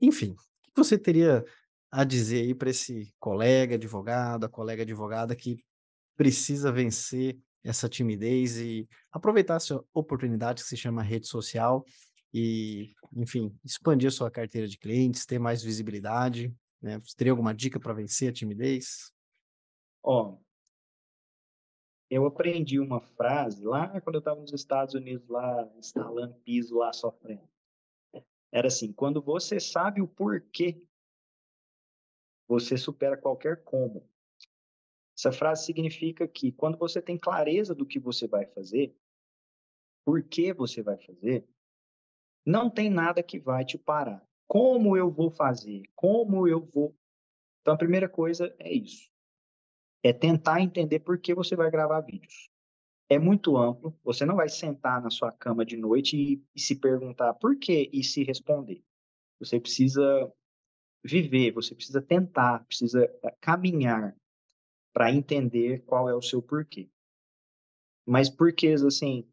Enfim, 0.00 0.32
o 0.32 0.70
que 0.74 0.76
você 0.76 0.98
teria 0.98 1.44
a 1.90 2.04
dizer 2.04 2.42
aí 2.42 2.54
para 2.54 2.70
esse 2.70 3.14
colega 3.18 3.76
advogado, 3.76 4.44
a 4.44 4.48
colega 4.48 4.82
advogada 4.82 5.34
que 5.34 5.64
precisa 6.18 6.72
vencer 6.72 7.38
essa 7.62 7.88
timidez 7.88 8.58
e 8.58 8.88
aproveitar 9.10 9.54
essa 9.54 9.82
oportunidade 9.94 10.62
que 10.62 10.68
se 10.68 10.76
chama 10.76 11.00
rede 11.00 11.28
social 11.28 11.84
e, 12.34 12.92
enfim, 13.14 13.56
expandir 13.64 14.08
a 14.08 14.10
sua 14.10 14.30
carteira 14.30 14.66
de 14.66 14.76
clientes, 14.76 15.24
ter 15.24 15.38
mais 15.38 15.62
visibilidade, 15.62 16.52
né? 16.82 16.98
Você 16.98 17.14
teria 17.16 17.32
alguma 17.32 17.54
dica 17.54 17.78
para 17.78 17.94
vencer 17.94 18.30
a 18.30 18.32
timidez? 18.32 19.12
Ó, 20.02 20.36
eu 22.10 22.26
aprendi 22.26 22.80
uma 22.80 23.00
frase 23.00 23.64
lá 23.64 24.00
quando 24.00 24.16
eu 24.16 24.20
estava 24.20 24.40
nos 24.40 24.52
Estados 24.52 24.94
Unidos, 24.94 25.28
lá 25.28 25.70
instalando 25.78 26.34
piso, 26.40 26.78
lá 26.78 26.92
sofrendo. 26.92 27.48
Era 28.50 28.66
assim: 28.66 28.92
quando 28.92 29.22
você 29.22 29.60
sabe 29.60 30.00
o 30.00 30.08
porquê, 30.08 30.82
você 32.48 32.76
supera 32.76 33.16
qualquer 33.16 33.62
como. 33.62 34.08
Essa 35.18 35.32
frase 35.32 35.64
significa 35.64 36.28
que 36.28 36.52
quando 36.52 36.78
você 36.78 37.02
tem 37.02 37.18
clareza 37.18 37.74
do 37.74 37.84
que 37.84 37.98
você 37.98 38.28
vai 38.28 38.46
fazer, 38.46 38.96
por 40.04 40.22
que 40.22 40.52
você 40.52 40.80
vai 40.80 40.96
fazer, 40.96 41.44
não 42.46 42.70
tem 42.70 42.88
nada 42.88 43.20
que 43.20 43.36
vai 43.36 43.64
te 43.64 43.76
parar. 43.76 44.24
Como 44.46 44.96
eu 44.96 45.10
vou 45.10 45.28
fazer? 45.28 45.82
Como 45.96 46.46
eu 46.46 46.64
vou? 46.64 46.96
Então, 47.60 47.74
a 47.74 47.76
primeira 47.76 48.08
coisa 48.08 48.54
é 48.60 48.72
isso. 48.72 49.10
É 50.04 50.12
tentar 50.12 50.60
entender 50.60 51.00
por 51.00 51.18
que 51.18 51.34
você 51.34 51.56
vai 51.56 51.68
gravar 51.68 52.00
vídeos. 52.02 52.48
É 53.10 53.18
muito 53.18 53.56
amplo, 53.56 53.98
você 54.04 54.24
não 54.24 54.36
vai 54.36 54.48
sentar 54.48 55.02
na 55.02 55.10
sua 55.10 55.32
cama 55.32 55.66
de 55.66 55.76
noite 55.76 56.16
e, 56.16 56.44
e 56.54 56.60
se 56.60 56.76
perguntar 56.76 57.34
por 57.34 57.58
quê 57.58 57.90
e 57.92 58.04
se 58.04 58.22
responder. 58.22 58.84
Você 59.40 59.58
precisa 59.58 60.32
viver, 61.04 61.50
você 61.50 61.74
precisa 61.74 62.00
tentar, 62.00 62.64
precisa 62.66 63.04
eh, 63.04 63.36
caminhar 63.40 64.14
para 64.98 65.12
entender 65.12 65.84
qual 65.84 66.08
é 66.10 66.14
o 66.16 66.20
seu 66.20 66.42
porquê. 66.42 66.90
Mas 68.04 68.28
porquês, 68.28 68.82
assim, 68.82 69.24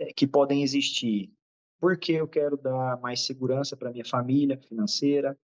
eh, 0.00 0.12
que 0.12 0.26
podem 0.26 0.64
existir 0.64 1.32
porque 1.78 2.10
eu 2.14 2.26
quero 2.26 2.56
dar 2.56 3.00
mais 3.00 3.24
segurança 3.24 3.76
para 3.76 3.92
minha 3.92 4.04
família 4.04 4.58
financeira, 4.58 5.38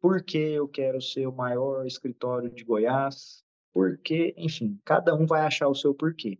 porque 0.00 0.38
eu 0.38 0.66
quero 0.66 1.00
ser 1.00 1.28
o 1.28 1.32
maior 1.32 1.86
escritório 1.86 2.50
de 2.50 2.64
Goiás, 2.64 3.44
porque, 3.72 4.34
enfim, 4.36 4.80
cada 4.84 5.14
um 5.14 5.24
vai 5.24 5.42
achar 5.42 5.68
o 5.68 5.74
seu 5.76 5.94
porquê. 5.94 6.36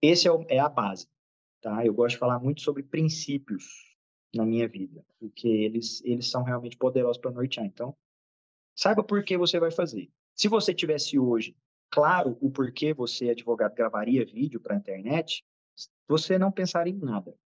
Esse 0.00 0.28
é, 0.28 0.30
o, 0.30 0.46
é 0.48 0.60
a 0.60 0.68
base, 0.68 1.08
tá? 1.60 1.84
Eu 1.84 1.94
gosto 1.94 2.14
de 2.14 2.20
falar 2.20 2.38
muito 2.38 2.60
sobre 2.60 2.84
princípios 2.84 3.64
na 4.32 4.46
minha 4.46 4.68
vida, 4.68 5.04
porque 5.18 5.48
eles, 5.48 6.00
eles 6.04 6.30
são 6.30 6.44
realmente 6.44 6.76
poderosos 6.76 7.20
para 7.20 7.32
nortear. 7.32 7.66
Então, 7.66 7.92
saiba 8.76 9.02
por 9.02 9.24
que 9.24 9.36
você 9.36 9.58
vai 9.58 9.72
fazer. 9.72 10.08
Se 10.34 10.48
você 10.48 10.74
tivesse 10.74 11.18
hoje 11.18 11.56
claro 11.90 12.38
o 12.40 12.50
porquê 12.50 12.92
você, 12.92 13.30
advogado, 13.30 13.74
gravaria 13.74 14.24
vídeo 14.24 14.60
para 14.60 14.74
a 14.74 14.78
internet, 14.78 15.44
você 16.08 16.38
não 16.38 16.50
pensaria 16.50 16.92
em 16.92 16.98
nada 16.98 17.36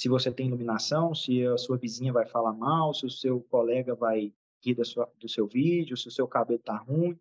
se 0.00 0.08
você 0.08 0.32
tem 0.32 0.46
iluminação, 0.46 1.14
se 1.14 1.44
a 1.46 1.58
sua 1.58 1.76
vizinha 1.76 2.10
vai 2.10 2.26
falar 2.26 2.54
mal, 2.54 2.94
se 2.94 3.04
o 3.04 3.10
seu 3.10 3.42
colega 3.42 3.94
vai 3.94 4.32
rir 4.64 4.74
da 4.74 4.82
sua, 4.82 5.12
do 5.18 5.28
seu 5.28 5.46
vídeo, 5.46 5.94
se 5.94 6.08
o 6.08 6.10
seu 6.10 6.26
cabelo 6.26 6.58
está 6.58 6.76
ruim, 6.76 7.20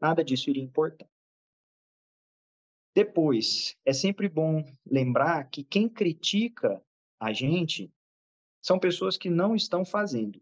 nada 0.00 0.22
disso 0.22 0.48
iria 0.48 0.62
importar. 0.62 1.08
Depois, 2.94 3.76
é 3.84 3.92
sempre 3.92 4.28
bom 4.28 4.64
lembrar 4.86 5.50
que 5.50 5.64
quem 5.64 5.88
critica 5.88 6.80
a 7.18 7.32
gente 7.32 7.92
são 8.62 8.78
pessoas 8.78 9.16
que 9.16 9.28
não 9.28 9.56
estão 9.56 9.84
fazendo. 9.84 10.40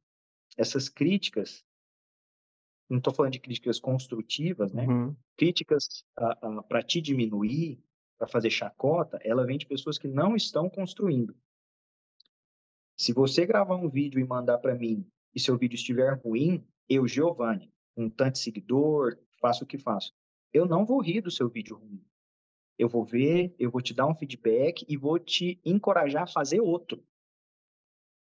Essas 0.59 0.91
críticas, 0.91 1.65
não 2.89 2.99
estou 2.99 3.13
falando 3.13 3.33
de 3.33 3.41
críticas 3.41 3.79
construtivas, 3.79 4.73
né? 4.73 4.87
Uhum. 4.87 5.15
Críticas 5.37 6.05
para 6.69 6.83
te 6.83 7.01
diminuir, 7.01 7.83
para 8.19 8.27
fazer 8.27 8.51
chacota, 8.51 9.19
ela 9.23 9.45
vem 9.45 9.59
de 9.59 9.67
pessoas 9.67 9.99
que 9.99 10.09
não 10.09 10.35
estão 10.35 10.69
construindo. 10.69 11.37
Se 12.97 13.13
você 13.13 13.47
gravar 13.47 13.77
um 13.77 13.89
vídeo 13.89 14.19
e 14.19 14.25
mandar 14.25 14.59
para 14.59 14.75
mim 14.75 15.07
e 15.35 15.39
seu 15.39 15.57
vídeo 15.57 15.77
estiver 15.77 16.19
ruim, 16.19 16.67
eu, 16.89 17.07
Giovanni, 17.07 17.73
um 17.97 18.11
tanto 18.11 18.39
seguidor, 18.39 19.17
faço 19.41 19.65
o 19.65 19.67
que 19.67 19.79
faço. 19.79 20.13
Eu 20.53 20.67
não 20.67 20.85
vou 20.85 21.01
rir 21.01 21.21
do 21.21 21.31
seu 21.31 21.49
vídeo 21.49 21.77
ruim. 21.77 22.03
Eu 22.77 22.89
vou 22.89 23.05
ver, 23.05 23.55
eu 23.59 23.71
vou 23.71 23.83
te 23.83 23.93
dar 23.93 24.07
um 24.07 24.15
feedback 24.15 24.85
e 24.89 24.97
vou 24.97 25.19
te 25.19 25.61
encorajar 25.65 26.23
a 26.23 26.29
fazer 26.29 26.61
outro. 26.61 27.05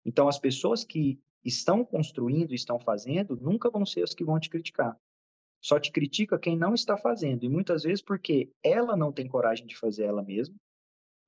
Então, 0.05 0.29
as 0.29 0.39
pessoas 0.39 0.85
que 0.85 1.19
estão 1.45 1.85
construindo, 1.85 2.55
estão 2.55 2.79
fazendo, 2.81 3.37
nunca 3.37 3.71
vão 3.71 3.85
ser 3.85 4.03
as 4.03 4.15
que 4.15 4.25
vão 4.25 4.41
te 4.41 4.49
criticar. 4.49 4.99
Só 5.61 5.79
te 5.79 5.93
critica 5.93 6.39
quem 6.39 6.57
não 6.57 6.75
está 6.75 6.97
fazendo. 6.97 7.45
E 7.45 7.49
muitas 7.49 7.83
vezes 7.83 8.03
porque 8.03 8.51
ela 8.63 8.97
não 8.97 9.13
tem 9.13 9.29
coragem 9.29 9.67
de 9.67 9.77
fazer 9.77 10.05
ela 10.05 10.23
mesma, 10.23 10.55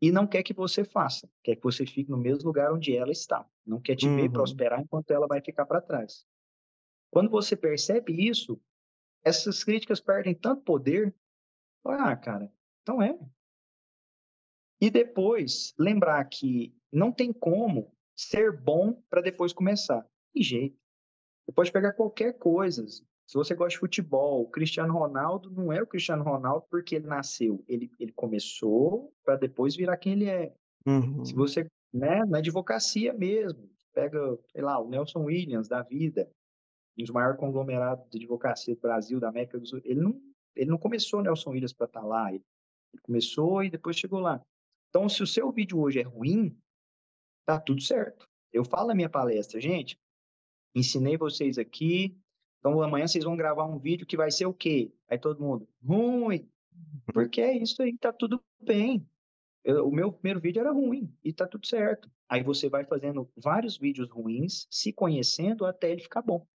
e 0.00 0.12
não 0.12 0.26
quer 0.26 0.42
que 0.42 0.52
você 0.52 0.84
faça, 0.84 1.28
quer 1.42 1.56
que 1.56 1.62
você 1.62 1.86
fique 1.86 2.10
no 2.10 2.18
mesmo 2.18 2.44
lugar 2.44 2.72
onde 2.72 2.94
ela 2.94 3.10
está, 3.10 3.46
não 3.64 3.80
quer 3.80 3.96
te 3.96 4.06
uhum. 4.06 4.16
ver 4.16 4.30
prosperar 4.30 4.80
enquanto 4.80 5.10
ela 5.10 5.26
vai 5.26 5.40
ficar 5.40 5.64
para 5.64 5.80
trás. 5.80 6.26
Quando 7.10 7.30
você 7.30 7.56
percebe 7.56 8.12
isso, 8.28 8.60
essas 9.24 9.64
críticas 9.64 9.98
perdem 9.98 10.34
tanto 10.34 10.62
poder. 10.62 11.14
Ah, 11.84 12.14
cara, 12.14 12.52
então 12.82 13.00
é. 13.00 13.18
E 14.80 14.90
depois, 14.90 15.74
lembrar 15.78 16.22
que 16.26 16.76
não 16.92 17.10
tem 17.10 17.32
como 17.32 17.95
ser 18.16 18.50
bom 18.50 19.00
para 19.10 19.20
depois 19.20 19.52
começar. 19.52 20.06
Tem 20.32 20.42
jeito. 20.42 20.76
Você 21.44 21.52
pode 21.52 21.72
pegar 21.72 21.92
qualquer 21.92 22.32
coisa. 22.38 22.84
Se 22.86 23.34
você 23.34 23.54
gosta 23.54 23.70
de 23.70 23.78
futebol, 23.78 24.42
o 24.42 24.50
Cristiano 24.50 24.94
Ronaldo 24.94 25.50
não 25.50 25.72
é 25.72 25.82
o 25.82 25.86
Cristiano 25.86 26.24
Ronaldo 26.24 26.66
porque 26.70 26.96
ele 26.96 27.06
nasceu. 27.06 27.62
Ele, 27.68 27.90
ele 27.98 28.12
começou 28.12 29.12
para 29.24 29.36
depois 29.36 29.76
virar 29.76 29.96
quem 29.96 30.12
ele 30.12 30.26
é. 30.26 30.54
Uhum. 30.86 31.24
Se 31.24 31.34
você, 31.34 31.66
né, 31.92 32.24
na 32.24 32.38
advocacia 32.38 33.12
mesmo, 33.12 33.68
pega, 33.92 34.18
sei 34.52 34.62
lá, 34.62 34.80
o 34.80 34.88
Nelson 34.88 35.24
Williams 35.24 35.68
da 35.68 35.82
vida, 35.82 36.30
um 36.96 37.02
dos 37.02 37.10
maiores 37.10 37.38
conglomerados 37.38 38.08
de 38.10 38.18
advocacia 38.18 38.74
do 38.74 38.80
Brasil, 38.80 39.18
da 39.18 39.28
América 39.28 39.58
do 39.58 39.66
Sul, 39.66 39.80
ele 39.84 40.00
não, 40.00 40.20
ele 40.54 40.70
não 40.70 40.78
começou 40.78 41.22
Nelson 41.22 41.50
Williams 41.50 41.72
para 41.72 41.86
estar 41.86 42.00
tá 42.00 42.06
lá. 42.06 42.32
Ele, 42.32 42.44
ele 42.92 43.02
começou 43.02 43.62
e 43.62 43.70
depois 43.70 43.96
chegou 43.96 44.20
lá. 44.20 44.40
Então, 44.88 45.08
se 45.08 45.22
o 45.22 45.26
seu 45.26 45.50
vídeo 45.50 45.80
hoje 45.80 45.98
é 45.98 46.02
ruim, 46.02 46.56
tá 47.46 47.58
tudo 47.60 47.80
certo. 47.80 48.28
Eu 48.52 48.64
falo 48.64 48.88
na 48.88 48.94
minha 48.94 49.08
palestra, 49.08 49.60
gente, 49.60 49.98
ensinei 50.74 51.16
vocês 51.16 51.56
aqui, 51.56 52.18
então 52.58 52.82
amanhã 52.82 53.06
vocês 53.06 53.24
vão 53.24 53.36
gravar 53.36 53.64
um 53.64 53.78
vídeo 53.78 54.06
que 54.06 54.16
vai 54.16 54.30
ser 54.30 54.46
o 54.46 54.52
quê? 54.52 54.92
Aí 55.08 55.18
todo 55.18 55.40
mundo, 55.40 55.66
ruim. 55.82 56.48
Porque 57.14 57.40
é 57.40 57.56
isso 57.56 57.80
aí, 57.80 57.96
tá 57.96 58.12
tudo 58.12 58.42
bem. 58.60 59.08
Eu, 59.64 59.88
o 59.88 59.92
meu 59.92 60.12
primeiro 60.12 60.40
vídeo 60.40 60.60
era 60.60 60.72
ruim 60.72 61.10
e 61.24 61.32
tá 61.32 61.46
tudo 61.46 61.66
certo. 61.66 62.10
Aí 62.28 62.42
você 62.42 62.68
vai 62.68 62.84
fazendo 62.84 63.30
vários 63.36 63.78
vídeos 63.78 64.10
ruins, 64.10 64.66
se 64.70 64.92
conhecendo 64.92 65.64
até 65.64 65.90
ele 65.90 66.02
ficar 66.02 66.22
bom. 66.22 66.46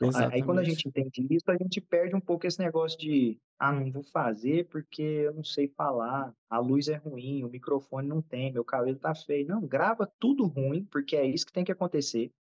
Exatamente. 0.00 0.34
Aí 0.34 0.42
quando 0.42 0.58
a 0.60 0.64
gente 0.64 0.88
entende 0.88 1.26
isso, 1.30 1.50
a 1.50 1.56
gente 1.56 1.80
perde 1.80 2.16
um 2.16 2.20
pouco 2.20 2.46
esse 2.46 2.58
negócio 2.58 2.98
de, 2.98 3.38
ah, 3.58 3.72
não 3.72 3.90
vou 3.90 4.02
fazer 4.02 4.66
porque 4.68 5.02
eu 5.02 5.34
não 5.34 5.44
sei 5.44 5.68
falar, 5.68 6.34
a 6.48 6.58
luz 6.58 6.88
é 6.88 6.96
ruim, 6.96 7.44
o 7.44 7.50
microfone 7.50 8.08
não 8.08 8.22
tem, 8.22 8.52
meu 8.52 8.64
cabelo 8.64 8.98
tá 8.98 9.14
feio. 9.14 9.46
Não, 9.46 9.60
grava 9.66 10.10
tudo 10.18 10.46
ruim, 10.46 10.84
porque 10.84 11.16
é 11.16 11.26
isso 11.26 11.46
que 11.46 11.52
tem 11.52 11.64
que 11.64 11.72
acontecer. 11.72 12.32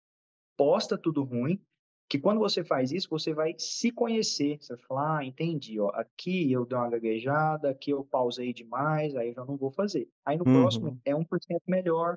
Posta 0.57 0.97
tudo 0.97 1.25
ruim, 1.25 1.61
que 2.09 2.19
quando 2.19 2.39
você 2.39 2.65
faz 2.65 2.93
isso, 2.93 3.09
você 3.11 3.35
vai 3.35 3.55
se 3.59 3.91
conhecer. 3.91 4.59
Você 4.61 4.75
vai 4.77 4.85
falar, 4.85 5.19
ah, 5.19 5.25
entendi, 5.25 5.79
ó, 5.81 5.91
aqui 5.91 6.51
eu 6.53 6.65
dei 6.65 6.79
uma 6.79 6.89
gaguejada, 6.89 7.71
aqui 7.71 7.91
eu 7.91 8.05
pausei 8.05 8.53
demais, 8.53 9.17
aí 9.17 9.29
eu 9.29 9.35
já 9.35 9.45
não 9.45 9.57
vou 9.57 9.71
fazer. 9.71 10.09
Aí 10.25 10.39
no 10.39 10.47
uhum. 10.47 10.61
próximo 10.61 11.01
é 11.05 11.13
1% 11.13 11.27
melhor, 11.67 12.17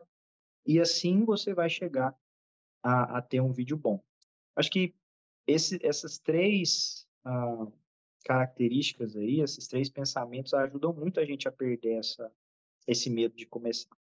e 0.66 0.80
assim 0.80 1.26
você 1.26 1.54
vai 1.54 1.70
chegar 1.70 2.16
a, 2.84 3.18
a 3.18 3.22
ter 3.22 3.42
um 3.42 3.52
vídeo 3.52 3.76
bom. 3.76 4.00
Acho 4.56 4.70
que 4.70 4.94
esse, 5.52 5.80
essas 5.84 6.18
três 6.18 7.08
ah, 7.26 7.68
características 8.26 9.16
aí, 9.16 9.42
esses 9.42 9.68
três 9.68 9.90
pensamentos 9.90 10.54
ajudam 10.54 10.94
muito 10.94 11.20
a 11.20 11.26
gente 11.26 11.48
a 11.48 11.52
perder 11.52 12.00
essa, 12.00 12.32
esse 12.88 13.10
medo 13.10 13.36
de 13.36 13.46
começar. 13.46 13.96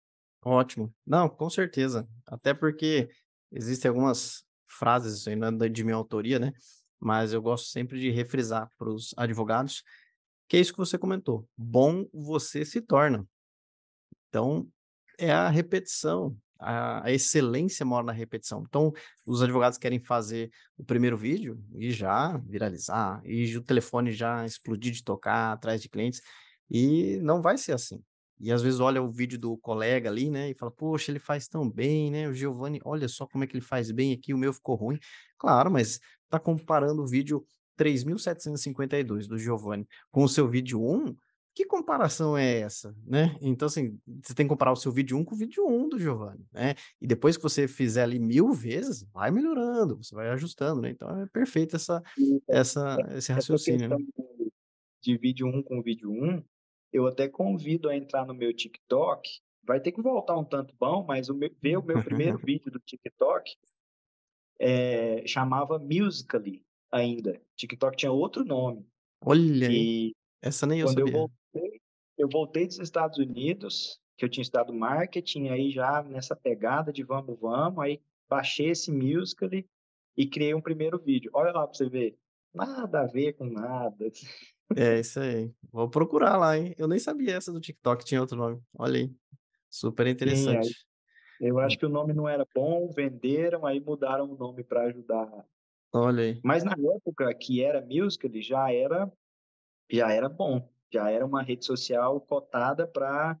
Ótimo. 0.44 0.94
Não, 1.06 1.28
com 1.28 1.50
certeza. 1.50 2.08
Até 2.26 2.54
porque 2.54 3.08
existem 3.50 3.88
algumas 3.88 4.44
frases, 4.66 5.18
isso 5.18 5.30
aí 5.30 5.36
não 5.36 5.48
é 5.64 5.68
de 5.68 5.84
minha 5.84 5.96
autoria, 5.96 6.38
né? 6.38 6.52
Mas 7.00 7.32
eu 7.32 7.40
gosto 7.40 7.68
sempre 7.68 8.00
de 8.00 8.10
refrisar 8.10 8.70
para 8.76 8.88
os 8.88 9.14
advogados, 9.16 9.82
que 10.48 10.56
é 10.56 10.60
isso 10.60 10.72
que 10.72 10.78
você 10.78 10.98
comentou. 10.98 11.48
Bom 11.56 12.06
você 12.12 12.64
se 12.64 12.80
torna. 12.80 13.26
Então, 14.28 14.68
é 15.18 15.30
a 15.30 15.48
repetição, 15.48 16.36
a, 16.58 17.10
excelência 17.12 17.84
mora 17.86 18.04
na 18.06 18.12
repetição. 18.12 18.64
Então, 18.66 18.92
os 19.26 19.42
advogados 19.42 19.78
querem 19.78 20.00
fazer 20.00 20.50
o 20.76 20.84
primeiro 20.84 21.16
vídeo 21.16 21.62
e 21.74 21.90
já 21.90 22.36
viralizar, 22.38 23.20
e 23.24 23.56
o 23.56 23.62
telefone 23.62 24.12
já 24.12 24.44
explodir 24.44 24.92
de 24.92 25.04
tocar 25.04 25.52
atrás 25.52 25.80
de 25.82 25.88
clientes, 25.88 26.20
e 26.70 27.18
não 27.22 27.40
vai 27.40 27.56
ser 27.58 27.72
assim. 27.72 28.02
e 28.40 28.52
às 28.52 28.62
vezes 28.62 28.78
olha 28.80 29.02
o 29.02 29.10
vídeo 29.10 29.38
do 29.38 29.56
colega 29.58 30.08
ali, 30.08 30.30
né, 30.30 30.50
e 30.50 30.54
fala, 30.54 30.70
poxa, 30.70 31.10
ele 31.10 31.18
faz 31.18 31.48
tão 31.48 31.68
bem, 31.68 32.10
né, 32.10 32.28
o 32.28 32.34
Giovanni, 32.34 32.80
olha 32.84 33.08
só 33.08 33.26
como 33.26 33.44
é 33.44 33.46
que 33.46 33.56
ele 33.56 33.64
faz 33.64 33.90
bem 33.90 34.12
aqui, 34.12 34.32
o 34.32 34.38
meu 34.38 34.52
ficou 34.52 34.76
ruim. 34.76 34.98
Claro, 35.36 35.70
mas 35.70 35.98
tá 36.28 36.38
comparando 36.38 37.02
o 37.02 37.06
vídeo 37.06 37.44
3.752 37.76 39.26
do 39.26 39.38
Giovanni 39.38 39.86
com 40.10 40.24
o 40.24 40.28
seu 40.28 40.48
vídeo 40.48 40.80
1, 40.82 41.16
que 41.58 41.64
comparação 41.64 42.38
é 42.38 42.60
essa, 42.60 42.94
né? 43.04 43.36
Então, 43.42 43.66
assim, 43.66 43.98
você 44.22 44.32
tem 44.32 44.46
que 44.46 44.48
comparar 44.48 44.70
o 44.70 44.76
seu 44.76 44.92
vídeo 44.92 45.18
1 45.18 45.24
com 45.24 45.34
o 45.34 45.38
vídeo 45.38 45.66
1 45.66 45.88
do 45.88 45.98
Giovanni, 45.98 46.46
né? 46.52 46.76
E 47.00 47.06
depois 47.06 47.36
que 47.36 47.42
você 47.42 47.66
fizer 47.66 48.04
ali 48.04 48.20
mil 48.20 48.52
vezes, 48.52 49.02
vai 49.12 49.32
melhorando, 49.32 49.96
você 49.96 50.14
vai 50.14 50.28
ajustando, 50.28 50.80
né? 50.80 50.90
Então, 50.90 51.20
é 51.20 51.26
perfeito 51.26 51.74
essa, 51.74 52.00
essa, 52.46 52.96
esse 53.10 53.32
raciocínio, 53.32 53.88
né? 53.88 53.96
de 55.02 55.16
vídeo 55.16 55.48
1 55.48 55.64
com 55.64 55.82
vídeo 55.82 56.12
1, 56.12 56.44
eu 56.92 57.08
até 57.08 57.26
convido 57.26 57.88
a 57.88 57.96
entrar 57.96 58.24
no 58.24 58.34
meu 58.34 58.54
TikTok. 58.54 59.28
Vai 59.64 59.80
ter 59.80 59.90
que 59.90 60.00
voltar 60.00 60.38
um 60.38 60.44
tanto 60.44 60.72
bom, 60.78 61.04
mas 61.04 61.28
o 61.28 61.34
meu, 61.34 61.50
ver 61.60 61.76
o 61.76 61.82
meu 61.82 62.04
primeiro 62.04 62.38
vídeo 62.46 62.70
do 62.70 62.78
TikTok 62.78 63.50
é, 64.60 65.26
chamava 65.26 65.76
Musically 65.76 66.62
ainda. 66.92 67.42
TikTok 67.56 67.96
tinha 67.96 68.12
outro 68.12 68.44
nome. 68.44 68.86
Olha 69.24 69.66
aí, 69.66 70.14
essa 70.40 70.66
nem 70.66 70.80
eu 70.80 70.86
quando 70.86 70.98
sabia. 71.00 71.14
Eu 71.14 71.30
eu 72.18 72.28
voltei 72.28 72.66
dos 72.66 72.78
Estados 72.80 73.16
Unidos, 73.18 74.00
que 74.16 74.24
eu 74.24 74.28
tinha 74.28 74.42
estudado 74.42 74.74
marketing, 74.74 75.48
aí 75.48 75.70
já 75.70 76.02
nessa 76.02 76.34
pegada 76.34 76.92
de 76.92 77.04
vamos, 77.04 77.38
vamos, 77.38 77.78
aí 77.78 78.00
baixei 78.28 78.70
esse 78.70 78.90
Musically 78.90 79.66
e 80.16 80.26
criei 80.26 80.52
um 80.52 80.60
primeiro 80.60 80.98
vídeo. 80.98 81.30
Olha 81.32 81.52
lá 81.52 81.66
para 81.66 81.76
você 81.76 81.88
ver. 81.88 82.18
Nada 82.52 83.02
a 83.02 83.06
ver 83.06 83.34
com 83.34 83.44
nada. 83.44 84.10
É 84.76 84.98
isso 84.98 85.20
aí. 85.20 85.52
Vou 85.70 85.88
procurar 85.88 86.36
lá, 86.36 86.58
hein? 86.58 86.74
Eu 86.76 86.88
nem 86.88 86.98
sabia 86.98 87.36
essa 87.36 87.52
do 87.52 87.60
TikTok, 87.60 88.04
tinha 88.04 88.20
outro 88.20 88.36
nome. 88.36 88.60
Olha 88.76 88.98
aí. 88.98 89.14
Super 89.70 90.04
Sim, 90.04 90.08
aí 90.08 90.14
interessante. 90.14 90.86
eu 91.40 91.58
acho 91.60 91.78
que 91.78 91.86
o 91.86 91.90
nome 91.90 92.12
não 92.12 92.28
era 92.28 92.46
bom, 92.54 92.90
venderam, 92.90 93.64
aí 93.64 93.78
mudaram 93.80 94.24
o 94.24 94.36
nome 94.36 94.64
para 94.64 94.82
ajudar. 94.84 95.46
Olha 95.92 96.22
aí. 96.24 96.40
Mas 96.42 96.64
na 96.64 96.72
época 96.96 97.32
que 97.34 97.62
era 97.62 97.80
Musical.ly, 97.80 98.42
já 98.42 98.72
era 98.72 99.10
já 99.90 100.12
era 100.12 100.28
bom, 100.28 100.68
já 100.92 101.10
era 101.10 101.24
uma 101.24 101.42
rede 101.42 101.64
social 101.64 102.20
cotada 102.20 102.86
para 102.86 103.38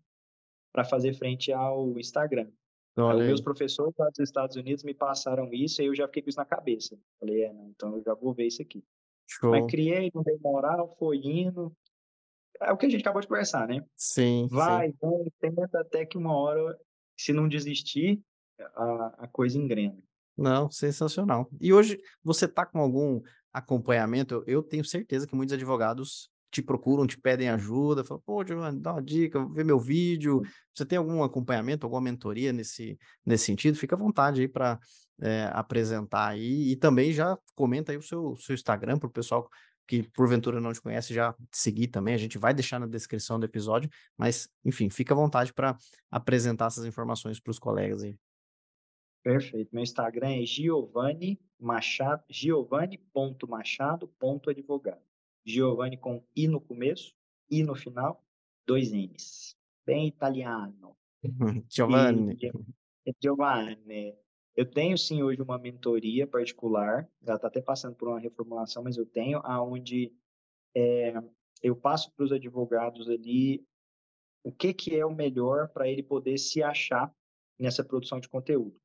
fazer 0.88 1.14
frente 1.14 1.52
ao 1.52 1.98
Instagram. 1.98 2.50
Olha 2.96 3.26
meus 3.26 3.40
professores 3.40 3.94
lá 3.96 4.08
dos 4.08 4.18
Estados 4.18 4.56
Unidos 4.56 4.82
me 4.82 4.92
passaram 4.92 5.52
isso 5.52 5.80
e 5.80 5.86
eu 5.86 5.94
já 5.94 6.06
fiquei 6.08 6.22
com 6.22 6.30
isso 6.30 6.38
na 6.38 6.44
cabeça. 6.44 6.98
Falei, 7.20 7.44
é, 7.44 7.52
não, 7.52 7.68
então 7.68 7.96
eu 7.96 8.02
já 8.02 8.14
vou 8.14 8.34
ver 8.34 8.46
isso 8.46 8.60
aqui. 8.60 8.84
Mas 9.42 9.60
Show. 9.60 9.66
criei, 9.68 10.10
não 10.12 10.22
dei 10.22 10.36
moral, 10.38 10.96
foi 10.98 11.18
indo. 11.18 11.72
É 12.60 12.72
o 12.72 12.76
que 12.76 12.86
a 12.86 12.88
gente 12.88 13.02
acabou 13.02 13.20
de 13.20 13.28
conversar, 13.28 13.68
né? 13.68 13.84
Sim, 13.94 14.48
sim. 14.48 14.54
Vai, 14.54 14.92
vai, 15.00 15.24
tenta 15.38 15.80
até 15.80 16.04
que 16.04 16.18
uma 16.18 16.36
hora, 16.36 16.76
se 17.16 17.32
não 17.32 17.48
desistir, 17.48 18.20
a, 18.74 19.24
a 19.24 19.28
coisa 19.28 19.56
engrena. 19.58 20.02
Não, 20.36 20.70
sensacional. 20.70 21.48
E 21.60 21.72
hoje 21.72 22.00
você 22.22 22.48
tá 22.48 22.66
com 22.66 22.80
algum 22.80 23.20
acompanhamento? 23.52 24.42
Eu 24.46 24.62
tenho 24.62 24.84
certeza 24.84 25.26
que 25.26 25.36
muitos 25.36 25.52
advogados 25.52 26.30
te 26.50 26.62
procuram, 26.62 27.06
te 27.06 27.18
pedem 27.18 27.48
ajuda, 27.48 28.04
falam, 28.04 28.22
pô, 28.24 28.44
Giovanni, 28.44 28.80
dá 28.80 28.92
uma 28.92 29.02
dica, 29.02 29.44
vê 29.46 29.64
meu 29.64 29.78
vídeo. 29.78 30.42
Você 30.74 30.84
tem 30.84 30.98
algum 30.98 31.22
acompanhamento, 31.22 31.86
alguma 31.86 32.00
mentoria 32.00 32.52
nesse, 32.52 32.98
nesse 33.24 33.44
sentido? 33.44 33.76
Fica 33.76 33.94
à 33.94 33.98
vontade 33.98 34.40
aí 34.40 34.48
para 34.48 34.78
apresentar 35.52 36.28
aí. 36.28 36.70
E 36.70 36.76
também 36.76 37.12
já 37.12 37.36
comenta 37.54 37.92
aí 37.92 37.98
o 37.98 38.02
seu, 38.02 38.36
seu 38.36 38.54
Instagram 38.54 38.98
para 38.98 39.08
o 39.08 39.12
pessoal 39.12 39.48
que 39.86 40.02
porventura 40.02 40.60
não 40.60 40.72
te 40.72 40.82
conhece 40.82 41.14
já 41.14 41.34
seguir 41.50 41.88
também. 41.88 42.14
A 42.14 42.18
gente 42.18 42.36
vai 42.36 42.52
deixar 42.52 42.78
na 42.78 42.86
descrição 42.86 43.40
do 43.40 43.46
episódio, 43.46 43.88
mas 44.16 44.48
enfim, 44.64 44.90
fica 44.90 45.14
à 45.14 45.16
vontade 45.16 45.52
para 45.52 45.76
apresentar 46.10 46.66
essas 46.66 46.84
informações 46.84 47.40
para 47.40 47.50
os 47.50 47.58
colegas 47.58 48.02
aí. 48.02 48.14
Perfeito. 49.22 49.70
Meu 49.72 49.82
Instagram 49.82 50.42
é 50.42 50.44
Giovanni 50.44 51.40
Machado, 51.58 52.22
giovanni.machado.advogado. 52.28 55.08
Giovanni 55.44 55.96
com 55.96 56.22
I 56.36 56.48
no 56.48 56.60
começo, 56.60 57.14
I 57.50 57.62
no 57.62 57.74
final, 57.74 58.24
dois 58.66 58.92
N's. 58.92 59.56
Bem 59.86 60.08
italiano. 60.08 60.96
Giovanni. 61.68 62.36
E, 63.06 63.14
Giovanni, 63.22 64.14
eu 64.54 64.66
tenho 64.66 64.98
sim 64.98 65.22
hoje 65.22 65.40
uma 65.40 65.58
mentoria 65.58 66.26
particular, 66.26 67.08
ela 67.22 67.36
está 67.36 67.48
até 67.48 67.60
passando 67.60 67.94
por 67.96 68.08
uma 68.08 68.20
reformulação, 68.20 68.82
mas 68.82 68.96
eu 68.96 69.06
tenho, 69.06 69.40
aonde 69.44 70.12
é, 70.76 71.14
eu 71.62 71.74
passo 71.74 72.12
para 72.12 72.24
os 72.24 72.32
advogados 72.32 73.08
ali 73.08 73.64
o 74.44 74.52
que, 74.52 74.72
que 74.72 74.96
é 74.96 75.04
o 75.04 75.14
melhor 75.14 75.68
para 75.68 75.88
ele 75.88 76.02
poder 76.02 76.38
se 76.38 76.62
achar 76.62 77.14
nessa 77.58 77.84
produção 77.84 78.20
de 78.20 78.28
conteúdo. 78.28 78.78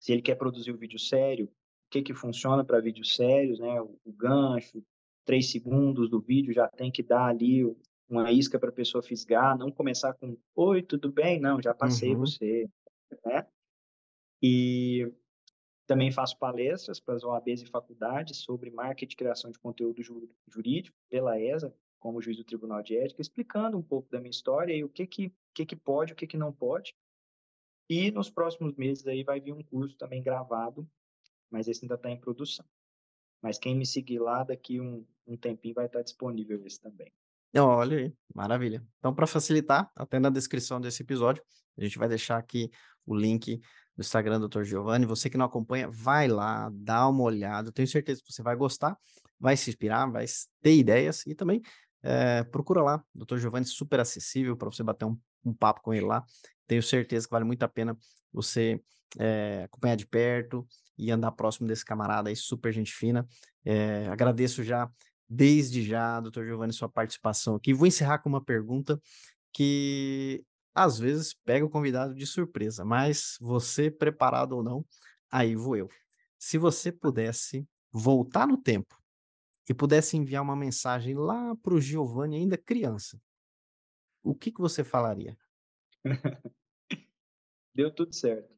Se 0.00 0.12
ele 0.12 0.22
quer 0.22 0.34
produzir 0.34 0.72
um 0.72 0.76
vídeo 0.76 0.98
sério, 0.98 1.46
o 1.46 1.90
que, 1.90 2.02
que 2.02 2.14
funciona 2.14 2.64
para 2.64 2.80
vídeos 2.80 3.14
sérios, 3.14 3.58
né? 3.58 3.80
O, 3.80 3.98
o 4.04 4.12
gancho, 4.12 4.84
três 5.24 5.50
segundos 5.50 6.08
do 6.10 6.20
vídeo 6.20 6.52
já 6.52 6.68
tem 6.68 6.90
que 6.90 7.02
dar 7.02 7.26
ali 7.26 7.64
uma 8.08 8.30
isca 8.30 8.58
para 8.58 8.68
a 8.68 8.72
pessoa 8.72 9.02
fisgar, 9.02 9.56
não 9.56 9.70
começar 9.70 10.14
com 10.14 10.36
oi, 10.54 10.82
tudo 10.82 11.10
bem? 11.10 11.40
Não, 11.40 11.60
já 11.62 11.74
passei 11.74 12.12
Uhum. 12.12 12.18
você, 12.20 12.68
né? 13.24 13.46
E 14.42 15.10
também 15.86 16.10
faço 16.10 16.38
palestras 16.38 17.00
para 17.00 17.14
as 17.14 17.24
OABs 17.24 17.62
e 17.62 17.66
faculdades 17.66 18.38
sobre 18.38 18.70
marketing 18.70 19.12
e 19.14 19.16
criação 19.16 19.50
de 19.50 19.58
conteúdo 19.58 20.02
ju- 20.02 20.28
jurídico 20.48 20.96
pela 21.10 21.40
ESA, 21.40 21.74
como 21.98 22.20
juiz 22.20 22.36
do 22.36 22.44
Tribunal 22.44 22.82
de 22.82 22.96
Ética, 22.96 23.22
explicando 23.22 23.78
um 23.78 23.82
pouco 23.82 24.10
da 24.10 24.18
minha 24.20 24.30
história 24.30 24.74
e 24.74 24.84
o 24.84 24.88
que 24.88 25.06
que, 25.06 25.32
que, 25.54 25.64
que 25.64 25.76
pode, 25.76 26.12
o 26.12 26.16
que 26.16 26.26
que 26.26 26.36
não 26.36 26.52
pode. 26.52 26.94
E 27.88 28.10
nos 28.10 28.30
próximos 28.30 28.74
meses 28.76 29.06
aí 29.06 29.22
vai 29.22 29.40
vir 29.40 29.52
um 29.52 29.62
curso 29.62 29.96
também 29.96 30.22
gravado, 30.22 30.88
mas 31.50 31.68
esse 31.68 31.84
ainda 31.84 31.94
está 31.94 32.10
em 32.10 32.18
produção. 32.20 32.64
Mas 33.44 33.58
quem 33.58 33.76
me 33.76 33.84
seguir 33.84 34.20
lá, 34.20 34.42
daqui 34.42 34.80
um, 34.80 35.04
um 35.26 35.36
tempinho 35.36 35.74
vai 35.74 35.84
estar 35.84 36.00
disponível 36.00 36.64
esse 36.64 36.80
também. 36.80 37.12
Olha 37.54 37.98
aí, 37.98 38.12
maravilha. 38.34 38.82
Então, 38.98 39.14
para 39.14 39.26
facilitar, 39.26 39.90
até 39.94 40.18
na 40.18 40.30
descrição 40.30 40.80
desse 40.80 41.02
episódio, 41.02 41.44
a 41.76 41.84
gente 41.84 41.98
vai 41.98 42.08
deixar 42.08 42.38
aqui 42.38 42.70
o 43.04 43.14
link 43.14 43.60
do 43.94 44.00
Instagram 44.00 44.40
do 44.40 44.48
Dr. 44.48 44.62
Giovanni. 44.62 45.04
Você 45.04 45.28
que 45.28 45.36
não 45.36 45.44
acompanha, 45.44 45.90
vai 45.90 46.26
lá, 46.26 46.70
dá 46.72 47.06
uma 47.06 47.22
olhada. 47.22 47.70
Tenho 47.70 47.86
certeza 47.86 48.22
que 48.24 48.32
você 48.32 48.42
vai 48.42 48.56
gostar, 48.56 48.96
vai 49.38 49.58
se 49.58 49.68
inspirar, 49.68 50.10
vai 50.10 50.24
ter 50.62 50.74
ideias 50.78 51.26
e 51.26 51.34
também 51.34 51.60
eh, 52.02 52.44
procura 52.44 52.82
lá, 52.82 53.04
Dr. 53.14 53.36
Giovanni, 53.36 53.66
super 53.66 54.00
acessível 54.00 54.56
para 54.56 54.70
você 54.70 54.82
bater 54.82 55.04
um, 55.04 55.18
um 55.44 55.52
papo 55.52 55.82
com 55.82 55.92
ele 55.92 56.06
lá. 56.06 56.24
Tenho 56.66 56.82
certeza 56.82 57.26
que 57.26 57.30
vale 57.30 57.44
muito 57.44 57.62
a 57.62 57.68
pena 57.68 57.94
você 58.32 58.82
eh, 59.18 59.64
acompanhar 59.64 59.96
de 59.96 60.06
perto 60.06 60.66
e 60.96 61.10
andar 61.10 61.32
próximo 61.32 61.66
desse 61.66 61.84
camarada 61.84 62.28
aí, 62.28 62.36
super 62.36 62.72
gente 62.72 62.92
fina. 62.92 63.26
Eh, 63.64 64.06
agradeço 64.08 64.62
já 64.62 64.90
desde 65.28 65.82
já, 65.82 66.20
doutor 66.20 66.44
Giovanni, 66.46 66.72
sua 66.72 66.88
participação 66.88 67.56
aqui. 67.56 67.72
Vou 67.74 67.86
encerrar 67.86 68.18
com 68.18 68.28
uma 68.28 68.44
pergunta 68.44 69.00
que 69.52 70.44
às 70.74 70.98
vezes 70.98 71.34
pega 71.44 71.64
o 71.64 71.70
convidado 71.70 72.14
de 72.14 72.26
surpresa, 72.26 72.84
mas 72.84 73.36
você 73.40 73.90
preparado 73.90 74.52
ou 74.52 74.62
não, 74.62 74.84
aí 75.30 75.54
vou 75.54 75.76
eu. 75.76 75.88
Se 76.38 76.58
você 76.58 76.90
pudesse 76.92 77.66
voltar 77.92 78.46
no 78.46 78.56
tempo 78.58 78.98
e 79.68 79.74
pudesse 79.74 80.16
enviar 80.16 80.42
uma 80.42 80.56
mensagem 80.56 81.14
lá 81.14 81.54
para 81.56 81.74
o 81.74 81.80
Giovanni 81.80 82.36
ainda 82.36 82.58
criança, 82.58 83.20
o 84.22 84.34
que 84.34 84.50
que 84.50 84.60
você 84.60 84.82
falaria? 84.82 85.36
Deu 87.74 87.92
tudo 87.94 88.14
certo. 88.14 88.52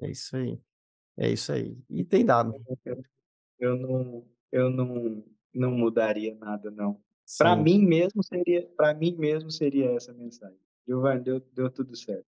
É 0.00 0.10
isso 0.10 0.36
aí. 0.36 0.60
É 1.16 1.30
isso 1.30 1.52
aí. 1.52 1.78
E 1.88 2.04
tem 2.04 2.24
dado. 2.24 2.54
Eu 3.58 3.76
não, 3.76 4.26
eu 4.52 4.70
não, 4.70 5.24
não 5.54 5.70
mudaria 5.70 6.34
nada, 6.34 6.70
não. 6.70 7.00
Para 7.38 7.56
mim 7.56 7.84
mesmo 7.84 8.22
seria, 8.22 8.66
para 8.76 8.94
mim 8.94 9.16
mesmo 9.16 9.50
seria 9.50 9.90
essa 9.92 10.12
mensagem. 10.12 10.58
Giovanni, 10.86 11.22
deu, 11.24 11.40
deu 11.52 11.70
tudo 11.70 11.96
certo. 11.96 12.26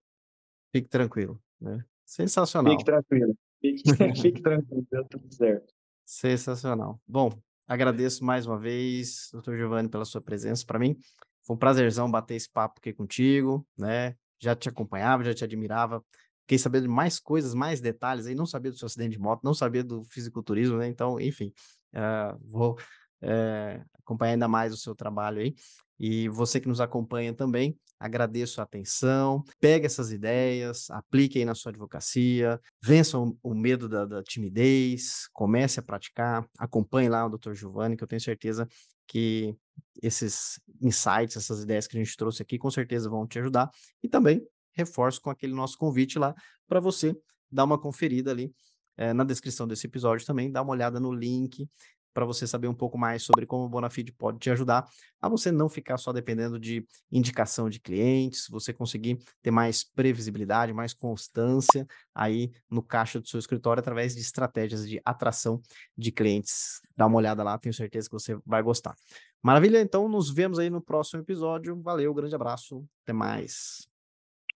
Fique 0.72 0.89
tranquilo, 0.89 1.41
né? 1.61 1.84
Sensacional. 2.05 2.72
Fique 2.72 2.84
tranquilo. 2.84 3.36
Fique, 3.61 3.82
fique 4.20 4.43
tranquilo, 4.43 4.86
deu 4.91 5.05
tudo 5.05 5.32
certo. 5.32 5.72
Sensacional. 6.05 7.01
Bom, 7.07 7.30
agradeço 7.66 8.24
mais 8.24 8.47
uma 8.47 8.59
vez, 8.59 9.28
doutor 9.32 9.57
Giovanni, 9.57 9.89
pela 9.89 10.05
sua 10.05 10.20
presença. 10.20 10.64
Para 10.66 10.78
mim, 10.78 10.97
foi 11.45 11.55
um 11.55 11.59
prazerzão 11.59 12.11
bater 12.11 12.34
esse 12.34 12.51
papo 12.51 12.78
aqui 12.78 12.93
contigo, 12.93 13.66
né? 13.76 14.16
Já 14.41 14.57
te 14.57 14.68
acompanhava, 14.68 15.24
já 15.24 15.34
te 15.34 15.45
admirava. 15.45 16.05
Fiquei 16.49 16.57
sabendo 16.57 16.84
de 16.84 16.88
mais 16.88 17.20
coisas, 17.20 17.53
mais 17.53 17.78
detalhes 17.78 18.24
aí. 18.24 18.34
Não 18.34 18.46
sabia 18.46 18.70
do 18.70 18.78
seu 18.78 18.86
acidente 18.86 19.11
de 19.11 19.18
moto, 19.18 19.42
não 19.44 19.53
sabia 19.53 19.84
do 19.84 20.03
fisiculturismo, 20.05 20.78
né? 20.78 20.88
Então, 20.88 21.20
enfim, 21.20 21.53
ah, 21.94 22.34
vou 22.40 22.78
eh, 23.20 23.84
acompanhar 23.92 24.32
ainda 24.32 24.49
mais 24.49 24.72
o 24.72 24.76
seu 24.78 24.94
trabalho 24.94 25.40
aí. 25.42 25.55
E 26.01 26.26
você 26.30 26.59
que 26.59 26.66
nos 26.66 26.80
acompanha 26.80 27.34
também, 27.34 27.78
agradeço 28.01 28.62
a 28.62 28.64
atenção. 28.64 29.44
Pegue 29.61 29.84
essas 29.84 30.11
ideias, 30.11 30.88
aplique 30.88 31.38
aí 31.38 31.44
na 31.44 31.55
sua 31.55 31.68
advocacia, 31.68 32.59
vença 32.82 33.18
o, 33.18 33.36
o 33.42 33.55
medo 33.55 33.86
da, 33.86 34.07
da 34.07 34.22
timidez, 34.22 35.28
comece 35.34 35.80
a 35.80 35.82
praticar, 35.82 36.49
acompanhe 36.59 37.11
lá 37.11 37.26
o 37.26 37.36
Dr. 37.36 37.53
Giovanni, 37.53 37.94
que 37.94 38.03
eu 38.03 38.09
tenho 38.09 38.22
certeza 38.22 38.66
que 39.07 39.55
esses 40.03 40.59
insights, 40.80 41.36
essas 41.36 41.62
ideias 41.62 41.86
que 41.86 41.99
a 41.99 42.03
gente 42.03 42.16
trouxe 42.16 42.40
aqui, 42.40 42.57
com 42.57 42.70
certeza 42.70 43.11
vão 43.11 43.26
te 43.26 43.38
ajudar. 43.38 43.70
E 44.03 44.09
também 44.09 44.42
reforço 44.78 45.20
com 45.20 45.30
aquele 45.30 45.52
nosso 45.52 45.76
convite 45.76 46.18
lá 46.18 46.34
para 46.66 46.80
você 46.80 47.14
dar 47.50 47.64
uma 47.64 47.78
conferida 47.78 48.30
ali 48.30 48.52
é, 48.96 49.12
na 49.12 49.24
descrição 49.24 49.66
desse 49.66 49.86
episódio 49.86 50.26
também, 50.26 50.50
dá 50.50 50.62
uma 50.62 50.72
olhada 50.72 50.98
no 50.98 51.12
link 51.12 51.68
para 52.12 52.26
você 52.26 52.48
saber 52.48 52.66
um 52.66 52.74
pouco 52.74 52.98
mais 52.98 53.22
sobre 53.22 53.46
como 53.46 53.64
o 53.64 53.68
Bonafide 53.68 54.10
pode 54.10 54.40
te 54.40 54.50
ajudar 54.50 54.88
a 55.20 55.28
você 55.28 55.52
não 55.52 55.68
ficar 55.68 55.96
só 55.98 56.12
dependendo 56.12 56.58
de 56.58 56.84
indicação 57.12 57.70
de 57.70 57.78
clientes, 57.78 58.48
você 58.50 58.72
conseguir 58.72 59.18
ter 59.40 59.52
mais 59.52 59.84
previsibilidade, 59.84 60.72
mais 60.72 60.92
constância 60.92 61.86
aí 62.12 62.50
no 62.68 62.82
caixa 62.82 63.20
do 63.20 63.28
seu 63.28 63.38
escritório 63.38 63.80
através 63.80 64.16
de 64.16 64.20
estratégias 64.20 64.88
de 64.88 65.00
atração 65.04 65.62
de 65.96 66.10
clientes. 66.10 66.80
Dá 66.96 67.06
uma 67.06 67.18
olhada 67.18 67.44
lá, 67.44 67.56
tenho 67.56 67.72
certeza 67.72 68.08
que 68.08 68.14
você 68.14 68.36
vai 68.44 68.62
gostar. 68.64 68.96
Maravilha, 69.40 69.80
então 69.80 70.08
nos 70.08 70.28
vemos 70.28 70.58
aí 70.58 70.68
no 70.68 70.82
próximo 70.82 71.22
episódio. 71.22 71.80
Valeu, 71.80 72.12
grande 72.12 72.34
abraço, 72.34 72.84
até 73.04 73.12
mais. 73.12 73.88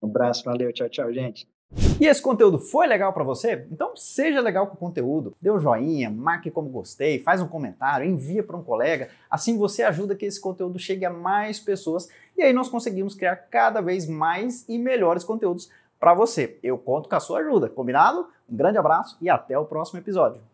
Um 0.02 0.08
abraço, 0.08 0.44
valeu, 0.44 0.72
tchau, 0.72 0.88
tchau, 0.88 1.12
gente. 1.12 1.48
E 2.00 2.06
esse 2.06 2.20
conteúdo 2.20 2.58
foi 2.58 2.86
legal 2.86 3.12
para 3.12 3.24
você? 3.24 3.66
Então 3.70 3.96
seja 3.96 4.40
legal 4.40 4.66
com 4.66 4.74
o 4.74 4.78
conteúdo, 4.78 5.34
dê 5.40 5.50
um 5.50 5.58
joinha, 5.58 6.10
marque 6.10 6.50
como 6.50 6.68
gostei, 6.68 7.20
faz 7.20 7.40
um 7.40 7.48
comentário, 7.48 8.06
envia 8.06 8.42
para 8.42 8.56
um 8.56 8.62
colega, 8.62 9.08
assim 9.30 9.56
você 9.56 9.82
ajuda 9.82 10.14
que 10.14 10.26
esse 10.26 10.40
conteúdo 10.40 10.78
chegue 10.78 11.06
a 11.06 11.10
mais 11.10 11.60
pessoas 11.60 12.08
e 12.36 12.42
aí 12.42 12.52
nós 12.52 12.68
conseguimos 12.68 13.14
criar 13.14 13.36
cada 13.36 13.80
vez 13.80 14.06
mais 14.06 14.68
e 14.68 14.76
melhores 14.76 15.24
conteúdos 15.24 15.70
para 15.98 16.12
você. 16.12 16.58
Eu 16.62 16.76
conto 16.76 17.08
com 17.08 17.14
a 17.14 17.20
sua 17.20 17.38
ajuda, 17.38 17.68
combinado? 17.68 18.26
Um 18.50 18.56
grande 18.56 18.76
abraço 18.76 19.16
e 19.20 19.30
até 19.30 19.56
o 19.56 19.64
próximo 19.64 20.00
episódio. 20.00 20.42